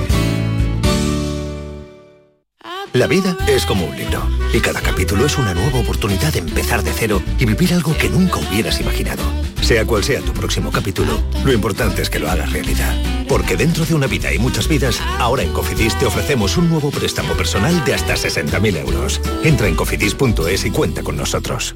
La 2.93 3.07
vida 3.07 3.37
es 3.47 3.67
como 3.67 3.87
un 3.87 3.97
libro 3.97 4.27
y 4.55 4.61
cada 4.61 4.81
capítulo 4.81 5.27
es 5.27 5.37
una 5.37 5.53
nueva 5.53 5.81
oportunidad 5.81 6.33
de 6.33 6.39
empezar 6.39 6.83
de 6.83 6.93
cero 6.93 7.21
y 7.39 7.45
vivir 7.45 7.75
algo 7.75 7.97
que 7.97 8.09
nunca 8.09 8.39
hubieras 8.39 8.81
imaginado. 8.81 9.23
Sea 9.61 9.85
cual 9.85 10.05
sea 10.05 10.21
tu 10.21 10.33
próximo 10.33 10.71
capítulo, 10.71 11.21
lo 11.45 11.53
importante 11.53 12.01
es 12.01 12.09
que 12.09 12.19
lo 12.19 12.31
hagas 12.31 12.53
realidad. 12.53 12.95
Porque 13.29 13.57
dentro 13.57 13.85
de 13.85 13.95
una 13.95 14.07
vida 14.07 14.33
y 14.33 14.39
muchas 14.39 14.69
vidas, 14.69 15.01
ahora 15.19 15.43
en 15.43 15.53
Cofidis 15.53 15.99
te 15.99 16.07
ofrecemos 16.07 16.57
un 16.57 16.71
nuevo 16.71 16.91
préstamo 16.91 17.35
personal 17.35 17.85
de 17.85 17.95
hasta 17.95 18.15
60.000 18.15 18.77
euros. 18.79 19.21
Entra 19.45 19.67
en 19.67 19.75
cofidis.es 19.75 20.65
y 20.65 20.71
cuenta 20.71 21.03
con 21.03 21.17
nosotros. 21.17 21.75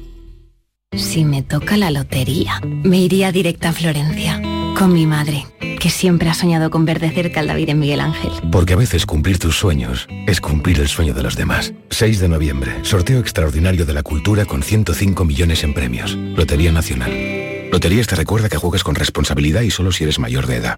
Si 0.93 1.23
me 1.23 1.41
toca 1.41 1.77
la 1.77 1.89
lotería, 1.89 2.59
me 2.83 2.97
iría 2.97 3.31
directa 3.31 3.69
a 3.69 3.71
Florencia, 3.71 4.41
con 4.77 4.91
mi 4.91 5.05
madre, 5.05 5.45
que 5.79 5.89
siempre 5.89 6.29
ha 6.29 6.33
soñado 6.33 6.69
con 6.69 6.83
ver 6.83 6.99
de 6.99 7.09
cerca 7.11 7.39
al 7.39 7.47
David 7.47 7.69
en 7.69 7.79
Miguel 7.79 8.01
Ángel. 8.01 8.29
Porque 8.51 8.73
a 8.73 8.75
veces 8.75 9.05
cumplir 9.05 9.39
tus 9.39 9.57
sueños 9.57 10.05
es 10.27 10.41
cumplir 10.41 10.81
el 10.81 10.89
sueño 10.89 11.13
de 11.13 11.23
los 11.23 11.37
demás. 11.37 11.73
6 11.91 12.19
de 12.19 12.27
noviembre, 12.27 12.83
sorteo 12.83 13.21
extraordinario 13.21 13.85
de 13.85 13.93
la 13.93 14.03
cultura 14.03 14.43
con 14.43 14.63
105 14.63 15.23
millones 15.23 15.63
en 15.63 15.73
premios. 15.73 16.13
Lotería 16.13 16.73
Nacional. 16.73 17.09
Loterías 17.71 18.07
te 18.07 18.17
recuerda 18.17 18.49
que 18.49 18.57
juegues 18.57 18.83
con 18.83 18.95
responsabilidad 18.95 19.61
y 19.61 19.71
solo 19.71 19.93
si 19.93 20.03
eres 20.03 20.19
mayor 20.19 20.45
de 20.45 20.57
edad. 20.57 20.77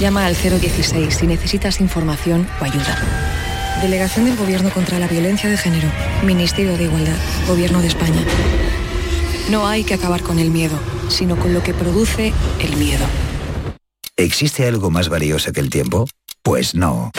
Llama 0.00 0.26
al 0.26 0.34
016 0.34 1.14
si 1.14 1.26
necesitas 1.26 1.80
información 1.80 2.48
o 2.60 2.64
ayuda. 2.64 2.98
Delegación 3.80 4.24
del 4.24 4.36
Gobierno 4.36 4.70
contra 4.70 4.98
la 4.98 5.06
Violencia 5.06 5.48
de 5.48 5.56
Género. 5.56 5.88
Ministerio 6.24 6.76
de 6.76 6.84
Igualdad. 6.84 7.16
Gobierno 7.46 7.80
de 7.80 7.88
España. 7.88 8.22
No 9.50 9.66
hay 9.66 9.84
que 9.84 9.94
acabar 9.94 10.22
con 10.22 10.38
el 10.38 10.50
miedo, 10.50 10.78
sino 11.08 11.36
con 11.36 11.54
lo 11.54 11.62
que 11.62 11.74
produce 11.74 12.32
el 12.60 12.76
miedo. 12.76 13.04
¿Existe 14.16 14.66
algo 14.66 14.90
más 14.90 15.08
valioso 15.08 15.52
que 15.52 15.60
el 15.60 15.70
tiempo? 15.70 16.08
Pues 16.42 16.74
no. 16.74 17.10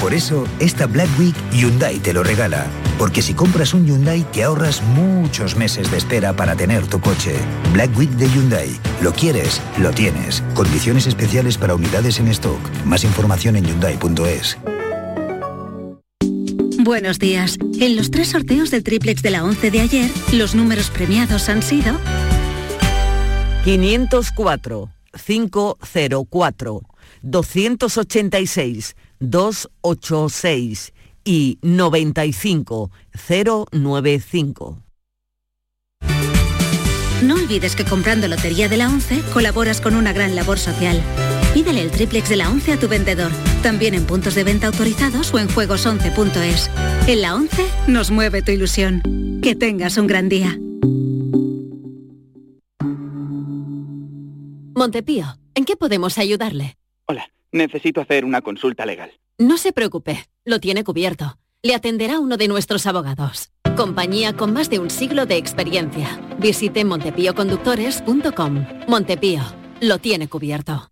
Por 0.00 0.14
eso, 0.14 0.46
esta 0.58 0.86
Black 0.86 1.08
Week 1.18 1.34
Hyundai 1.52 1.98
te 1.98 2.12
lo 2.12 2.22
regala. 2.22 2.66
Porque 3.02 3.20
si 3.20 3.34
compras 3.34 3.74
un 3.74 3.84
Hyundai 3.84 4.22
te 4.30 4.44
ahorras 4.44 4.80
muchos 4.80 5.56
meses 5.56 5.90
de 5.90 5.96
espera 5.96 6.36
para 6.36 6.54
tener 6.54 6.86
tu 6.86 7.00
coche. 7.00 7.34
Black 7.72 7.90
Week 7.98 8.10
de 8.10 8.28
Hyundai. 8.28 8.78
Lo 9.00 9.12
quieres, 9.12 9.60
lo 9.80 9.90
tienes. 9.90 10.40
Condiciones 10.54 11.08
especiales 11.08 11.58
para 11.58 11.74
unidades 11.74 12.20
en 12.20 12.28
stock. 12.28 12.60
Más 12.84 13.02
información 13.02 13.56
en 13.56 13.64
hyundai.es. 13.64 14.56
Buenos 16.78 17.18
días. 17.18 17.58
En 17.80 17.96
los 17.96 18.12
tres 18.12 18.28
sorteos 18.28 18.70
del 18.70 18.84
triplex 18.84 19.20
de 19.20 19.30
la 19.30 19.42
11 19.42 19.72
de 19.72 19.80
ayer, 19.80 20.08
los 20.32 20.54
números 20.54 20.88
premiados 20.88 21.48
han 21.48 21.64
sido 21.64 21.98
504 23.64 24.90
504 25.26 26.82
286 27.22 28.94
286 29.18 30.92
y 31.24 31.58
95 31.62 32.90
095. 33.72 34.82
No 37.22 37.34
olvides 37.34 37.76
que 37.76 37.84
comprando 37.84 38.26
Lotería 38.26 38.68
de 38.68 38.76
la 38.76 38.88
11 38.88 39.22
colaboras 39.32 39.80
con 39.80 39.94
una 39.94 40.12
gran 40.12 40.34
labor 40.34 40.58
social. 40.58 41.00
Pídele 41.54 41.82
el 41.82 41.90
triplex 41.90 42.28
de 42.28 42.36
la 42.36 42.50
11 42.50 42.72
a 42.72 42.78
tu 42.78 42.88
vendedor, 42.88 43.30
también 43.62 43.94
en 43.94 44.06
puntos 44.06 44.34
de 44.34 44.42
venta 44.42 44.66
autorizados 44.66 45.32
o 45.32 45.38
en 45.38 45.48
juegos11.es. 45.48 46.70
En 47.06 47.22
la 47.22 47.34
11 47.34 47.64
nos 47.86 48.10
mueve 48.10 48.42
tu 48.42 48.50
ilusión. 48.50 49.02
Que 49.42 49.54
tengas 49.54 49.98
un 49.98 50.06
gran 50.06 50.28
día. 50.28 50.58
Montepío, 54.74 55.26
¿en 55.54 55.64
qué 55.64 55.76
podemos 55.76 56.18
ayudarle? 56.18 56.76
Necesito 57.52 58.00
hacer 58.00 58.24
una 58.24 58.40
consulta 58.40 58.86
legal. 58.86 59.12
No 59.38 59.58
se 59.58 59.72
preocupe, 59.72 60.24
lo 60.44 60.60
tiene 60.60 60.84
cubierto. 60.84 61.38
Le 61.62 61.74
atenderá 61.74 62.18
uno 62.18 62.36
de 62.36 62.48
nuestros 62.48 62.86
abogados. 62.86 63.50
Compañía 63.76 64.36
con 64.36 64.52
más 64.52 64.68
de 64.68 64.78
un 64.78 64.90
siglo 64.90 65.26
de 65.26 65.36
experiencia. 65.36 66.20
Visite 66.38 66.84
montepíoconductores.com. 66.84 68.66
Montepío, 68.88 69.42
lo 69.80 69.98
tiene 69.98 70.28
cubierto. 70.28 70.91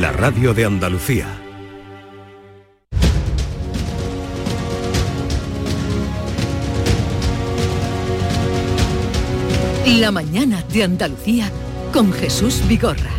la 0.00 0.10
radio 0.10 0.52
de 0.52 0.64
Andalucía. 0.64 1.28
La 9.86 10.10
mañana 10.10 10.64
de 10.72 10.82
Andalucía 10.82 11.48
con 11.92 12.12
Jesús 12.12 12.60
Vigorra. 12.66 13.10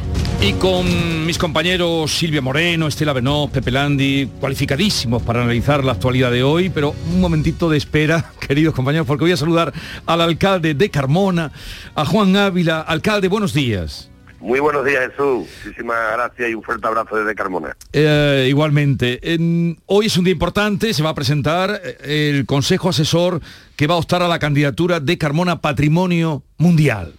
Y 0.41 0.51
con 0.53 1.25
mis 1.25 1.37
compañeros 1.37 2.11
Silvia 2.11 2.41
Moreno, 2.41 2.87
Estela 2.87 3.13
Benó, 3.13 3.49
Pepe 3.49 3.71
Landi, 3.71 4.29
cualificadísimos 4.41 5.23
para 5.23 5.43
analizar 5.43 5.81
la 5.81 5.93
actualidad 5.93 6.29
de 6.29 6.43
hoy, 6.43 6.69
pero 6.69 6.93
un 7.13 7.21
momentito 7.21 7.69
de 7.69 7.77
espera, 7.77 8.33
queridos 8.45 8.75
compañeros, 8.75 9.07
porque 9.07 9.23
voy 9.23 9.31
a 9.31 9.37
saludar 9.37 9.71
al 10.05 10.19
alcalde 10.19 10.73
de 10.73 10.89
Carmona, 10.89 11.53
a 11.95 12.05
Juan 12.05 12.35
Ávila. 12.35 12.81
Alcalde, 12.81 13.29
buenos 13.29 13.53
días. 13.53 14.09
Muy 14.45 14.59
buenos 14.59 14.85
días, 14.85 15.09
Jesús. 15.09 15.47
Muchísimas 15.65 15.97
gracias 16.13 16.49
y 16.51 16.53
un 16.53 16.61
fuerte 16.61 16.85
abrazo 16.85 17.15
desde 17.15 17.33
Carmona. 17.33 17.75
Eh, 17.91 18.45
igualmente. 18.47 19.33
En- 19.33 19.79
hoy 19.87 20.05
es 20.05 20.15
un 20.17 20.23
día 20.23 20.33
importante, 20.33 20.93
se 20.93 21.01
va 21.01 21.09
a 21.09 21.15
presentar 21.15 21.81
eh, 21.83 22.29
el 22.31 22.45
Consejo 22.45 22.89
Asesor 22.89 23.41
que 23.75 23.87
va 23.87 23.95
a 23.95 23.97
optar 23.97 24.21
a 24.21 24.27
la 24.27 24.37
candidatura 24.37 24.99
de 24.99 25.17
Carmona 25.17 25.61
Patrimonio 25.61 26.43
Mundial. 26.59 27.15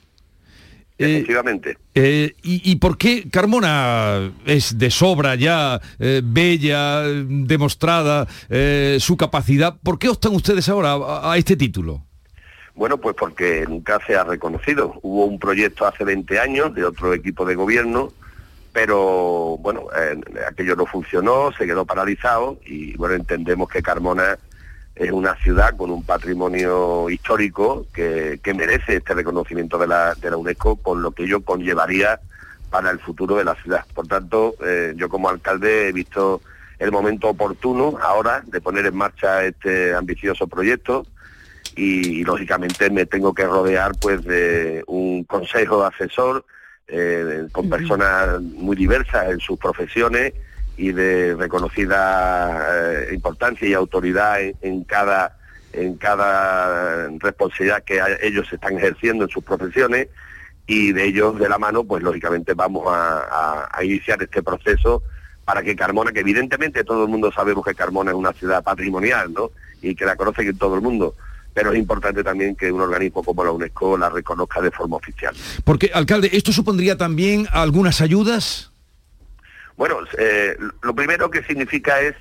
Eh, 0.98 1.16
Efectivamente. 1.16 1.76
eh, 1.96 2.34
y, 2.44 2.70
y 2.70 2.76
por 2.76 2.96
qué 2.96 3.28
Carmona 3.28 4.30
es 4.44 4.78
de 4.78 4.90
sobra 4.92 5.34
ya, 5.34 5.80
eh, 5.98 6.22
bella, 6.24 7.02
demostrada 7.02 8.28
su 9.00 9.16
capacidad? 9.16 9.74
¿Por 9.82 9.98
qué 9.98 10.08
optan 10.10 10.32
ustedes 10.32 10.68
ahora 10.68 10.92
a, 10.92 11.32
a 11.32 11.36
este 11.38 11.56
título? 11.56 12.04
Bueno, 12.76 12.98
pues 12.98 13.16
porque 13.16 13.64
nunca 13.66 13.98
se 14.06 14.16
ha 14.16 14.24
reconocido. 14.24 14.98
Hubo 15.02 15.24
un 15.24 15.38
proyecto 15.38 15.86
hace 15.86 16.04
20 16.04 16.38
años 16.38 16.74
de 16.74 16.84
otro 16.84 17.14
equipo 17.14 17.46
de 17.46 17.54
gobierno, 17.54 18.12
pero 18.72 19.56
bueno, 19.60 19.86
aquello 20.46 20.76
no 20.76 20.84
funcionó, 20.84 21.50
se 21.56 21.64
quedó 21.64 21.86
paralizado 21.86 22.58
y 22.66 22.94
bueno, 22.98 23.14
entendemos 23.14 23.70
que 23.70 23.82
Carmona 23.82 24.38
es 24.94 25.10
una 25.10 25.34
ciudad 25.36 25.74
con 25.74 25.90
un 25.90 26.04
patrimonio 26.04 27.08
histórico 27.08 27.86
que, 27.94 28.40
que 28.42 28.52
merece 28.52 28.96
este 28.96 29.14
reconocimiento 29.14 29.78
de 29.78 29.86
la, 29.86 30.14
de 30.14 30.30
la 30.30 30.36
UNESCO 30.36 30.76
con 30.76 31.00
lo 31.00 31.12
que 31.12 31.24
ello 31.24 31.40
conllevaría 31.40 32.20
para 32.68 32.90
el 32.90 32.98
futuro 32.98 33.36
de 33.36 33.44
la 33.44 33.54
ciudad. 33.54 33.86
Por 33.94 34.06
tanto, 34.06 34.54
eh, 34.62 34.92
yo 34.96 35.08
como 35.08 35.30
alcalde 35.30 35.88
he 35.88 35.92
visto 35.92 36.42
el 36.78 36.92
momento 36.92 37.28
oportuno 37.28 37.98
ahora 38.02 38.42
de 38.46 38.60
poner 38.60 38.84
en 38.84 38.96
marcha 38.96 39.44
este 39.44 39.94
ambicioso 39.94 40.46
proyecto 40.46 41.06
y, 41.76 42.20
y, 42.20 42.24
lógicamente 42.24 42.90
me 42.90 43.06
tengo 43.06 43.32
que 43.34 43.44
rodear 43.46 43.92
pues 44.00 44.24
de 44.24 44.82
un 44.86 45.24
consejo 45.24 45.84
asesor 45.84 46.44
eh, 46.88 47.46
con 47.52 47.68
personas 47.68 48.40
muy 48.40 48.76
diversas 48.76 49.30
en 49.30 49.40
sus 49.40 49.58
profesiones 49.58 50.32
y 50.78 50.92
de 50.92 51.34
reconocida 51.38 53.04
eh, 53.04 53.14
importancia 53.14 53.68
y 53.68 53.74
autoridad 53.74 54.40
en, 54.40 54.54
en 54.62 54.84
cada 54.84 55.36
en 55.72 55.96
cada 55.96 57.08
responsabilidad 57.18 57.82
que 57.84 58.00
a- 58.00 58.18
ellos 58.22 58.50
están 58.52 58.78
ejerciendo 58.78 59.24
en 59.24 59.30
sus 59.30 59.44
profesiones. 59.44 60.08
Y 60.68 60.92
de 60.92 61.04
ellos 61.04 61.38
de 61.38 61.48
la 61.48 61.58
mano 61.58 61.84
pues 61.84 62.02
lógicamente 62.02 62.54
vamos 62.54 62.86
a, 62.88 63.20
a- 63.20 63.68
a 63.70 63.84
iniciar 63.84 64.22
este 64.22 64.42
proceso 64.42 65.02
para 65.44 65.62
que 65.62 65.76
Carmona, 65.76 66.10
que 66.12 66.20
evidentemente 66.20 66.82
todo 66.84 67.04
el 67.04 67.10
mundo 67.10 67.30
sabemos 67.30 67.64
que 67.64 67.74
Carmona 67.74 68.10
es 68.10 68.16
una 68.16 68.32
ciudad 68.32 68.64
patrimonial, 68.64 69.32
¿no? 69.32 69.50
Y 69.82 69.94
que 69.94 70.04
la 70.06 70.16
conoce 70.16 70.52
todo 70.54 70.74
el 70.74 70.80
mundo, 70.80 71.14
pero 71.56 71.72
es 71.72 71.78
importante 71.78 72.22
también 72.22 72.54
que 72.54 72.70
un 72.70 72.82
organismo 72.82 73.22
como 73.22 73.42
la 73.42 73.50
UNESCO 73.50 73.96
la 73.96 74.10
reconozca 74.10 74.60
de 74.60 74.70
forma 74.70 74.98
oficial. 74.98 75.34
Porque, 75.64 75.90
alcalde, 75.94 76.28
¿esto 76.34 76.52
supondría 76.52 76.98
también 76.98 77.46
algunas 77.50 78.02
ayudas? 78.02 78.70
Bueno, 79.74 80.00
eh, 80.18 80.54
lo 80.82 80.94
primero 80.94 81.30
que 81.30 81.42
significa 81.44 81.98
es, 82.02 82.14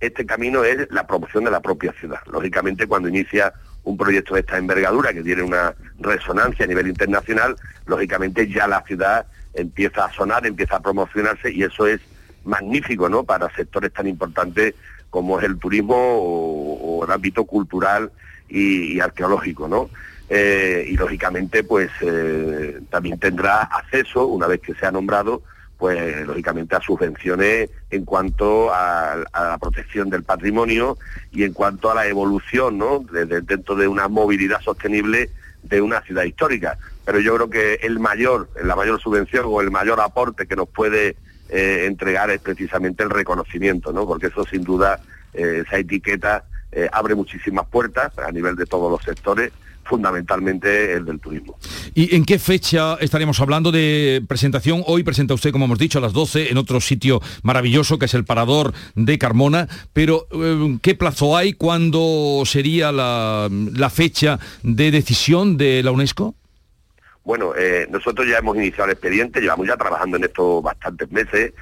este 0.00 0.24
camino 0.24 0.64
es 0.64 0.90
la 0.90 1.06
promoción 1.06 1.44
de 1.44 1.50
la 1.50 1.60
propia 1.60 1.92
ciudad. 2.00 2.20
Lógicamente, 2.32 2.86
cuando 2.86 3.10
inicia 3.10 3.52
un 3.84 3.98
proyecto 3.98 4.32
de 4.32 4.40
esta 4.40 4.56
envergadura, 4.56 5.12
que 5.12 5.22
tiene 5.22 5.42
una 5.42 5.74
resonancia 5.98 6.64
a 6.64 6.68
nivel 6.68 6.88
internacional, 6.88 7.56
lógicamente 7.84 8.48
ya 8.48 8.66
la 8.66 8.82
ciudad 8.84 9.26
empieza 9.52 10.06
a 10.06 10.12
sonar, 10.14 10.46
empieza 10.46 10.76
a 10.76 10.80
promocionarse 10.80 11.52
y 11.52 11.62
eso 11.62 11.86
es 11.86 12.00
magnífico, 12.42 13.10
¿no? 13.10 13.22
Para 13.22 13.54
sectores 13.54 13.92
tan 13.92 14.06
importantes 14.06 14.74
como 15.10 15.38
es 15.38 15.44
el 15.44 15.58
turismo 15.58 15.94
o, 15.94 17.00
o 17.00 17.04
el 17.04 17.12
ámbito 17.12 17.44
cultural 17.44 18.10
y, 18.48 18.98
arqueológico, 19.00 19.68
¿no? 19.68 19.90
Eh, 20.30 20.86
y 20.88 20.96
lógicamente, 20.96 21.64
pues 21.64 21.90
eh, 22.02 22.80
también 22.90 23.18
tendrá 23.18 23.62
acceso, 23.62 24.26
una 24.26 24.46
vez 24.46 24.60
que 24.60 24.74
sea 24.74 24.90
nombrado, 24.90 25.42
pues 25.78 26.26
lógicamente 26.26 26.74
a 26.74 26.80
subvenciones 26.80 27.70
en 27.90 28.04
cuanto 28.04 28.72
a, 28.74 29.12
a 29.32 29.44
la 29.44 29.58
protección 29.58 30.10
del 30.10 30.24
patrimonio 30.24 30.98
y 31.30 31.44
en 31.44 31.52
cuanto 31.52 31.90
a 31.90 31.94
la 31.94 32.06
evolución, 32.08 32.78
¿no? 32.78 33.04
Desde- 33.10 33.42
dentro 33.42 33.76
de 33.76 33.86
una 33.86 34.08
movilidad 34.08 34.60
sostenible 34.60 35.30
de 35.62 35.80
una 35.80 36.00
ciudad 36.02 36.24
histórica. 36.24 36.78
Pero 37.04 37.20
yo 37.20 37.34
creo 37.36 37.48
que 37.50 37.74
el 37.86 38.00
mayor, 38.00 38.48
la 38.62 38.74
mayor 38.76 39.00
subvención 39.00 39.44
o 39.46 39.60
el 39.60 39.70
mayor 39.70 40.00
aporte 40.00 40.46
que 40.46 40.56
nos 40.56 40.68
puede 40.68 41.16
eh, 41.48 41.84
entregar 41.86 42.28
es 42.30 42.40
precisamente 42.40 43.02
el 43.04 43.10
reconocimiento, 43.10 43.92
¿no? 43.92 44.04
Porque 44.06 44.26
eso 44.26 44.44
sin 44.44 44.64
duda, 44.64 45.00
esa 45.32 45.78
etiqueta 45.78 46.44
eh, 46.72 46.88
abre 46.92 47.14
muchísimas 47.14 47.66
puertas 47.66 48.12
a 48.18 48.30
nivel 48.30 48.56
de 48.56 48.66
todos 48.66 48.90
los 48.90 49.02
sectores, 49.02 49.52
fundamentalmente 49.84 50.92
el 50.92 51.04
del 51.04 51.18
turismo. 51.18 51.58
¿Y 51.94 52.14
en 52.14 52.24
qué 52.24 52.38
fecha 52.38 52.96
estaríamos 53.00 53.40
hablando 53.40 53.72
de 53.72 54.22
presentación? 54.28 54.82
Hoy 54.86 55.02
presenta 55.02 55.34
usted, 55.34 55.50
como 55.50 55.64
hemos 55.64 55.78
dicho, 55.78 55.98
a 55.98 56.02
las 56.02 56.12
12 56.12 56.50
en 56.50 56.58
otro 56.58 56.80
sitio 56.80 57.20
maravilloso 57.42 57.98
que 57.98 58.04
es 58.04 58.14
el 58.14 58.24
Parador 58.24 58.74
de 58.94 59.18
Carmona, 59.18 59.66
pero 59.92 60.26
eh, 60.30 60.78
¿qué 60.82 60.94
plazo 60.94 61.36
hay? 61.36 61.54
¿Cuándo 61.54 62.42
sería 62.44 62.92
la, 62.92 63.48
la 63.50 63.90
fecha 63.90 64.38
de 64.62 64.90
decisión 64.90 65.56
de 65.56 65.82
la 65.82 65.90
UNESCO? 65.90 66.34
Bueno, 67.28 67.52
eh, 67.54 67.86
nosotros 67.90 68.26
ya 68.26 68.38
hemos 68.38 68.56
iniciado 68.56 68.86
el 68.86 68.92
expediente, 68.92 69.42
llevamos 69.42 69.66
ya 69.66 69.76
trabajando 69.76 70.16
en 70.16 70.24
esto 70.24 70.62
bastantes 70.62 71.10
meses. 71.10 71.52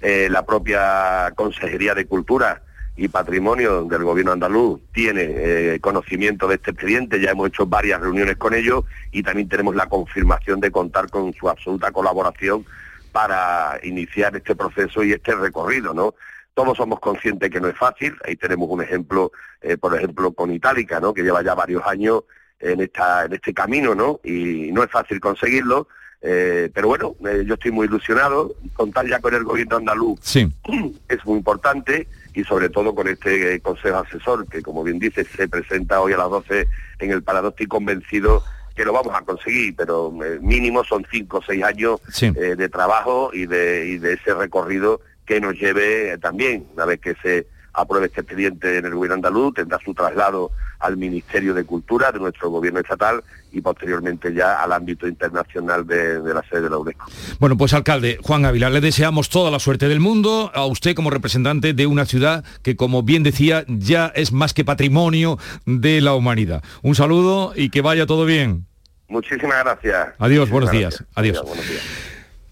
Eh, 0.00 0.28
la 0.30 0.46
propia 0.46 1.32
Consejería 1.34 1.94
de 1.94 2.06
Cultura 2.06 2.62
y 2.96 3.08
Patrimonio 3.08 3.84
del 3.84 4.04
Gobierno 4.04 4.32
andaluz 4.32 4.80
tiene 4.92 5.22
eh, 5.22 5.80
conocimiento 5.80 6.48
de 6.48 6.54
este 6.54 6.70
expediente, 6.70 7.20
ya 7.20 7.32
hemos 7.32 7.48
hecho 7.48 7.66
varias 7.66 8.00
reuniones 8.00 8.36
con 8.36 8.54
ellos 8.54 8.84
y 9.12 9.22
también 9.22 9.48
tenemos 9.48 9.76
la 9.76 9.88
confirmación 9.88 10.60
de 10.60 10.70
contar 10.70 11.10
con 11.10 11.32
su 11.34 11.48
absoluta 11.48 11.92
colaboración 11.92 12.64
para 13.12 13.78
iniciar 13.82 14.34
este 14.36 14.56
proceso 14.56 15.02
y 15.02 15.12
este 15.12 15.34
recorrido, 15.34 15.92
¿no? 15.92 16.14
Todos 16.54 16.78
somos 16.78 17.00
conscientes 17.00 17.50
que 17.50 17.60
no 17.60 17.68
es 17.68 17.76
fácil, 17.76 18.16
ahí 18.24 18.36
tenemos 18.36 18.68
un 18.70 18.82
ejemplo, 18.82 19.30
eh, 19.60 19.76
por 19.76 19.94
ejemplo, 19.94 20.32
con 20.32 20.50
Itálica, 20.50 20.98
¿no? 20.98 21.12
Que 21.12 21.22
lleva 21.22 21.42
ya 21.42 21.54
varios 21.54 21.82
años 21.86 22.24
en, 22.58 22.80
esta, 22.80 23.26
en 23.26 23.34
este 23.34 23.52
camino, 23.52 23.94
¿no? 23.94 24.20
Y 24.24 24.70
no 24.72 24.82
es 24.82 24.90
fácil 24.90 25.20
conseguirlo, 25.20 25.88
eh, 26.28 26.70
pero 26.74 26.88
bueno, 26.88 27.14
eh, 27.28 27.44
yo 27.46 27.54
estoy 27.54 27.70
muy 27.70 27.86
ilusionado, 27.86 28.52
contar 28.74 29.06
ya 29.06 29.20
con 29.20 29.32
el 29.32 29.44
gobierno 29.44 29.76
andaluz 29.76 30.18
Sí. 30.22 30.50
es 31.08 31.24
muy 31.24 31.38
importante 31.38 32.08
y 32.34 32.42
sobre 32.42 32.68
todo 32.68 32.94
con 32.96 33.06
este 33.06 33.54
eh, 33.54 33.60
consejo 33.60 33.98
asesor 33.98 34.46
que 34.48 34.60
como 34.60 34.82
bien 34.82 34.98
dice 34.98 35.24
se 35.24 35.46
presenta 35.48 36.00
hoy 36.00 36.14
a 36.14 36.18
las 36.18 36.28
12 36.30 36.66
en 36.98 37.10
el 37.12 37.22
Parador 37.22 37.50
estoy 37.52 37.68
convencido 37.68 38.42
que 38.74 38.84
lo 38.84 38.92
vamos 38.92 39.14
a 39.14 39.22
conseguir, 39.22 39.74
pero 39.76 40.12
eh, 40.24 40.38
mínimo 40.42 40.82
son 40.84 41.06
cinco 41.10 41.38
o 41.38 41.42
seis 41.42 41.62
años 41.64 42.00
Sí. 42.10 42.30
de 42.30 42.68
trabajo 42.68 43.30
y 43.32 43.46
de, 43.46 43.86
y 43.86 43.98
de 43.98 44.14
ese 44.14 44.34
recorrido 44.34 45.00
que 45.24 45.40
nos 45.40 45.54
lleve 45.54 46.18
también, 46.18 46.66
una 46.74 46.84
vez 46.86 47.00
que 47.00 47.14
se 47.22 47.46
apruebe 47.72 48.06
este 48.06 48.20
expediente 48.22 48.76
en 48.78 48.84
el 48.86 48.94
gobierno 48.94 49.14
andaluz, 49.14 49.54
tendrá 49.54 49.78
su 49.84 49.94
traslado 49.94 50.50
al 50.78 50.96
Ministerio 50.96 51.54
de 51.54 51.64
Cultura 51.64 52.12
de 52.12 52.18
nuestro 52.18 52.50
gobierno 52.50 52.80
estatal 52.80 53.22
y 53.52 53.60
posteriormente 53.60 54.34
ya 54.34 54.62
al 54.62 54.72
ámbito 54.72 55.08
internacional 55.08 55.86
de, 55.86 56.20
de 56.20 56.34
la 56.34 56.42
sede 56.48 56.62
de 56.62 56.70
la 56.70 56.78
UNESCO. 56.78 57.06
Bueno, 57.38 57.56
pues 57.56 57.72
alcalde 57.74 58.18
Juan 58.22 58.44
Ávila, 58.44 58.70
le 58.70 58.80
deseamos 58.80 59.28
toda 59.28 59.50
la 59.50 59.58
suerte 59.58 59.88
del 59.88 60.00
mundo 60.00 60.50
a 60.54 60.66
usted 60.66 60.94
como 60.94 61.10
representante 61.10 61.72
de 61.72 61.86
una 61.86 62.04
ciudad 62.04 62.44
que, 62.62 62.76
como 62.76 63.02
bien 63.02 63.22
decía, 63.22 63.64
ya 63.68 64.12
es 64.14 64.32
más 64.32 64.52
que 64.54 64.64
patrimonio 64.64 65.38
de 65.64 66.00
la 66.00 66.14
humanidad. 66.14 66.62
Un 66.82 66.94
saludo 66.94 67.52
y 67.56 67.70
que 67.70 67.80
vaya 67.80 68.06
todo 68.06 68.24
bien. 68.24 68.66
Muchísimas 69.08 69.62
gracias. 69.64 70.08
Adiós, 70.18 70.48
Muchísimas 70.48 70.50
buenos 70.50 70.70
días. 70.72 71.04
Adiós. 71.14 71.42
buenos 71.42 71.68
días. 71.68 71.82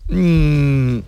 Mm, 0.08 0.98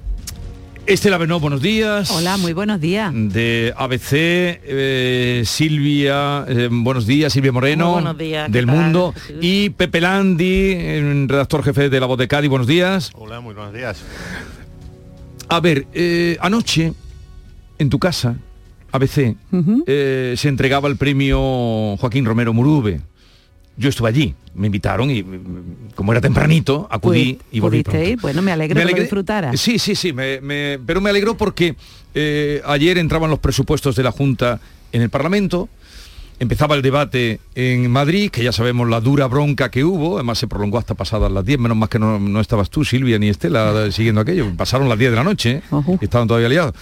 Estela 0.87 1.18
Benó, 1.18 1.41
buenos 1.41 1.62
días. 1.62 2.12
Hola, 2.12 2.37
muy 2.37 2.53
buenos 2.53 2.80
días. 2.80 3.12
De 3.12 3.74
ABC, 3.76 4.12
eh, 4.12 5.43
Silvia, 5.45 6.45
eh, 6.47 6.68
buenos 6.70 7.09
días, 7.09 7.32
Silvia 7.32 7.51
Moreno. 7.51 7.87
Muy 7.87 7.93
buenos 7.95 8.16
días, 8.16 8.47
¿qué 8.47 8.53
Del 8.53 8.66
tal, 8.66 8.76
Mundo. 8.76 9.14
Y 9.41 9.70
Pepe 9.70 10.01
Landi, 10.01 11.26
redactor 11.26 11.64
jefe 11.64 11.89
de 11.91 11.99
La 11.99 12.07
Voz 12.07 12.18
de 12.18 12.28
Cádiz, 12.28 12.49
buenos 12.49 12.68
días. 12.68 13.11
Hola, 13.14 13.41
muy 13.41 13.55
buenos 13.55 13.74
días. 13.74 14.01
A 15.49 15.59
ver, 15.59 15.89
eh, 15.93 16.37
anoche, 16.41 16.93
en 17.78 17.91
tu 17.91 17.99
casa, 17.99 18.37
ABC, 18.93 19.37
eh, 19.89 20.34
se 20.37 20.49
entregaba 20.49 20.89
el 20.89 20.97
premio 20.97 21.97
Joaquín 21.97 22.24
Romero 22.24 22.53
Murube. 22.53 23.01
Yo 23.78 23.88
estuve 23.90 24.08
allí, 24.08 24.34
me 24.54 24.66
invitaron 24.66 25.10
y 25.10 25.22
como 25.94 26.12
era 26.12 26.20
tempranito, 26.20 26.88
acudí 26.90 27.38
y 27.52 27.60
volví 27.60 27.82
pudiste 27.82 28.10
ir, 28.10 28.20
bueno, 28.20 28.40
me 28.42 28.50
alegro 28.52 28.74
Me 28.76 28.80
que 28.80 28.84
lo 28.86 28.90
alegré- 28.96 29.02
disfrutaras. 29.02 29.60
Sí, 29.60 29.78
sí, 29.78 29.94
sí, 29.94 30.12
me- 30.12 30.40
me- 30.40 30.78
pero 30.86 31.00
me 31.00 31.10
alegró 31.10 31.36
porque 31.36 31.76
eh, 32.14 32.62
ayer 32.64 32.96
entraban 32.98 33.28
los 33.28 33.38
presupuestos 33.38 33.94
de 33.96 34.02
la 34.02 34.12
Junta 34.12 34.58
en 34.92 35.02
el 35.02 35.10
Parlamento, 35.10 35.68
empezaba 36.38 36.74
el 36.74 36.80
debate 36.82 37.40
en 37.54 37.90
Madrid, 37.90 38.30
que 38.30 38.42
ya 38.42 38.52
sabemos 38.52 38.88
la 38.88 39.00
dura 39.00 39.26
bronca 39.26 39.70
que 39.70 39.84
hubo, 39.84 40.16
además 40.16 40.38
se 40.38 40.46
prolongó 40.48 40.78
hasta 40.78 40.94
pasadas 40.94 41.30
las 41.30 41.44
10, 41.44 41.58
menos 41.58 41.76
más 41.76 41.88
que 41.90 41.98
no, 41.98 42.18
no 42.18 42.40
estabas 42.40 42.70
tú, 42.70 42.82
Silvia, 42.84 43.18
ni 43.18 43.28
Estela, 43.28 43.90
siguiendo 43.92 44.22
aquello, 44.22 44.46
pasaron 44.56 44.88
las 44.88 44.98
10 44.98 45.10
de 45.10 45.16
la 45.16 45.24
noche, 45.24 45.62
y 46.00 46.04
estaban 46.04 46.28
todavía 46.28 46.48
liados. 46.48 46.74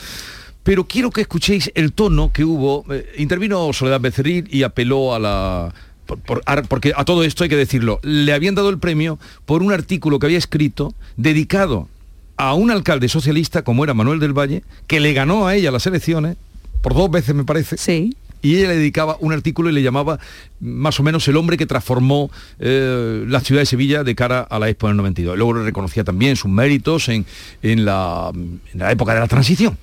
Pero 0.63 0.85
quiero 0.87 1.11
que 1.11 1.21
escuchéis 1.23 1.71
el 1.75 1.93
tono 1.93 2.33
que 2.33 2.43
hubo. 2.45 2.87
Eh, 2.91 3.13
intervino 3.19 3.71
Soledad 3.73 4.01
Becerril 4.01 4.49
y 4.51 4.63
apeló 4.63 5.15
a 5.15 5.19
la... 5.19 5.75
por- 6.07 6.43
porque 6.69 6.93
a 6.97 7.05
todo 7.05 7.25
esto 7.25 7.45
hay 7.45 7.51
que 7.51 7.57
decirlo, 7.57 8.01
le 8.03 8.33
habían 8.33 8.55
dado 8.55 8.71
el 8.71 8.79
premio 8.79 9.19
por 9.47 9.63
un 9.63 9.73
artículo 9.73 10.19
que 10.19 10.27
había 10.27 10.39
escrito 10.39 10.95
dedicado 11.17 11.89
a 12.37 12.55
un 12.55 12.71
alcalde 12.71 13.09
socialista 13.09 13.63
como 13.63 13.85
era 13.85 13.95
Manuel 13.95 14.19
del 14.21 14.33
Valle, 14.33 14.63
que 14.87 15.01
le 15.01 15.13
ganó 15.13 15.47
a 15.47 15.55
ella 15.55 15.71
las 15.71 15.87
elecciones, 15.87 16.37
por 16.83 16.95
dos 16.95 17.11
veces 17.11 17.35
me 17.35 17.45
parece. 17.45 17.77
Sí. 17.77 18.17
Y 18.43 18.57
ella 18.57 18.69
le 18.69 18.77
dedicaba 18.77 19.17
un 19.21 19.33
artículo 19.33 19.71
y 19.71 19.73
le 19.73 19.83
llamaba 19.83 20.19
más 20.61 21.01
o 21.01 21.03
menos 21.03 21.27
el 21.29 21.37
hombre 21.39 21.57
que 21.57 21.65
transformó 21.65 22.31
eh, 22.59 23.25
la 23.27 23.41
ciudad 23.41 23.63
de 23.63 23.67
Sevilla 23.67 24.05
de 24.05 24.15
cara 24.15 24.41
a 24.43 24.59
la 24.59 24.69
Expo 24.69 24.89
del 24.89 24.99
92. 24.99 25.35
Luego 25.39 25.55
le 25.55 25.65
reconocía 25.65 26.05
también 26.05 26.37
sus 26.37 26.51
méritos 26.51 27.09
en, 27.09 27.25
en 27.63 27.87
la, 27.87 28.31
en 28.35 28.61
la 28.75 28.93
época 28.93 29.15
de 29.15 29.21
la 29.21 29.29
transición. 29.29 29.79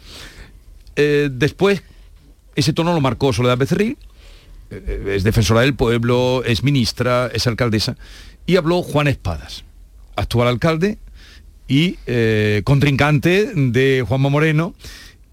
Eh, 0.96 1.30
después, 1.32 1.82
ese 2.56 2.74
tono 2.74 2.94
lo 2.94 3.02
marcó 3.02 3.34
Soledad 3.34 3.58
Becerril, 3.58 3.98
es 4.72 5.24
defensora 5.24 5.62
del 5.62 5.76
pueblo, 5.76 6.44
es 6.46 6.64
ministra, 6.64 7.30
es 7.34 7.48
alcaldesa, 7.48 7.98
y 8.46 8.56
habló 8.56 8.82
Juan 8.82 9.08
Espadas, 9.08 9.64
actual 10.16 10.48
alcalde 10.48 10.98
y 11.68 11.98
eh, 12.06 12.62
contrincante 12.64 13.52
de 13.56 14.04
Juanma 14.08 14.30
Moreno, 14.30 14.74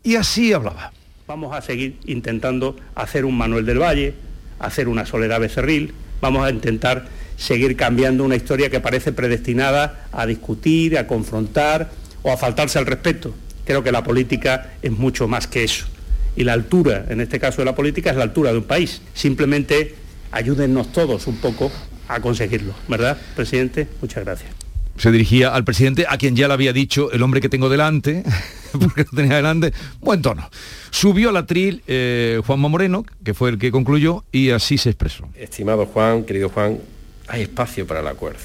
y 0.02 0.16
así 0.16 0.52
hablaba. 0.52 0.92
Vamos 1.26 1.54
a 1.54 1.60
seguir 1.60 1.96
intentando 2.06 2.76
hacer 2.94 3.24
un 3.24 3.36
Manuel 3.36 3.66
del 3.66 3.80
Valle, 3.80 4.14
hacer 4.58 4.88
una 4.88 5.06
Soledad 5.06 5.40
Becerril, 5.40 5.92
vamos 6.20 6.44
a 6.44 6.50
intentar 6.50 7.06
seguir 7.36 7.76
cambiando 7.76 8.24
una 8.24 8.36
historia 8.36 8.70
que 8.70 8.80
parece 8.80 9.12
predestinada 9.12 10.08
a 10.12 10.26
discutir, 10.26 10.98
a 10.98 11.06
confrontar 11.06 11.90
o 12.22 12.32
a 12.32 12.36
faltarse 12.36 12.78
al 12.78 12.86
respeto. 12.86 13.34
Creo 13.64 13.82
que 13.82 13.92
la 13.92 14.02
política 14.02 14.72
es 14.82 14.90
mucho 14.90 15.28
más 15.28 15.46
que 15.46 15.64
eso. 15.64 15.86
Y 16.38 16.44
la 16.44 16.52
altura, 16.52 17.04
en 17.08 17.20
este 17.20 17.40
caso 17.40 17.60
de 17.62 17.64
la 17.64 17.74
política, 17.74 18.10
es 18.10 18.16
la 18.16 18.22
altura 18.22 18.52
de 18.52 18.58
un 18.58 18.64
país. 18.64 19.02
Simplemente 19.12 19.94
ayúdennos 20.30 20.92
todos 20.92 21.26
un 21.26 21.36
poco 21.38 21.70
a 22.06 22.20
conseguirlo, 22.20 22.74
¿verdad, 22.86 23.18
presidente? 23.34 23.88
Muchas 24.00 24.24
gracias. 24.24 24.50
se 24.96 25.10
dirigía 25.10 25.54
al 25.54 25.64
presidente, 25.64 26.06
a 26.08 26.16
quien 26.16 26.36
ya 26.36 26.46
le 26.48 26.54
había 26.54 26.72
dicho 26.72 27.10
el 27.12 27.22
hombre 27.22 27.40
que 27.40 27.48
tengo 27.48 27.68
delante, 27.68 28.22
porque 28.72 29.02
lo 29.04 29.10
tenía 29.16 29.36
delante, 29.36 29.72
buen 30.00 30.22
tono. 30.22 30.48
Subió 30.90 31.30
al 31.30 31.36
atril 31.38 31.82
eh, 31.88 32.40
Juanma 32.46 32.68
Moreno, 32.68 33.04
que 33.24 33.34
fue 33.34 33.50
el 33.50 33.58
que 33.58 33.70
concluyó, 33.72 34.24
y 34.32 34.50
así 34.50 34.78
se 34.78 34.90
expresó. 34.90 35.28
Estimado 35.36 35.86
Juan, 35.86 36.22
querido 36.24 36.48
Juan, 36.50 36.78
hay 37.26 37.42
espacio 37.42 37.84
para 37.86 38.00
el 38.00 38.06
acuerdo. 38.06 38.40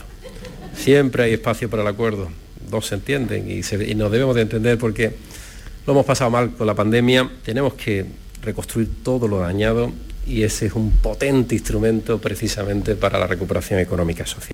Siempre 0.76 1.24
hay 1.24 1.34
espacio 1.34 1.70
para 1.70 1.84
el 1.84 1.88
acuerdo. 1.89 2.30
Dos 2.70 2.88
se 2.88 2.96
entienden 2.96 3.50
y, 3.52 3.62
se- 3.64 3.88
y 3.88 3.94
nos 3.96 4.12
debemos 4.12 4.36
de 4.36 4.41
entender 4.41 4.78
porque 4.78 5.16
lo 5.86 5.93
hemos 5.93 6.05
pasado 6.05 6.29
mal 6.31 6.51
con 6.51 6.67
la 6.67 6.75
pandemia. 6.75 7.29
Tenemos 7.43 7.73
que 7.73 8.05
reconstruir 8.41 8.89
todo 9.03 9.27
lo 9.27 9.39
dañado 9.39 9.91
y 10.25 10.43
ese 10.43 10.67
es 10.67 10.73
un 10.73 10.91
potente 10.91 11.55
instrumento 11.55 12.19
precisamente 12.19 12.95
para 12.95 13.19
la 13.19 13.27
recuperación 13.27 13.79
económica 13.79 14.23
y 14.23 14.27
social. 14.27 14.53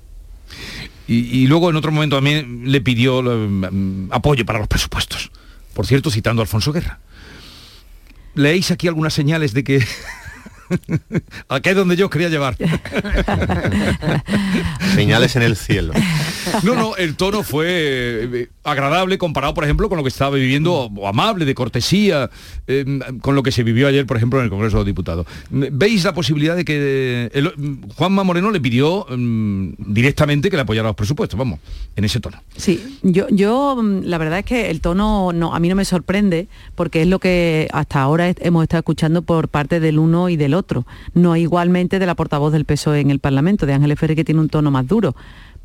Y, 1.12 1.48
luego 1.48 1.70
en 1.70 1.76
otro 1.76 1.90
momento 1.90 2.16
también 2.16 2.70
le 2.70 2.80
pidió 2.80 3.20
eh, 3.26 3.66
apoyo 4.10 4.46
para 4.46 4.60
los 4.60 4.68
presupuestos. 4.68 5.32
Por 5.74 5.84
cierto, 5.84 6.08
citando 6.08 6.40
a 6.40 6.44
Alfonso 6.44 6.72
Guerra. 6.72 7.00
¿Leéis 8.36 8.70
aquí 8.70 8.86
algunas 8.86 9.12
señales 9.12 9.52
de 9.52 9.64
que... 9.64 9.84
Aquí 11.48 11.70
es 11.70 11.76
donde 11.76 11.96
yo 11.96 12.06
os 12.06 12.10
quería 12.10 12.28
llevar. 12.28 12.56
Señales 14.94 15.36
en 15.36 15.42
el 15.42 15.56
cielo. 15.56 15.92
No, 16.62 16.74
no, 16.74 16.96
el 16.96 17.16
tono 17.16 17.42
fue 17.42 17.66
eh, 17.68 18.48
agradable 18.64 19.18
comparado, 19.18 19.54
por 19.54 19.64
ejemplo, 19.64 19.88
con 19.88 19.98
lo 19.98 20.04
que 20.04 20.08
estaba 20.08 20.34
viviendo, 20.36 20.72
o 20.74 21.08
amable, 21.08 21.44
de 21.44 21.54
cortesía, 21.54 22.30
eh, 22.66 23.00
con 23.20 23.34
lo 23.34 23.42
que 23.42 23.52
se 23.52 23.62
vivió 23.62 23.88
ayer, 23.88 24.06
por 24.06 24.16
ejemplo, 24.16 24.38
en 24.38 24.44
el 24.46 24.50
Congreso 24.50 24.76
de 24.76 24.80
los 24.80 24.86
Diputados. 24.86 25.26
¿Veis 25.50 26.04
la 26.04 26.14
posibilidad 26.14 26.56
de 26.56 26.64
que 26.64 27.30
el- 27.32 27.50
Juanma 27.96 28.24
Moreno 28.24 28.50
le 28.50 28.60
pidió 28.60 29.06
mm, 29.08 29.70
directamente 29.78 30.50
que 30.50 30.56
le 30.56 30.62
apoyara 30.62 30.88
los 30.88 30.96
presupuestos? 30.96 31.38
Vamos, 31.38 31.60
en 31.96 32.04
ese 32.04 32.20
tono. 32.20 32.42
Sí, 32.56 32.98
yo, 33.02 33.26
yo 33.30 33.76
mm, 33.80 34.02
la 34.04 34.18
verdad 34.18 34.40
es 34.40 34.44
que 34.44 34.70
el 34.70 34.80
tono 34.80 35.32
no, 35.32 35.54
a 35.54 35.60
mí 35.60 35.68
no 35.68 35.74
me 35.76 35.84
sorprende 35.84 36.48
porque 36.74 37.02
es 37.02 37.08
lo 37.08 37.18
que 37.18 37.68
hasta 37.72 38.00
ahora 38.00 38.32
hemos 38.40 38.62
estado 38.62 38.80
escuchando 38.80 39.22
por 39.22 39.48
parte 39.48 39.80
del 39.80 39.98
uno 39.98 40.28
y 40.28 40.36
del 40.36 40.54
otro. 40.54 40.59
No 41.14 41.36
igualmente 41.36 41.98
de 41.98 42.06
la 42.06 42.14
portavoz 42.14 42.52
del 42.52 42.64
PSOE 42.64 43.00
en 43.00 43.10
el 43.10 43.18
Parlamento, 43.20 43.66
de 43.66 43.74
Ángeles 43.74 43.98
Ferrer, 43.98 44.16
que 44.16 44.24
tiene 44.24 44.40
un 44.40 44.48
tono 44.48 44.70
más 44.70 44.86
duro. 44.86 45.14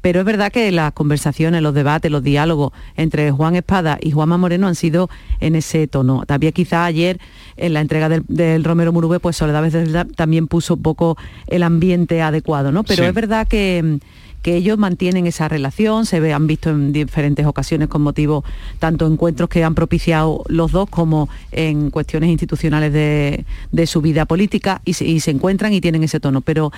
Pero 0.02 0.20
es 0.20 0.26
verdad 0.26 0.52
que 0.52 0.72
las 0.72 0.92
conversaciones, 0.94 1.64
los 1.64 1.74
debates, 1.74 2.12
los 2.12 2.22
diálogos 2.22 2.74
entre 2.96 3.32
Juan 3.32 3.56
Espada 3.56 3.98
y 4.00 4.12
Juanma 4.12 4.38
Moreno 4.38 4.68
han 4.68 4.76
sido 4.76 5.10
en 5.40 5.56
ese 5.56 5.88
tono. 5.88 6.26
También 6.28 6.54
quizá 6.54 6.86
ayer 6.86 7.20
en 7.58 7.74
la 7.74 7.82
entrega 7.82 8.08
del, 8.08 8.24
del 8.28 8.64
Romero 8.64 8.94
Murube, 8.94 9.20
pues 9.20 9.36
Soledad 9.38 10.06
también 10.16 10.46
puso 10.48 10.76
un 10.76 10.84
poco 10.84 11.18
el 11.48 11.64
ambiente 11.64 12.22
adecuado, 12.22 12.72
¿no? 12.72 12.84
Pero 12.84 13.02
Sí. 13.02 13.10
es 13.10 13.16
verdad 13.16 13.48
que, 13.48 13.98
que 14.46 14.56
ellos 14.56 14.78
mantienen 14.78 15.26
esa 15.26 15.48
relación, 15.48 16.06
se 16.06 16.18
han 16.32 16.46
visto 16.46 16.70
en 16.70 16.94
diferentes 16.94 17.48
ocasiones 17.48 17.88
con 17.88 18.04
motivo 18.04 18.44
tanto 18.78 19.08
encuentros 19.08 19.50
que 19.50 19.64
han 19.64 19.74
propiciado 19.74 20.44
los 20.50 20.72
dos 20.72 20.88
como 20.88 21.30
en 21.52 21.90
cuestiones 21.90 22.30
institucionales 22.30 22.94
de, 22.94 23.88
su 23.88 24.02
vida 24.02 24.28
política 24.28 24.84
y 24.86 24.94
se, 24.94 25.32
encuentran 25.32 25.74
y 25.74 25.82
tienen 25.82 26.04
ese 26.04 26.20
tono. 26.20 26.42
Pero 26.42 26.72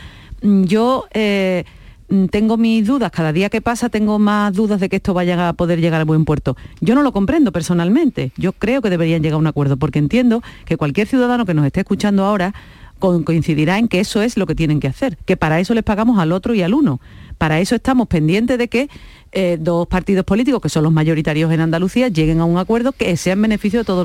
mm, 0.44 0.64
yo 0.64 1.08
eh, 1.14 1.66
mm, 2.08 2.28
tengo 2.28 2.56
mis 2.56 2.88
dudas, 2.88 3.12
cada 3.12 3.34
día 3.34 3.50
que 3.50 3.60
pasa 3.60 3.90
tengo 3.90 4.18
más 4.18 4.54
dudas 4.54 4.80
de 4.80 4.88
que 4.88 4.96
esto 4.96 5.14
vaya 5.14 5.50
a 5.50 5.52
poder 5.52 5.82
llegar 5.82 6.00
a 6.00 6.06
buen 6.06 6.24
puerto. 6.24 6.56
Yo 6.80 6.96
no 6.96 7.04
lo 7.04 7.12
comprendo 7.12 7.52
personalmente, 7.52 8.32
yo 8.38 8.54
creo 8.54 8.82
que 8.82 8.90
deberían 8.90 9.22
llegar 9.22 9.36
a 9.36 9.40
un 9.40 9.48
acuerdo 9.48 9.76
porque 9.76 10.00
entiendo 10.00 10.42
que 10.64 10.78
cualquier 10.78 11.08
ciudadano 11.08 11.46
que 11.46 11.54
nos 11.54 11.66
esté 11.66 11.82
escuchando 11.82 12.24
ahora 12.24 12.54
co- 13.00 13.26
coincidirá 13.26 13.78
en 13.78 13.90
que 13.90 14.00
eso 14.00 14.22
es 14.22 14.38
lo 14.38 14.46
que 14.46 14.56
tienen 14.56 14.80
que 14.80 14.88
hacer, 14.88 15.18
que 15.26 15.36
para 15.36 15.60
eso 15.60 15.74
les 15.74 15.84
pagamos 15.84 16.18
al 16.18 16.32
otro 16.32 16.54
y 16.54 16.62
al 16.62 16.74
uno. 16.74 17.02
Para 17.38 17.60
eso 17.60 17.76
estamos 17.76 18.08
pendientes 18.08 18.58
de 18.58 18.68
que 18.68 18.90
eh, 19.32 19.58
dos 19.60 19.88
partidos 19.88 20.26
políticos, 20.26 20.62
que 20.62 20.70
son 20.70 20.84
los 20.84 20.92
mayoritarios 20.92 21.52
en 21.52 21.60
Andalucía, 21.60 22.08
lleguen 22.08 22.40
a 22.40 22.46
un 22.46 22.58
acuerdo 22.58 22.94
que 22.94 23.16
sea 23.18 23.34
en 23.34 23.42
beneficio 23.42 23.82
de, 23.82 23.86
todos 23.86 24.04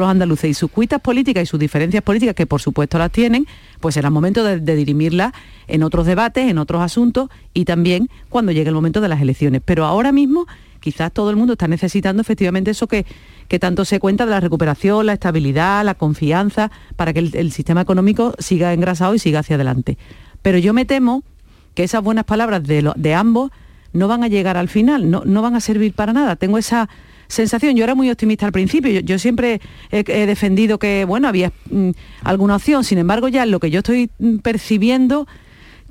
los- 0.00 0.08
andaluces. 0.08 0.50
Y 0.50 0.54
sus 0.54 0.70
cuitas 0.70 1.00
políticas 1.00 1.44
y 1.44 1.46
sus 1.46 1.58
diferencias 1.58 2.02
políticas, 2.02 2.34
que 2.34 2.46
por 2.46 2.60
supuesto 2.60 2.98
las 2.98 3.10
tienen, 3.10 3.46
pues 3.80 3.94
será 3.94 4.10
momento 4.10 4.44
de, 4.44 4.76
dirimirlas 4.76 5.32
en 5.68 5.82
otros 5.82 6.06
debates, 6.06 6.50
en 6.50 6.58
otros 6.58 6.82
asuntos 6.82 7.30
y 7.54 7.64
también 7.64 8.08
cuando 8.28 8.52
llegue 8.52 8.68
el 8.68 8.74
momento 8.74 9.00
de 9.00 9.08
las 9.08 9.22
elecciones. 9.22 9.62
Pero 9.64 9.86
ahora 9.86 10.12
mismo 10.12 10.46
quizás 10.80 11.12
todo 11.12 11.30
el 11.30 11.36
mundo 11.36 11.52
está 11.52 11.68
necesitando 11.68 12.20
efectivamente 12.20 12.72
eso 12.72 12.88
que, 12.88 13.06
tanto 13.60 13.84
se 13.84 14.00
cuenta 14.00 14.24
de 14.24 14.32
la 14.32 14.40
recuperación, 14.40 15.06
la 15.06 15.12
estabilidad, 15.12 15.84
la 15.84 15.94
confianza, 15.94 16.70
para 16.96 17.12
que 17.12 17.20
el 17.20 17.52
sistema 17.52 17.82
económico 17.82 18.34
siga 18.38 18.72
engrasado 18.72 19.14
y 19.14 19.18
siga 19.18 19.40
hacia 19.40 19.54
adelante. 19.54 19.96
Pero 20.42 20.58
yo 20.58 20.74
me 20.74 20.84
temo 20.84 21.22
que 21.74 21.84
esas 21.84 22.02
buenas 22.02 22.24
palabras 22.24 22.62
de, 22.64 22.92
de 22.94 23.14
ambos 23.14 23.50
no 23.92 24.08
van 24.08 24.24
a 24.24 24.28
llegar 24.28 24.56
al 24.56 24.68
final, 24.68 25.10
no, 25.10 25.22
no 25.24 25.42
van 25.42 25.54
a 25.54 25.60
servir 25.60 25.92
para 25.92 26.12
nada. 26.12 26.36
Tengo 26.36 26.58
esa 26.58 26.88
sensación. 27.28 27.76
Yo 27.76 27.84
era 27.84 27.94
muy 27.94 28.10
optimista 28.10 28.46
al 28.46 28.52
principio. 28.52 29.00
Yo, 29.00 29.18
siempre 29.18 29.60
he, 29.90 30.04
he 30.06 30.26
defendido 30.26 30.78
que, 30.78 31.04
bueno, 31.04 31.28
había 31.28 31.52
mm, 31.70 31.90
alguna 32.22 32.56
opción. 32.56 32.84
Sin 32.84 32.98
embargo, 32.98 33.28
ya 33.28 33.46
lo 33.46 33.60
que 33.60 33.70
yo 33.70 33.78
estoy 33.78 34.10
mm, 34.18 34.38
percibiendo 34.38 35.26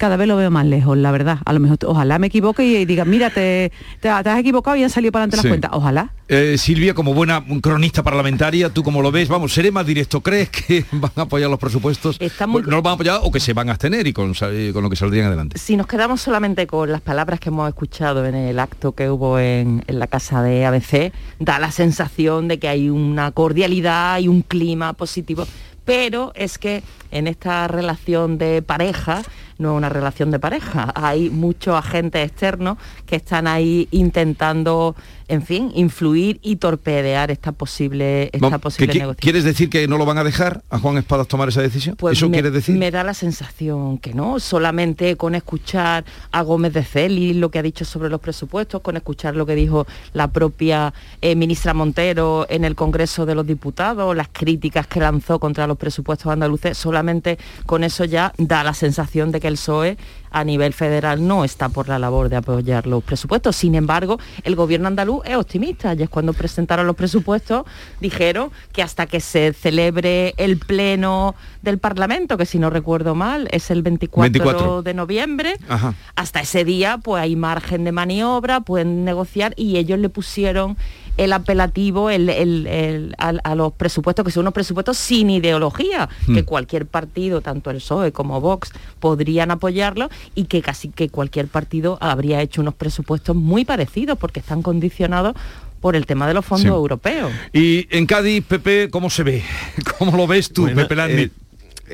cada 0.02 0.18
vez 0.18 0.28
lo 0.28 0.36
veo 0.36 0.50
más 0.50 0.66
lejos, 0.66 0.98
la 0.98 1.12
verdad. 1.12 1.38
A 1.46 1.54
lo 1.54 1.60
mejor, 1.60 1.78
ojalá 1.86 2.18
me 2.18 2.26
equivoque 2.26 2.66
y, 2.66 2.86
diga, 2.86 3.06
mira, 3.06 3.30
te, 3.30 3.72
te, 4.00 4.10
te 4.10 4.10
has 4.10 4.40
equivocado 4.40 4.76
y 4.76 4.84
han 4.84 4.90
salido 4.90 5.12
para 5.12 5.26
adelante 5.26 5.38
Sí. 5.38 5.48
las 5.48 5.52
cuentas. 5.52 5.72
Ojalá. 5.76 6.12
Eh, 6.28 6.58
Silvia, 6.58 6.96
como 6.96 7.14
buena 7.14 7.44
cronista 7.62 8.02
parlamentaria, 8.02 8.70
¿tú 8.74 8.82
cómo 8.82 9.04
lo 9.04 9.12
ves? 9.12 9.30
Vamos, 9.30 9.54
seré 9.54 9.70
más 9.70 9.86
directo. 9.86 10.22
¿Crees 10.22 10.50
que 10.50 10.84
van 10.92 11.12
a 11.16 11.22
apoyar 11.22 11.52
los 11.52 11.60
presupuestos? 11.60 12.18
muy- 12.20 12.32
Bueno, 12.54 12.70
no 12.70 12.76
los 12.78 12.84
van 12.84 12.92
a 12.92 12.96
apoyar 12.96 13.20
o 13.22 13.32
que 13.32 13.40
se 13.40 13.54
van 13.54 13.70
a 13.70 13.74
abstener 13.74 14.08
y 14.08 14.12
con 14.14 14.34
lo 14.74 14.90
que 14.90 14.96
saldrían 14.96 15.28
adelante. 15.28 15.60
Si 15.60 15.78
nos 15.78 15.86
quedamos 15.86 16.20
solamente 16.20 16.66
con 16.66 16.92
las 16.92 17.02
palabras 17.02 17.40
que 17.40 17.50
hemos 17.50 17.68
escuchado 17.70 18.26
en 18.26 18.34
el 18.34 18.58
acto 18.60 18.94
que 18.94 19.08
hubo 19.12 19.38
en, 19.38 19.84
en 19.86 20.00
la 20.00 20.08
casa 20.08 20.42
de 20.42 20.66
ABC, 20.66 21.14
da 21.40 21.60
la 21.60 21.70
sensación 21.72 22.48
de 22.48 22.58
que 22.58 22.68
hay 22.70 22.90
una 22.90 23.30
cordialidad 23.32 24.18
y 24.20 24.28
un 24.28 24.42
clima 24.42 24.94
positivo. 24.94 25.46
Pero 25.86 26.32
es 26.36 26.58
que 26.58 26.84
en 27.12 27.28
esta 27.28 27.68
relación 27.68 28.38
de 28.38 28.62
pareja, 28.62 29.24
no 29.62 29.74
es 29.74 29.78
una 29.78 29.90
relación 29.90 30.32
de 30.32 30.40
pareja, 30.40 30.92
hay 30.96 31.30
muchos 31.30 31.76
agentes 31.76 32.28
externos 32.28 32.78
que 33.06 33.16
están 33.18 33.48
ahí 33.48 33.88
intentando, 33.92 34.96
en 35.32 35.44
fin, 35.44 35.72
influir 35.76 36.40
y 36.44 36.58
torpedear 36.58 37.32
esta 37.32 37.54
posible, 37.54 38.26
esta 38.34 38.40
Vamos, 38.40 38.58
¿que 38.58 38.60
posible 38.60 38.94
negociación. 38.96 39.16
¿Quieres 39.16 39.46
decir 39.46 39.70
que 39.70 39.88
no 39.88 39.98
lo 39.98 40.06
van 40.06 40.18
a 40.18 40.26
dejar 40.26 40.62
a 40.70 40.78
Juan 40.78 40.98
Espadas 40.98 41.26
tomar 41.30 41.48
esa 41.48 41.62
decisión? 41.62 41.96
Pues 41.96 42.18
¿Eso 42.18 42.28
me, 42.28 42.34
quieres 42.34 42.52
decir? 42.52 42.76
Me 42.78 42.92
da 42.92 43.06
la 43.06 43.14
sensación 43.14 43.98
que 43.98 44.14
no, 44.14 44.42
solamente 44.42 45.16
con 45.16 45.34
escuchar 45.34 46.04
a 46.34 46.42
Gómez 46.42 46.74
de 46.74 46.84
Celis 46.84 47.38
lo 47.38 47.50
que 47.50 47.60
ha 47.60 47.64
dicho 47.64 47.86
sobre 47.86 48.10
los 48.10 48.20
presupuestos, 48.20 48.82
con 48.82 48.98
escuchar 48.98 49.38
lo 49.38 49.46
que 49.46 49.56
dijo 49.56 49.88
la 50.12 50.28
propia 50.28 50.94
eh, 51.22 51.34
ministra 51.38 51.74
Montero 51.74 52.46
en 52.50 52.66
el 52.66 52.76
Congreso 52.76 53.26
de 53.26 53.34
los 53.34 53.48
Diputados, 53.48 54.14
las 54.14 54.28
críticas 54.28 54.86
que 54.86 55.00
lanzó 55.00 55.40
contra 55.40 55.66
los 55.66 55.78
presupuestos 55.78 56.30
andaluces, 56.30 56.78
solamente 56.78 57.38
con 57.66 57.86
eso 57.86 58.04
ya 58.04 58.34
da 58.38 58.66
la 58.66 58.74
sensación 58.74 59.32
de 59.32 59.40
que 59.40 59.48
el 59.48 59.54
PSOE 59.54 59.98
a 60.32 60.44
nivel 60.44 60.74
federal 60.74 61.26
no 61.28 61.44
está 61.44 61.70
por 61.70 61.90
la 61.90 62.00
labor 62.00 62.30
de 62.30 62.38
apoyar 62.38 62.88
los 62.88 63.04
presupuestos. 63.04 63.56
Sin 63.56 63.76
embargo, 63.76 64.20
el 64.44 64.56
gobierno 64.56 64.88
andaluz 64.88 65.22
es 65.26 65.36
optimista. 65.36 65.92
Ayer 65.92 66.10
cuando 66.10 66.34
presentaron 66.34 66.88
los 66.88 66.96
presupuestos 66.96 67.66
dijeron 68.00 68.52
que 68.72 68.82
hasta 68.82 69.06
que 69.06 69.20
se 69.20 69.54
celebre 69.54 70.34
el 70.38 70.58
pleno 70.58 71.36
del 71.62 71.78
Parlamento, 71.78 72.38
que 72.38 72.46
si 72.46 72.60
no 72.60 72.70
recuerdo 72.70 73.14
mal 73.14 73.48
es 73.52 73.70
el 73.72 73.82
24, 73.84 74.32
24. 74.32 74.82
de 74.84 74.94
noviembre, 74.94 75.58
Ajá. 75.68 75.94
hasta 76.16 76.42
ese 76.42 76.64
día 76.66 76.98
pues 76.98 77.22
hay 77.22 77.36
margen 77.36 77.84
de 77.84 77.92
maniobra, 77.92 78.62
pueden 78.62 79.06
negociar 79.06 79.54
y 79.58 79.78
ellos 79.78 80.00
le 80.00 80.10
pusieron 80.10 80.78
el 81.18 81.34
apelativo 81.34 82.10
el- 82.10 82.30
el- 82.30 82.68
el- 82.68 83.16
a, 83.18 83.30
a 83.44 83.56
los 83.56 83.74
presupuestos, 83.74 84.26
que 84.26 84.32
son 84.32 84.42
unos 84.42 84.54
presupuestos 84.54 84.98
sin 84.98 85.30
ideología, 85.30 86.10
Hmm. 86.28 86.34
que 86.36 86.44
cualquier 86.46 86.86
partido, 86.86 87.42
tanto 87.42 87.70
el 87.70 87.78
PSOE 87.78 88.12
como 88.12 88.40
Vox, 88.42 88.72
podrían 89.00 89.52
apoyarlo 89.52 90.10
y 90.36 90.46
que 90.46 90.62
casi 90.62 90.90
que 90.90 91.10
cualquier 91.10 91.48
partido 91.48 91.98
habría 92.02 92.42
hecho 92.42 92.62
unos 92.62 92.74
presupuestos 92.76 93.36
muy 93.36 93.66
parecidos 93.66 94.18
porque 94.18 94.40
están 94.40 94.62
condicionados 94.62 95.36
por 95.82 95.96
el 95.96 96.06
tema 96.06 96.28
de 96.28 96.34
los 96.36 96.46
fondos 96.46 96.62
Sí. 96.64 96.68
europeos. 96.68 97.32
Y 97.54 97.88
en 97.90 98.06
Cádiz, 98.06 98.44
Pepe, 98.46 98.90
¿cómo 98.92 99.10
se 99.10 99.24
ve? 99.24 99.44
¿Cómo 99.98 100.16
lo 100.16 100.28
ves 100.28 100.52
tú, 100.54 100.64
Bueno, 100.64 100.78
Pepe 100.82 100.96
Landi? 100.96 101.22
eh, 101.24 101.32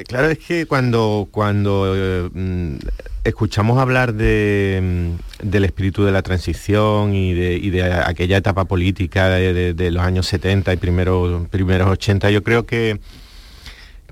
claro, 0.06 0.30
es 0.30 0.40
que 0.40 0.66
cuando, 0.66 1.28
cuando 1.32 1.94
eh, 1.96 2.30
mm, 2.34 2.76
escuchamos 3.24 3.80
hablar 3.80 4.14
de, 4.14 5.16
mm, 5.42 5.48
del 5.50 5.66
espíritu 5.66 6.04
de 6.04 6.12
la 6.12 6.22
transición 6.22 7.14
y 7.14 7.34
de, 7.34 8.04
aquella 8.06 8.38
etapa 8.38 8.66
política 8.66 9.30
de, 9.30 9.92
los 9.92 10.04
años 10.04 10.28
70 10.28 10.74
y 10.74 10.78
primeros, 10.78 11.48
primeros 11.50 11.90
80, 11.90 12.32
yo 12.32 12.44
creo 12.44 12.66
que 12.66 13.00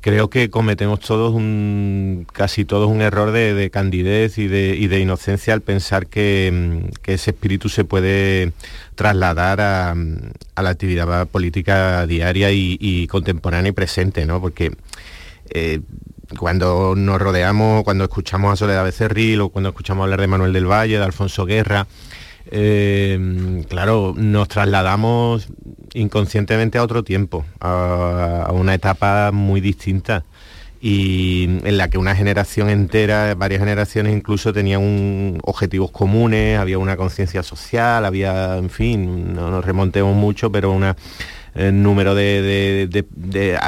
creo 0.02 0.30
que 0.30 0.52
cometemos 0.52 1.00
todos 1.00 1.34
un 1.34 2.28
casi 2.32 2.64
todos 2.64 2.92
un 2.92 3.02
error 3.02 3.32
de, 3.32 3.56
de 3.56 3.72
candidez 3.72 4.38
y 4.38 4.48
de, 4.48 5.00
inocencia 5.00 5.54
al 5.56 5.62
pensar 5.62 6.08
que, 6.08 6.52
mm, 6.54 7.12
ese 7.12 7.32
espíritu 7.32 7.70
se 7.70 7.86
puede 7.86 8.54
trasladar 8.96 9.62
a, 9.62 9.92
a 9.92 10.62
la 10.64 10.70
actividad 10.70 11.28
política 11.28 12.06
diaria 12.08 12.52
y, 12.52 12.78
y 12.80 13.08
contemporánea 13.08 13.70
y 13.70 13.74
presente, 13.74 14.26
¿no? 14.26 14.42
Porque 14.42 14.72
eh, 15.50 15.82
cuando 16.40 16.96
nos 16.96 17.22
rodeamos, 17.22 17.84
cuando 17.84 18.06
escuchamos 18.06 18.54
a 18.54 18.56
Soledad 18.56 18.84
Becerril 18.84 19.42
o 19.42 19.50
cuando 19.50 19.70
escuchamos 19.70 20.04
hablar 20.04 20.22
de 20.22 20.28
Manuel 20.28 20.54
del 20.54 20.70
Valle, 20.70 20.98
de 20.98 21.04
Alfonso 21.04 21.46
Guerra, 21.46 21.88
eh, 22.52 23.64
claro, 23.70 24.14
nos 24.16 24.48
trasladamos 24.48 25.48
inconscientemente 25.94 26.78
a 26.78 26.84
otro 26.84 27.04
tiempo, 27.04 27.46
a, 27.60 28.50
una 28.54 28.74
etapa 28.74 29.32
muy 29.32 29.62
distinta 29.62 30.26
y 30.82 31.46
en 31.64 31.78
la 31.78 31.90
que 31.90 31.98
una 31.98 32.16
generación 32.16 32.70
entera, 32.70 33.34
varias 33.34 33.62
generaciones 33.62 34.14
incluso 34.14 34.54
tenían 34.54 35.40
objetivos 35.44 35.90
comunes, 35.90 36.60
había 36.60 36.78
una 36.78 36.98
conciencia 36.98 37.42
social, 37.42 38.06
había, 38.06 38.58
en 38.58 38.70
fin, 38.70 39.34
no 39.34 39.50
nos 39.50 39.66
remontemos 39.66 40.16
mucho, 40.16 40.52
pero 40.52 40.72
una 40.72 40.96
número 41.56 42.16
de, 42.16 42.88
de- 42.92 43.06
de- 43.16 43.60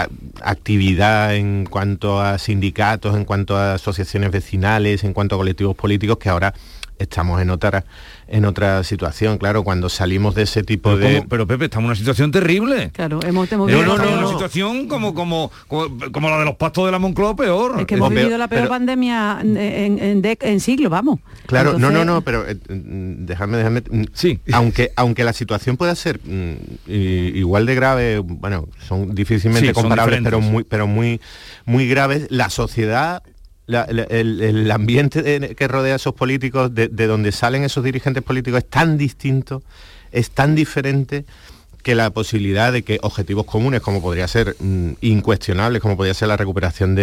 actividad 0.42 1.36
en 1.36 1.66
cuanto 1.66 2.22
a 2.22 2.38
sindicatos, 2.38 3.16
en 3.16 3.26
cuanto 3.26 3.58
a 3.58 3.74
asociaciones 3.76 4.32
vecinales, 4.32 5.04
en 5.04 5.14
cuanto 5.14 5.36
a 5.36 5.38
colectivos 5.38 5.76
políticos 5.76 6.18
que 6.18 6.30
ahora 6.30 6.54
estamos 7.00 7.42
en 7.42 7.50
otra 7.50 7.86
en 8.30 8.44
otra 8.44 8.84
situación, 8.84 9.38
claro, 9.38 9.64
cuando 9.64 9.88
salimos 9.88 10.36
de 10.36 10.44
ese 10.44 10.62
tipo 10.62 10.90
Pero, 10.96 11.08
de 11.08 11.18
¿cómo? 11.20 11.30
Pero, 11.30 11.48
Pepe, 11.48 11.66
estamos 11.66 11.84
en 11.86 11.90
una 11.92 11.96
situación 11.96 12.30
terrible. 12.32 12.92
Claro, 12.92 13.20
hemos, 13.26 13.50
hemos 13.52 13.72
No, 13.72 13.78
vivido- 13.78 13.98
no, 13.98 14.04
no, 14.04 14.18
una 14.20 14.28
situación 14.28 14.88
como, 14.90 15.14
como, 15.14 15.50
como, 15.70 15.88
como 16.12 16.30
la 16.30 16.40
de 16.40 16.46
los 16.46 16.56
pastos 16.56 16.86
de 16.88 16.92
la 16.92 17.00
Moncloa 17.00 17.36
peor. 17.38 17.80
Es 17.80 17.86
que 17.86 17.96
hemos 17.96 18.10
vivido 18.10 18.38
la 18.38 18.50
peor 18.50 18.68
pandemia 18.68 19.40
en, 19.42 19.56
en, 19.56 20.00
en 20.00 20.22
dec- 20.22 20.40
en 20.42 20.60
siglo, 20.60 20.90
vamos. 20.90 21.20
Claro, 21.46 21.80
no, 21.80 21.90
no, 21.90 22.04
no, 22.04 22.22
pero 22.22 22.46
eh, 22.48 22.56
mm, 22.68 23.26
déjame, 23.26 23.58
déjame. 23.58 23.82
Sí. 24.14 24.40
Aunque, 24.52 24.92
aunque 24.98 25.24
la 25.24 25.32
situación 25.32 25.78
pueda 25.78 25.96
ser 25.96 26.20
mm, 26.26 26.56
igual 26.90 27.66
de 27.66 27.76
grave, 27.76 28.20
bueno, 28.20 28.68
son 28.88 29.16
difícilmente 29.16 29.70
Sí, 29.70 29.74
son 29.74 29.84
comparables, 29.84 30.20
pero 30.24 30.42
muy, 30.42 30.64
pero 30.66 30.86
muy, 30.88 31.22
muy 31.66 31.88
graves. 31.88 32.28
La 32.30 32.50
sociedad, 32.50 33.24
el, 33.68 34.42
el 34.42 34.72
ambiente 34.72 35.56
que 35.56 35.68
rodea 35.68 35.94
a 35.94 35.96
esos 35.98 36.14
políticos, 36.14 36.74
de, 36.74 36.88
de 36.88 37.08
donde 37.08 37.32
salen 37.32 37.64
esos 37.64 37.84
dirigentes 37.84 38.24
políticos, 38.24 38.60
es 38.60 38.70
tan 38.70 38.98
distinto, 38.98 39.62
es 40.12 40.32
tan 40.32 40.56
diferente 40.56 41.26
que 41.84 41.96
la 41.96 42.10
posibilidad 42.10 42.74
de 42.74 42.84
que 42.84 43.00
objetivos 43.02 43.46
comunes, 43.46 43.82
como 43.82 44.02
podría 44.02 44.28
ser 44.28 44.56
mm, 44.60 44.94
incuestionables, 45.02 45.82
como 45.82 45.96
podría 45.96 46.14
ser 46.14 46.28
la 46.28 46.36
recuperación 46.36 46.98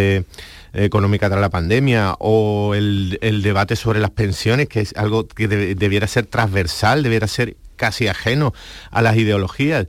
económica 0.75 1.29
tras 1.29 1.41
la 1.41 1.49
pandemia, 1.51 2.17
o 2.19 2.75
el, 2.75 3.19
el 3.23 3.43
debate 3.43 3.77
sobre 3.77 4.01
las 4.01 4.11
pensiones, 4.11 4.69
que 4.69 4.81
es 4.81 4.95
algo 4.97 5.27
que 5.27 5.49
debiera 5.49 6.07
ser 6.07 6.27
transversal, 6.27 7.03
debiera 7.03 7.29
ser 7.29 7.57
casi 7.77 8.09
ajeno 8.09 8.53
a 8.91 9.03
las 9.03 9.17
ideologías, 9.17 9.87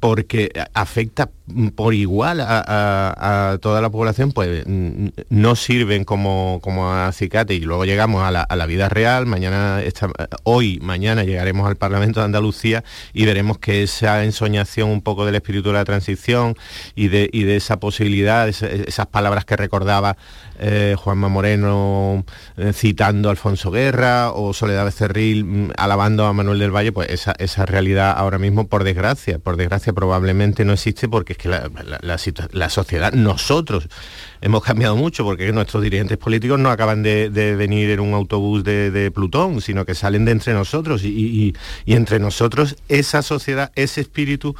porque 0.00 0.50
afecta 0.74 1.30
mm, 1.46 1.68
por 1.68 1.94
igual 1.94 2.40
a, 2.40 3.58
toda 3.60 3.80
la 3.80 3.90
población, 3.90 4.32
pues 4.32 4.64
mm, 4.66 5.08
no 5.30 5.56
sirven 5.56 6.04
como, 6.04 6.60
como 6.62 6.92
acicate. 6.92 7.54
Y 7.54 7.60
luego 7.60 7.84
llegamos 7.84 8.22
a 8.22 8.30
la, 8.30 8.66
vida 8.66 8.88
real, 8.88 9.26
mañana, 9.26 9.82
esta- 9.82 10.10
hoy, 10.44 10.78
mañana 10.82 11.24
llegaremos 11.24 11.66
al 11.66 11.76
Parlamento 11.76 12.20
de 12.20 12.26
Andalucía 12.26 12.84
y 13.12 13.26
veremos 13.26 13.58
que 13.58 13.82
esa 13.82 14.24
ensoñación 14.24 14.88
un 14.88 15.02
poco 15.02 15.26
del 15.26 15.34
espíritu 15.34 15.68
de 15.70 15.74
la 15.74 15.84
transición 15.84 16.56
y 16.94 17.08
de, 17.08 17.28
y 17.32 17.44
de 17.44 17.56
esa 17.56 17.78
posibilidad, 17.78 18.48
esas 18.48 19.06
palabras 19.06 19.44
que 19.44 19.56
recordaba 19.56 20.16
eh, 20.64 20.94
Juanma 20.96 21.28
Moreno 21.28 22.24
eh, 22.56 22.72
citando 22.72 23.28
a 23.28 23.32
Alfonso 23.32 23.70
Guerra 23.72 24.30
o 24.32 24.52
Soledad 24.52 24.84
Becerril 24.84 25.44
mm, 25.44 25.70
alabando 25.76 26.24
a 26.26 26.32
Manuel 26.32 26.60
del 26.60 26.70
Valle, 26.74 26.92
pues 26.92 27.10
esa, 27.10 27.34
esa 27.38 27.66
realidad 27.66 28.14
ahora 28.16 28.38
mismo, 28.38 28.68
por 28.68 28.84
desgracia, 28.84 29.38
por 29.40 29.56
desgracia 29.56 29.92
probablemente 29.92 30.64
no 30.64 30.72
existe 30.72 31.08
porque 31.08 31.32
es 31.32 31.38
que 31.38 31.48
la, 31.48 31.68
la- 32.52 32.68
sociedad, 32.70 33.12
nosotros 33.12 33.88
hemos 34.42 34.62
cambiado 34.62 34.96
mucho 34.96 35.24
porque 35.24 35.50
nuestros 35.52 35.82
dirigentes 35.82 36.18
políticos 36.18 36.58
no 36.58 36.70
acaban 36.70 37.02
de, 37.02 37.30
de 37.30 37.54
venir 37.56 37.90
en 37.90 38.00
un 38.00 38.12
autobús 38.12 38.64
de, 38.64 38.90
de 38.90 39.10
Plutón, 39.10 39.60
sino 39.60 39.86
que 39.86 39.94
salen 39.94 40.24
de 40.24 40.32
entre 40.32 40.52
nosotros 40.52 41.04
y, 41.04 41.08
y- 41.08 41.54
y 41.86 41.94
entre 41.94 42.18
nosotros 42.18 42.76
esa 42.88 43.22
sociedad, 43.22 43.70
ese 43.76 44.00
espíritu, 44.00 44.54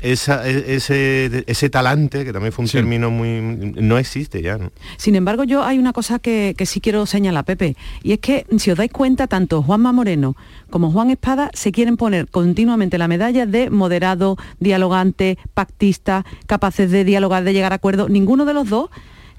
esa- 0.00 0.48
e- 0.48 0.74
ese, 0.76 1.44
ese 1.46 1.70
talante, 1.70 2.24
que 2.24 2.32
también 2.32 2.52
fue 2.52 2.64
un 2.64 2.70
término 2.70 3.10
muy... 3.10 3.74
no 3.80 3.98
existe 3.98 4.40
ya. 4.42 4.56
¿no? 4.58 4.72
Sin 4.96 5.14
embargo, 5.16 5.44
yo 5.44 5.62
hay 5.64 5.78
una 5.78 5.92
cosa 5.92 6.18
que, 6.18 6.54
que 6.56 6.64
sí 6.66 6.80
quiero 6.80 7.04
señalar, 7.06 7.44
Pepe, 7.44 7.76
y 8.02 8.12
es 8.12 8.18
que 8.20 8.46
si 8.58 8.70
os 8.70 8.78
dais 8.78 8.90
cuenta, 8.90 9.26
tanto 9.26 9.62
Juanma 9.62 9.92
Moreno 9.92 10.34
como 10.70 10.90
Juan 10.90 11.10
Espada 11.10 11.50
se 11.52 11.72
quieren 11.72 11.96
poner 11.98 12.26
continuamente 12.28 12.96
la 12.98 13.06
medalla 13.08 13.44
de 13.46 13.68
moderado, 13.70 14.36
dialogante, 14.60 15.38
pactista, 15.54 16.24
capaces 16.46 16.90
de 16.90 17.04
dialogar, 17.04 17.44
de 17.44 17.52
llegar 17.52 17.72
a 17.72 17.76
acuerdos. 17.76 18.08
Ninguno 18.10 18.44
de 18.46 18.54
los 18.54 18.68
dos 18.68 18.90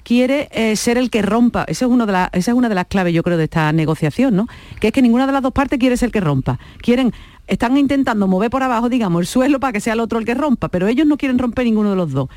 quiere 0.02 0.48
eh, 0.52 0.76
ser 0.76 0.98
el 0.98 1.10
que 1.10 1.22
rompa. 1.22 1.64
Esa 1.68 1.86
es, 1.86 1.90
de 1.90 2.28
esa 2.32 2.50
es 2.50 2.56
una 2.56 2.68
de 2.68 2.74
las 2.74 2.86
claves, 2.86 3.14
yo 3.14 3.22
creo, 3.22 3.36
de 3.36 3.44
esta 3.44 3.72
negociación, 3.72 4.36
¿no? 4.36 4.46
Que 4.80 4.88
es 4.88 4.92
que 4.92 5.02
ninguna 5.02 5.26
de 5.26 5.32
las 5.32 5.42
dos 5.42 5.52
partes 5.52 5.78
quiere 5.78 5.96
ser 5.96 6.08
el 6.08 6.12
que 6.12 6.20
rompa. 6.20 6.58
Quieren 6.80 7.12
están 7.48 7.76
intentando 7.76 8.28
mover 8.28 8.50
por 8.50 8.62
abajo, 8.62 8.88
digamos, 8.88 9.20
el 9.20 9.26
suelo 9.26 9.58
para 9.58 9.72
que 9.72 9.80
sea 9.80 9.94
el 9.94 10.00
otro 10.00 10.18
el 10.18 10.24
que 10.24 10.34
rompa, 10.34 10.68
pero 10.68 10.86
ellos 10.86 11.06
no 11.06 11.16
quieren 11.16 11.38
romper 11.38 11.64
ninguno 11.64 11.90
de 11.90 11.96
los 11.96 12.12
dos. 12.12 12.28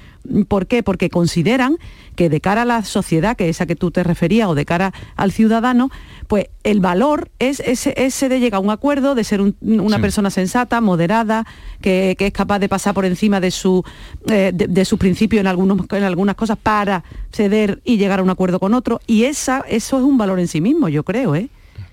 ¿Por 0.48 0.68
qué? 0.68 0.84
Porque 0.84 1.10
consideran 1.10 1.78
que 2.16 2.30
de 2.30 2.40
cara 2.42 2.62
a 2.62 2.66
la 2.66 2.84
sociedad, 2.84 3.36
que 3.36 3.50
es 3.50 3.58
esa 3.58 3.66
que 3.66 3.76
tú 3.76 3.92
te 3.92 4.04
referías, 4.04 4.48
o 4.48 4.56
de 4.56 4.66
cara 4.66 4.94
al 5.18 5.32
ciudadano, 5.32 5.92
pues 6.28 6.48
el 6.64 6.80
valor 6.80 7.30
es 7.40 7.60
ese, 7.60 7.94
ese 7.98 8.30
de 8.30 8.40
llegar 8.40 8.60
a 8.60 8.62
un 8.62 8.70
acuerdo, 8.70 9.14
de 9.14 9.24
ser 9.24 9.42
una 9.42 10.00
persona 10.00 10.30
sensata, 10.30 10.80
moderada, 10.80 11.46
que, 11.82 12.16
es 12.18 12.32
capaz 12.32 12.60
de 12.60 12.70
pasar 12.70 12.94
por 12.94 13.06
encima 13.06 13.42
de 13.42 13.52
su, 13.52 13.84
eh, 14.28 14.52
de, 14.54 14.86
sus 14.86 14.98
principios 14.98 15.42
en, 15.42 15.48
algunos, 15.48 15.86
en 15.92 16.04
algunas 16.04 16.36
cosas 16.36 16.58
para 16.58 17.04
ceder 17.32 17.82
y 17.84 17.98
llegar 17.98 18.20
a 18.20 18.24
un 18.24 18.30
acuerdo 18.30 18.60
con 18.60 18.74
otro. 18.74 19.02
Y 19.08 19.26
esa, 19.26 19.66
eso 19.68 19.98
es 19.98 20.04
un 20.04 20.18
valor 20.18 20.40
en 20.40 20.48
sí 20.48 20.62
mismo, 20.62 20.88
yo 20.88 21.04
creo, 21.04 21.36
¿eh? 21.36 21.50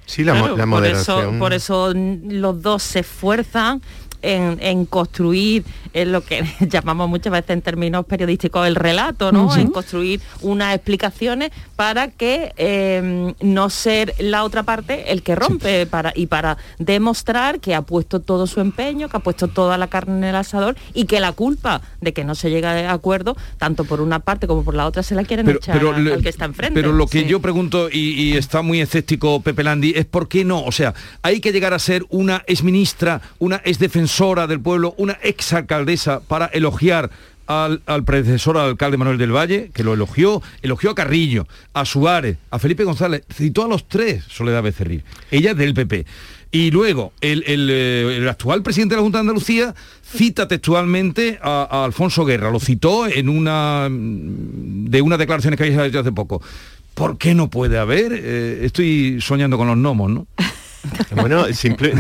Sí, 0.09 0.25
la, 0.25 0.33
moderación. 0.65 1.39
Por 1.39 1.53
eso, 1.53 1.91
por 1.91 1.93
eso 1.93 1.93
los 1.95 2.63
dos 2.63 2.83
se 2.83 3.01
esfuerzan 3.01 3.83
en, 4.23 4.87
construir 4.87 5.65
en 5.93 6.13
lo 6.13 6.23
que 6.23 6.45
llamamos 6.61 7.09
muchas 7.09 7.33
veces 7.33 7.51
en 7.51 7.63
términos 7.63 8.05
periodísticos 8.07 8.67
el 8.67 8.75
relato, 8.75 9.33
¿no? 9.33 9.55
En 9.57 9.69
construir 9.69 10.21
unas 10.41 10.75
explicaciones 10.75 11.51
para 11.77 12.09
que 12.09 12.53
em, 12.57 13.35
no 13.41 13.71
ser 13.71 14.15
la 14.19 14.45
otra 14.45 14.63
parte 14.63 15.13
el 15.13 15.23
que 15.23 15.35
rompe 15.35 15.87
para, 15.87 16.13
y 16.15 16.27
para 16.27 16.59
demostrar 16.79 17.61
que 17.61 17.75
ha 17.75 17.83
puesto 17.83 18.21
todo 18.21 18.47
su 18.47 18.61
empeño, 18.61 19.09
que 19.09 19.17
ha 19.17 19.21
puesto 19.21 19.49
toda 19.49 19.79
la 19.79 19.87
carne 19.89 20.19
en 20.19 20.25
el 20.25 20.37
asador 20.37 20.77
y 20.95 21.05
que 21.05 21.21
la 21.21 21.33
culpa 21.33 21.81
de 22.01 22.13
que 22.13 22.25
no 22.25 22.35
se 22.35 22.51
llega 22.51 22.91
a 22.91 22.93
acuerdo, 22.93 23.37
tanto 23.59 23.85
por 23.85 24.01
una 24.01 24.21
parte 24.21 24.47
como 24.47 24.65
por 24.65 24.75
la 24.75 24.87
otra, 24.87 25.03
se 25.03 25.15
la 25.15 25.25
quieren 25.25 25.49
echar 25.49 25.79
al 25.79 26.23
que 26.23 26.29
está 26.29 26.45
enfrente. 26.45 26.75
Pero 26.75 26.93
lo 26.93 27.07
que 27.07 27.25
yo 27.25 27.41
pregunto, 27.41 27.89
y, 27.91 28.11
y, 28.21 28.37
está 28.37 28.63
muy 28.63 28.81
escéptico 28.81 29.41
Pepe 29.41 29.63
Landi, 29.63 29.93
es 29.97 30.05
por 30.05 30.29
qué 30.29 30.45
no. 30.45 30.65
O 30.65 30.73
sea, 30.73 30.95
hay 31.23 31.41
que 31.41 31.53
llegar 31.53 31.75
a 31.75 31.79
ser 31.79 32.05
una 32.11 32.43
exministra, 32.47 33.21
una 33.39 33.61
exdefensora 33.65 34.08
del 34.49 34.61
pueblo, 34.61 34.95
una 34.97 35.19
exalcaldesa, 35.23 36.21
para 36.21 36.47
elogiar 36.47 37.11
al, 37.47 38.05
predecesor 38.05 38.57
al 38.59 38.71
alcalde 38.71 38.97
Manuel 38.97 39.19
del 39.19 39.35
Valle, 39.35 39.71
que 39.73 39.85
lo 39.85 39.95
elogió, 39.95 40.43
elogió 40.63 40.91
a 40.91 40.95
Carrillo, 40.95 41.47
a 41.73 41.85
Suárez, 41.85 42.39
a 42.51 42.59
Felipe 42.59 42.85
González, 42.85 43.23
citó 43.33 43.65
a 43.65 43.69
los 43.69 43.87
tres 43.89 44.25
Soledad 44.29 44.63
Becerril, 44.63 45.05
ella 45.31 45.55
del 45.55 45.75
PP. 45.75 46.07
Y 46.51 46.71
luego, 46.71 47.13
el, 47.21 47.45
eh, 47.47 48.27
actual 48.29 48.63
presidente 48.63 48.95
de 48.95 49.01
la 49.01 49.03
Junta 49.03 49.19
de 49.19 49.21
Andalucía 49.21 49.75
cita 50.03 50.49
textualmente 50.49 51.39
a, 51.43 51.85
Alfonso 51.85 52.25
Guerra, 52.25 52.51
lo 52.51 52.61
citó 52.61 53.07
en 53.07 53.29
una 53.29 53.89
de 53.91 55.03
unas 55.03 55.19
declaraciones 55.19 55.59
que 55.59 55.65
había 55.65 55.87
hecho 55.87 56.01
hace 56.01 56.13
poco. 56.13 56.41
¿Por 56.95 57.19
qué 57.19 57.35
no 57.35 57.49
puede 57.49 57.79
haber? 57.79 58.13
Eh, 58.15 58.61
estoy 58.65 59.21
soñando 59.21 59.59
con 59.59 59.69
los 59.69 59.77
gnomos, 59.77 60.11
¿no? 60.11 60.27
Bueno, 61.15 61.53
simple, 61.53 61.95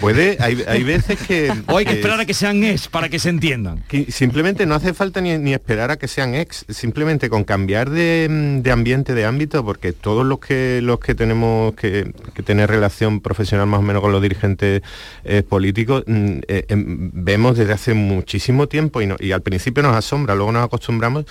puede, 0.00 0.36
hay, 0.40 0.82
veces 0.84 1.18
que... 1.18 1.52
O 1.66 1.78
hay 1.78 1.84
que, 1.84 1.92
esperar 1.92 2.20
a 2.20 2.26
que 2.26 2.34
sean 2.34 2.62
ex 2.62 2.88
para 2.88 3.08
que 3.08 3.18
se 3.18 3.28
entiendan. 3.28 3.82
simplemente 4.08 4.66
no 4.66 4.74
hace 4.74 4.92
falta 4.94 5.20
ni, 5.20 5.52
esperar 5.52 5.90
a 5.90 5.96
que 5.96 6.08
sean 6.08 6.34
ex, 6.34 6.64
simplemente 6.68 7.30
con 7.30 7.44
cambiar 7.44 7.90
de, 7.90 8.62
ambiente, 8.70 9.14
de 9.14 9.24
ámbito, 9.24 9.64
porque 9.64 9.92
todos 9.92 10.26
los 10.26 10.38
que 10.38 10.80
los 10.82 11.00
que 11.00 11.14
tenemos 11.14 11.74
que, 11.74 12.12
tener 12.44 12.70
relación 12.70 13.20
profesional 13.20 13.66
más 13.66 13.80
o 13.80 13.82
menos 13.82 14.02
con 14.02 14.12
los 14.12 14.22
dirigentes 14.22 14.82
eh, 15.24 15.42
políticos, 15.42 16.04
mm, 16.06 16.38
eh, 16.48 16.64
em, 16.68 17.10
vemos 17.12 17.56
desde 17.56 17.72
hace 17.72 17.94
muchísimo 17.94 18.66
tiempo 18.66 19.02
y, 19.02 19.08
y 19.20 19.32
al 19.32 19.42
principio 19.42 19.82
nos 19.82 19.96
asombra, 19.96 20.34
luego 20.34 20.52
nos 20.52 20.64
acostumbramos 20.64 21.26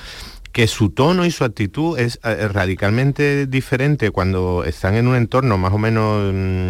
que 0.51 0.67
su 0.67 0.89
tono 0.89 1.25
y 1.25 1.31
su 1.31 1.43
actitud 1.43 1.97
es 1.97 2.19
eh, 2.23 2.47
radicalmente 2.47 3.45
diferente 3.45 4.11
cuando 4.11 4.63
están 4.63 4.95
en 4.95 5.07
un 5.07 5.15
entorno 5.15 5.57
más 5.57 5.73
o 5.73 5.77
menos 5.77 6.33
mm, 6.33 6.69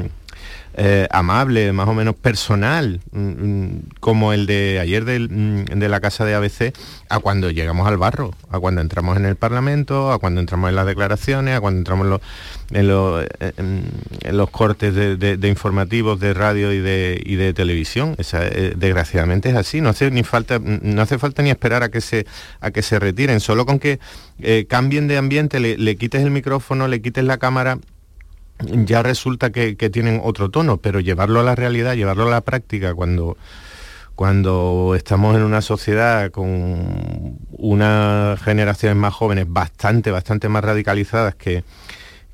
eh, 0.76 1.07
amable, 1.11 1.74
más 1.74 1.88
o 1.88 1.93
menos 1.93 2.15
personal, 2.15 3.01
mm, 3.11 3.20
mm, 3.20 3.82
como 3.99 4.34
el 4.34 4.45
de 4.45 4.80
ayer 4.80 5.03
mm, 5.03 5.65
de 5.65 5.89
la 5.89 5.99
casa 5.99 6.26
de 6.26 6.36
ABC, 6.36 6.74
a 7.09 7.20
cuando 7.20 7.49
llegamos 7.49 7.88
al 7.88 7.97
barro, 7.97 8.34
a 8.49 8.59
cuando 8.59 8.82
entramos 8.82 9.17
en 9.17 9.26
el 9.26 9.36
Parlamento, 9.36 10.11
a 10.11 10.20
cuando 10.20 10.39
entramos 10.39 10.70
en 10.70 10.76
las 10.76 10.86
declaraciones, 10.86 11.55
a 11.55 11.61
cuando 11.61 11.80
entramos 11.80 12.22
en, 12.72 12.88
los, 12.88 14.49
cortes 14.51 14.93
de, 14.93 15.47
informativos 15.47 16.20
de 16.20 16.34
radio 16.34 16.72
y 16.72 16.80
de, 16.80 17.24
de 17.26 17.53
televisión. 17.53 18.15
Eh, 18.20 18.74
desgraciadamente 18.78 19.49
es 19.49 19.55
así, 19.55 19.82
no 19.82 19.89
hace, 19.89 20.11
ni 20.11 20.24
falta, 20.24 20.59
no 20.59 21.01
hace 21.01 21.17
falta 21.17 21.41
ni 21.41 21.49
esperar 21.49 21.84
a 21.84 21.89
que 21.89 22.01
se, 22.01 22.26
a 22.61 22.72
que 22.72 22.84
se 22.84 22.99
retiren, 22.99 23.39
solo 23.39 23.65
con 23.65 23.80
que 23.80 23.99
eh, 24.39 24.65
cambien 24.70 25.07
de 25.07 25.17
ambiente, 25.17 25.59
le, 25.59 25.78
le 25.78 25.95
quites 25.95 26.24
el 26.24 26.32
micrófono, 26.32 26.88
le 26.88 27.01
quites 27.01 27.24
la 27.24 27.38
cámara 27.38 27.80
ya 28.60 29.03
resulta 29.03 29.51
que, 29.51 29.76
tienen 29.89 30.22
otro 30.24 30.49
tono, 30.49 30.78
pero 30.78 30.99
llevarlo 30.99 31.39
a 31.39 31.43
la 31.43 31.55
realidad, 31.55 31.95
llevarlo 31.95 32.28
a 32.28 32.30
la 32.30 32.41
práctica 32.41 32.93
cuando, 32.93 33.38
cuando 34.16 34.93
estamos 34.95 35.36
en 35.36 35.43
una 35.43 35.62
sociedad 35.62 36.32
con 36.32 37.38
unas 37.51 38.41
generaciones 38.41 38.97
más 38.97 39.14
jóvenes 39.14 39.45
bastante, 39.47 40.12
bastante 40.12 40.49
más 40.49 40.64
radicalizadas 40.64 41.36
que, 41.36 41.64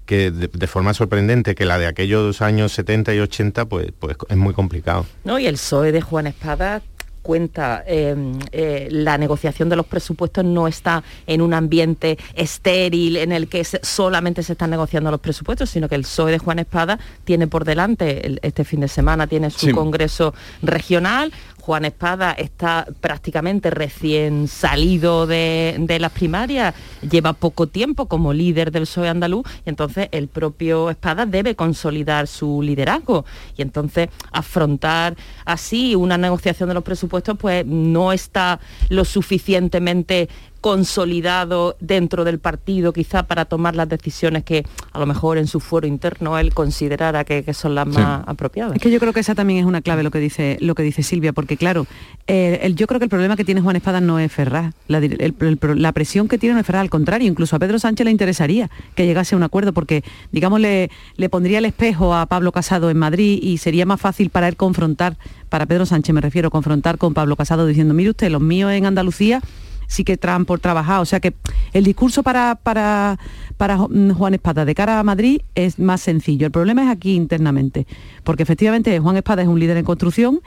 que 0.06 0.32
de, 0.32 0.68
forma 0.68 0.94
sorprendente 0.94 1.56
que 1.56 1.66
la 1.66 1.78
de 1.78 1.88
aquellos 1.88 2.42
años 2.42 2.72
70 2.74 3.14
y 3.14 3.20
80, 3.20 3.66
pues, 3.66 3.92
pues 3.98 4.18
es 4.28 4.38
muy 4.38 4.54
complicado. 4.54 5.06
No, 5.24 5.40
y 5.40 5.48
el 5.48 5.56
PSOE 5.56 5.92
de 5.92 6.02
Juan 6.02 6.28
Espada 6.28 6.82
cuenta, 7.26 7.84
em, 7.88 8.38
eh, 8.52 8.88
la 8.92 9.18
negociación 9.18 9.68
de 9.68 9.76
los 9.76 9.88
presupuestos 9.88 10.46
no 10.46 10.68
está 10.68 11.04
en 11.26 11.42
un 11.42 11.56
ambiente 11.56 12.20
estéril 12.36 13.18
en 13.18 13.32
el 13.32 13.48
que 13.48 13.64
solamente 13.64 14.44
se 14.44 14.52
están 14.52 14.70
negociando 14.70 15.10
los 15.10 15.20
presupuestos, 15.20 15.72
sino 15.72 15.90
que 15.90 15.96
el 15.96 16.04
PSOE 16.04 16.34
de 16.34 16.38
Juan 16.38 16.60
Espada 16.60 17.00
tiene 17.24 17.48
por 17.48 17.66
delante, 17.66 18.38
este 18.44 18.64
fin 18.64 18.82
de 18.82 18.88
semana 18.88 19.26
tiene 19.26 19.50
su 19.50 19.72
congreso 19.72 20.36
regional, 20.62 21.34
Juan 21.66 21.84
Espada 21.84 22.34
está 22.34 22.86
prácticamente 23.02 23.72
recién 23.72 24.48
salido 24.48 25.26
de, 25.26 25.98
las 26.00 26.12
primarias, 26.12 26.76
lleva 27.02 27.34
poco 27.34 27.66
tiempo 27.66 28.06
como 28.06 28.34
líder 28.34 28.72
del 28.72 28.84
PSOE 28.84 29.10
andaluz 29.10 29.48
y 29.66 29.70
entonces 29.70 30.08
el 30.12 30.28
propio 30.28 30.92
Espada 30.92 31.26
debe 31.26 31.56
consolidar 31.56 32.28
su 32.28 32.62
liderazgo 32.62 33.26
y 33.58 33.64
entonces 33.64 34.10
afrontar 34.32 35.16
así 35.44 35.96
una 35.96 36.20
negociación 36.20 36.70
de 36.70 36.76
los 36.76 36.84
presupuestos 36.84 37.36
pues 37.36 37.66
no 37.66 38.14
está 38.14 38.60
lo 38.90 39.04
suficientemente 39.04 40.30
consolidado 40.66 41.78
dentro 41.80 42.24
del 42.24 42.40
partido 42.40 42.92
quizá 42.92 43.22
para 43.22 43.46
tomar 43.46 43.76
las 43.76 43.88
decisiones 43.88 44.44
que 44.44 44.66
a 44.94 45.00
lo 45.00 45.06
mejor 45.06 45.38
en 45.38 45.46
su 45.46 45.60
foro 45.60 45.86
interno 45.86 46.40
él 46.40 46.56
considerara 46.56 47.24
que, 47.24 47.54
son 47.54 47.76
las 47.76 47.86
más 47.86 48.24
apropiadas. 48.26 48.76
Es 48.76 48.82
que 48.82 48.90
yo 48.90 49.00
creo 49.00 49.14
que 49.14 49.20
esa 49.20 49.36
también 49.36 49.60
es 49.60 49.66
una 49.66 49.82
clave 49.82 50.02
lo 50.02 50.10
que 50.10 50.18
dice, 50.18 50.58
lo 50.62 50.74
que 50.74 50.82
dice 50.82 51.04
Silvia, 51.04 51.34
porque 51.34 51.56
claro, 51.56 51.86
eh, 52.26 52.74
yo 52.76 52.88
creo 52.88 53.00
que 53.00 53.04
el 53.04 53.12
problema 53.12 53.36
que 53.36 53.46
tiene 53.46 53.62
Juan 53.62 53.76
Espada 53.76 54.02
no 54.02 54.18
es 54.18 54.32
Ferraz, 54.32 54.74
la, 54.88 55.92
presión 55.92 56.28
que 56.28 56.40
tiene 56.40 56.56
no 56.56 56.62
es 56.62 56.66
Ferraz, 56.66 56.82
al 56.82 56.90
contrario, 56.90 57.28
incluso 57.28 57.56
a 57.56 57.60
Pedro 57.60 57.78
Sánchez 57.78 58.04
le 58.04 58.10
interesaría 58.10 58.72
que 58.96 59.06
llegase 59.06 59.36
a 59.36 59.38
un 59.38 59.44
acuerdo, 59.44 59.72
porque 59.72 60.04
digamos 60.32 60.60
le, 60.60 60.90
le 61.16 61.30
pondría 61.30 61.60
el 61.60 61.66
espejo 61.66 62.16
a 62.16 62.26
Pablo 62.26 62.52
Casado 62.52 62.90
en 62.90 62.98
Madrid 62.98 63.38
y 63.40 63.60
sería 63.60 63.86
más 63.86 64.02
fácil 64.02 64.32
para 64.32 64.48
él 64.48 64.56
confrontar, 64.56 65.16
para 65.48 65.68
Pedro 65.68 65.86
Sánchez 65.86 66.16
me 66.16 66.22
refiero, 66.22 66.50
confrontar 66.50 66.98
con 66.98 67.14
Pablo 67.14 67.36
Casado 67.36 67.68
diciendo, 67.68 67.94
mire 67.94 68.10
usted, 68.10 68.32
los 68.32 68.42
míos 68.42 68.72
en 68.72 68.88
Andalucía 68.88 69.44
sí 69.88 70.04
que 70.04 70.18
traen 70.18 70.46
por 70.46 70.60
trabajar. 70.60 71.02
O 71.02 71.06
sea 71.06 71.20
que 71.20 71.34
el 71.74 71.84
discurso 71.84 72.24
para, 72.24 72.56
para, 72.56 73.20
para 73.58 73.78
Juan 73.78 74.34
Espada 74.34 74.66
de 74.66 74.76
cara 74.76 75.00
a 75.00 75.04
Madrid 75.04 75.42
es 75.56 75.80
más 75.80 76.02
sencillo. 76.02 76.46
El 76.46 76.52
problema 76.52 76.84
es 76.84 76.90
aquí 76.90 77.16
internamente, 77.16 77.88
porque 78.24 78.44
efectivamente 78.44 79.00
Juan 79.00 79.18
Espada 79.18 79.42
es 79.42 79.48
un 79.48 79.60
líder 79.60 79.78
en 79.78 79.86
construcción, 79.86 80.42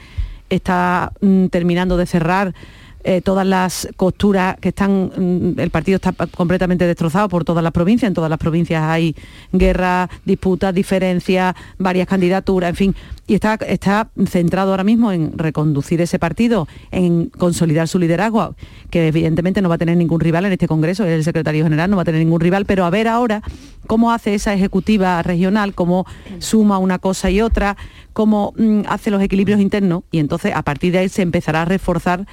está 0.51 1.12
mm, 1.20 1.47
terminando 1.47 1.97
de 1.97 2.07
cerrar 2.07 2.55
eh, 3.11 3.22
todas 3.22 3.46
las 3.46 3.88
costuras 3.96 4.59
que 4.61 4.68
están, 4.68 5.11
mm, 5.16 5.59
el 5.61 5.70
partido 5.70 5.96
está 5.96 6.12
completamente 6.12 6.86
destrozado 6.86 7.26
por 7.30 7.42
todas 7.42 7.64
las 7.64 7.72
provincias, 7.72 8.06
en 8.06 8.12
todas 8.12 8.28
las 8.28 8.38
provincias 8.38 8.82
hay 8.82 9.16
guerras, 9.50 10.11
disputas, 10.26 10.74
diferencias, 10.74 11.54
varias 11.78 12.06
candidaturas, 12.06 12.68
en 12.68 12.76
fin, 12.76 12.94
y 13.26 13.32
está, 13.32 13.54
está 13.66 14.11
centrado 14.26 14.72
ahora 14.72 14.84
mismo 14.84 15.11
en 15.11 15.38
reconducir 15.38 16.02
ese 16.02 16.18
partido, 16.18 16.68
en 16.90 17.30
consolidar 17.30 17.88
su 17.88 17.98
liderazgo, 17.98 18.54
que 18.90 19.09
evidentemente 19.09 19.62
no 19.62 19.70
va 19.70 19.76
a 19.76 19.78
tener 19.78 19.96
ningún 19.96 20.20
rival 20.20 20.44
en 20.44 20.52
este 20.52 20.68
Congreso, 20.68 21.06
el 21.06 21.24
secretario 21.24 21.64
general 21.64 21.88
no 21.88 21.96
va 21.96 22.02
a 22.02 22.04
tener 22.04 22.20
ningún 22.20 22.42
rival, 22.42 22.66
pero 22.66 22.84
a 22.84 22.90
ver 22.90 23.09
ahora 23.09 23.40
cómo 23.86 24.12
hace 24.12 24.34
esa 24.34 24.52
ejecutiva 24.52 25.22
regional, 25.22 25.74
cómo 25.74 26.04
suma 26.40 26.76
una 26.76 26.98
cosa 26.98 27.30
y 27.30 27.40
otra, 27.40 27.78
cómo 28.12 28.52
mm, 28.59 28.82
hace 28.86 29.11
los 29.11 29.22
equilibrios 29.22 29.61
internos, 29.61 30.02
y 30.11 30.18
entonces 30.18 30.52
a 30.54 30.61
partir 30.61 30.92
de 30.92 30.98
ahí 30.98 31.09
se 31.09 31.22
empezará 31.22 31.62
a 31.62 31.64
reforzar 31.64 32.26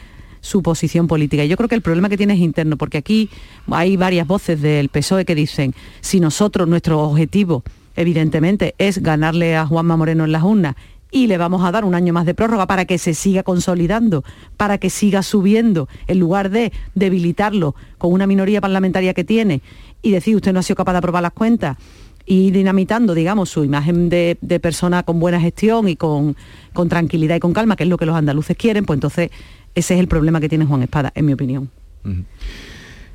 su 0.46 0.62
posición 0.62 1.08
política. 1.08 1.43
Y 1.43 1.48
yo 1.48 1.58
creo 1.58 1.68
que 1.68 1.76
el 1.76 1.82
problema 1.82 2.08
que 2.08 2.18
tiene 2.18 2.36
es 2.36 2.39
interno, 2.39 2.78
porque 2.78 3.00
aquí 3.00 3.30
hay 3.70 3.98
varias 3.98 4.28
voces 4.28 4.62
del 4.62 4.89
PSOE 4.89 5.26
que 5.26 5.34
dicen, 5.34 5.74
si 6.02 6.20
nosotros, 6.20 6.68
nuestro 6.68 7.02
objetivo, 7.02 7.64
evidentemente, 7.96 8.76
es 8.78 9.00
ganarle 9.00 9.56
a 9.56 9.66
Juanma 9.66 9.98
Moreno 9.98 10.24
en 10.24 10.32
las 10.32 10.43
urnas 10.43 10.76
y 11.10 11.28
le 11.28 11.38
vamos 11.38 11.64
a 11.64 11.72
dar 11.72 11.84
un 11.84 11.96
año 11.96 12.14
más 12.14 12.26
de 12.26 12.36
prórroga 12.36 12.68
para 12.68 12.86
que 12.86 12.98
se 13.00 13.16
siga 13.16 13.41
consolidando, 13.41 14.24
para 14.56 14.78
que 14.78 14.89
siga 14.89 15.24
subiendo, 15.24 15.88
en 16.08 16.20
lugar 16.20 16.52
de 16.52 16.72
debilitarlo 16.93 17.74
con 17.98 18.14
una 18.14 18.28
minoría 18.28 18.62
parlamentaria 18.62 19.14
que 19.14 19.24
tiene 19.24 19.62
y 20.04 20.12
decir 20.12 20.36
usted 20.36 20.54
no 20.54 20.60
ha 20.60 20.64
sido 20.64 20.76
capaz 20.76 20.91
de 20.91 20.98
aprobar 21.00 21.24
las 21.24 21.34
cuentas 21.34 21.78
y 22.26 22.52
dinamitando, 22.52 23.14
digamos, 23.14 23.50
su 23.50 23.64
imagen 23.64 24.10
de, 24.10 24.38
persona 24.62 25.04
con 25.04 25.20
buena 25.20 25.39
gestión 25.39 25.88
y 25.88 25.96
con, 25.96 26.36
con 26.74 26.89
tranquilidad 26.89 27.36
y 27.36 27.39
con 27.39 27.54
calma, 27.54 27.76
que 27.76 27.84
es 27.84 27.89
lo 27.89 27.98
que 27.98 28.06
los 28.06 28.16
andaluces 28.16 28.58
quieren, 28.58 28.86
pues 28.86 28.98
entonces 28.98 29.32
ese 29.76 29.93
es 29.93 29.99
el 29.99 30.07
problema 30.07 30.39
que 30.41 30.49
tiene 30.49 30.65
Juan 30.65 30.82
Espada, 30.84 31.11
en 31.15 31.26
mi 31.26 31.34
opinión. 31.34 31.69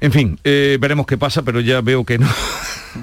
En 0.00 0.12
fin, 0.12 0.38
eh, 0.44 0.78
veremos 0.80 1.06
qué 1.06 1.18
pasa, 1.18 1.42
pero 1.42 1.60
ya 1.60 1.80
veo 1.80 2.04
que 2.04 2.18
no. 2.18 2.28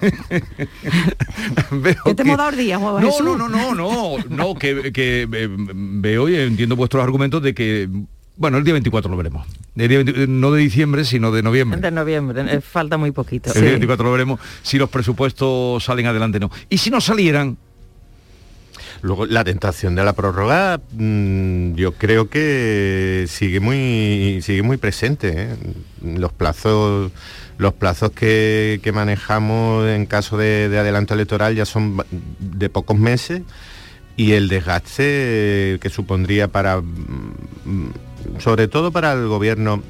Veo 1.72 1.96
¿Qué 2.04 2.14
te 2.14 2.16
que- 2.16 2.22
hemos 2.24 2.38
dado 2.38 2.50
el 2.50 2.58
día, 2.58 2.78
Juan 2.78 3.02
No, 3.02 3.12
Jesús? 3.12 3.26
no, 3.26 3.38
no, 3.38 3.48
no, 3.50 3.74
no, 3.76 4.18
no, 4.30 4.56
que, 4.56 4.92
que, 4.92 5.28
eh, 5.32 5.50
veo 5.50 6.30
y 6.30 6.36
entiendo 6.36 6.76
vuestros 6.76 7.04
argumentos 7.04 7.42
de 7.42 7.54
que, 7.54 7.88
bueno, 8.36 8.58
el 8.58 8.64
día 8.64 8.74
24 8.74 9.10
lo 9.10 9.18
veremos. 9.18 9.48
El 9.76 9.88
día 9.88 9.98
20 10.04 10.28
no 10.28 10.52
de 10.52 10.62
diciembre, 10.62 11.06
sino 11.06 11.32
de 11.32 11.42
noviembre. 11.44 11.80
De 11.80 11.92
noviembre, 11.92 12.44
eh, 12.50 12.62
falta 12.62 12.98
muy 12.98 13.12
poquito. 13.12 13.54
El 13.54 13.62
día 13.62 13.72
24 13.72 14.06
lo 14.06 14.12
veremos 14.12 14.40
si 14.62 14.78
los 14.78 14.90
presupuestos 14.90 15.84
salen 15.84 16.06
adelante 16.08 16.38
o 16.38 16.42
no. 16.42 16.52
Y 16.70 16.78
si 16.80 16.90
no 16.90 17.00
salieran, 17.00 17.58
Luego 19.02 19.26
la 19.26 19.44
tentación 19.44 19.96
de 19.96 20.04
la 20.04 20.14
prórroga, 20.14 20.80
mm, 20.94 21.74
yo 21.76 21.94
creo 21.94 22.30
que 22.30 23.26
sigue 23.28 23.60
muy 23.60 24.40
sigue 24.42 24.64
muy 24.64 24.78
presente. 24.78 25.34
¿eh? 25.36 25.56
Los 26.02 26.32
plazos 26.32 27.12
los 27.58 27.74
plazos 27.74 28.12
que, 28.12 28.80
que 28.84 28.92
manejamos 28.92 29.88
en 29.88 30.06
caso 30.06 30.38
de, 30.38 30.70
de 30.70 30.78
adelanto 30.78 31.16
electoral 31.16 31.56
ya 31.56 31.66
son 31.66 31.98
de 32.40 32.70
pocos 32.70 32.98
meses 32.98 33.42
y 34.16 34.34
el 34.34 34.48
desgaste 34.48 35.78
que 35.82 35.90
supondría 35.90 36.48
para 36.48 36.82
mm, 36.82 37.94
sobre 38.40 38.68
todo 38.68 38.92
para 38.92 39.14
el 39.14 39.28
gobierno 39.28 39.82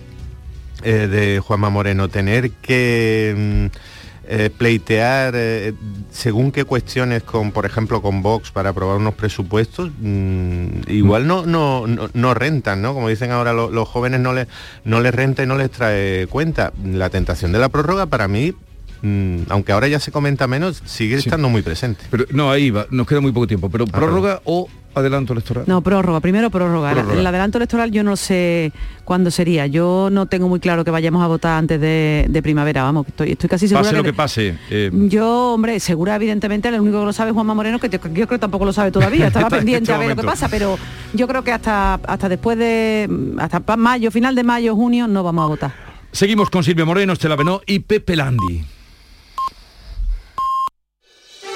eh, 0.84 1.08
de 1.08 1.40
Juanma 1.40 1.70
Moreno 1.70 2.08
tener 2.10 2.52
que 2.52 3.70
mm, 3.72 3.97
eh, 4.30 4.50
pleitear 4.56 5.34
eh, 5.36 5.74
según 6.12 6.52
qué 6.52 6.64
cuestiones 6.66 7.24
con 7.24 7.52
por 7.52 7.66
ejemplo 7.66 8.02
con 8.02 8.22
Vox 8.22 8.52
para 8.52 8.70
aprobar 8.72 8.98
unos 8.98 9.14
presupuestos 9.16 9.90
mm, 10.00 10.68
igual 10.90 11.28
no, 11.28 11.46
no, 11.46 11.88
no, 11.88 12.10
no 12.14 12.34
rentan 12.34 12.82
no 12.82 12.94
como 12.94 13.10
dicen 13.10 13.32
ahora 13.32 13.54
lo- 13.54 13.72
los 13.72 13.88
jóvenes 13.88 14.20
no 14.20 14.34
les 14.34 14.48
no 14.84 15.00
les 15.02 15.14
renta 15.16 15.44
y 15.44 15.48
no 15.48 15.58
les 15.58 15.72
trae 15.72 16.28
cuenta. 16.28 16.74
La 16.84 17.10
tentación 17.10 17.52
de 17.52 17.60
la 17.60 17.70
prórroga 17.70 18.06
para 18.08 18.28
mí 18.28 18.54
mm, 19.02 19.38
aunque 19.50 19.72
ahora 19.72 19.88
ya 19.88 20.00
se 20.00 20.12
comenta 20.12 20.48
menos 20.48 20.82
sigue 20.86 21.16
estando 21.16 21.50
muy 21.50 21.62
presente. 21.62 22.04
Pero 22.10 22.26
no, 22.32 22.52
ahí 22.52 22.70
va, 22.72 22.88
nos 22.92 23.08
queda 23.08 23.22
muy 23.22 23.32
poco 23.32 23.48
tiempo, 23.48 23.70
pero 23.70 23.86
prórroga 23.86 24.42
o 24.44 24.68
adelanto 24.98 25.34
electoral. 25.34 25.64
No, 25.68 25.82
prórroga, 25.82 26.20
primero 26.20 26.50
prórroga. 26.50 26.92
El 26.92 27.26
adelanto 27.26 27.58
electoral 27.58 27.92
yo 27.92 28.04
no 28.04 28.16
sé 28.16 28.72
cuándo 29.04 29.32
sería. 29.32 29.68
Yo 29.68 30.10
no 30.12 30.26
tengo 30.26 30.48
muy 30.50 30.60
claro 30.60 30.84
que 30.84 30.92
vayamos 30.92 31.24
a 31.24 31.28
votar 31.28 31.58
antes 31.58 31.80
de, 31.80 32.26
de 32.30 32.42
primavera, 32.44 32.84
vamos, 32.84 33.06
que 33.06 33.12
estoy, 33.12 33.32
estoy 33.32 33.50
casi 33.50 33.68
segura 33.68 33.84
Pase 33.84 33.96
lo 33.98 34.04
que- 34.04 34.10
que 34.10 34.14
pase. 34.14 34.58
eh, 34.70 34.92
Yo, 34.94 35.54
hombre, 35.54 35.80
segura 35.80 36.16
evidentemente, 36.16 36.68
el 36.70 36.80
único 36.80 37.00
que 37.00 37.06
lo 37.06 37.14
sabe 37.14 37.30
es 37.32 37.34
Juanma 37.34 37.54
Moreno, 37.54 37.80
que 37.80 37.90
que 37.90 37.98
yo 37.98 38.10
creo 38.12 38.28
que 38.28 38.40
tampoco 38.40 38.66
lo 38.66 38.74
sabe 38.74 38.92
todavía, 38.92 39.28
estaba 39.28 39.50
pendiente 39.50 39.84
este 39.84 39.94
a 39.94 39.98
ver 39.98 40.10
lo 40.10 40.16
que 40.16 40.22
momento. 40.24 40.32
pasa, 40.32 40.50
pero 40.50 40.78
yo 41.14 41.28
creo 41.28 41.44
que 41.44 41.52
hasta, 41.52 41.96
hasta 41.96 42.30
después 42.30 42.58
de, 42.58 43.10
hasta 43.40 43.62
mayo, 43.78 44.12
final 44.12 44.36
de 44.36 44.44
mayo, 44.44 44.76
junio, 44.76 45.08
no 45.08 45.24
vamos 45.24 45.44
a 45.46 45.48
votar. 45.48 45.74
Seguimos 46.12 46.50
con 46.50 46.64
Silvia 46.64 46.86
Moreno, 46.86 47.14
Estela 47.14 47.36
Benó 47.36 47.62
y 47.66 47.80
Pepe 47.80 48.16
Landi. 48.16 48.64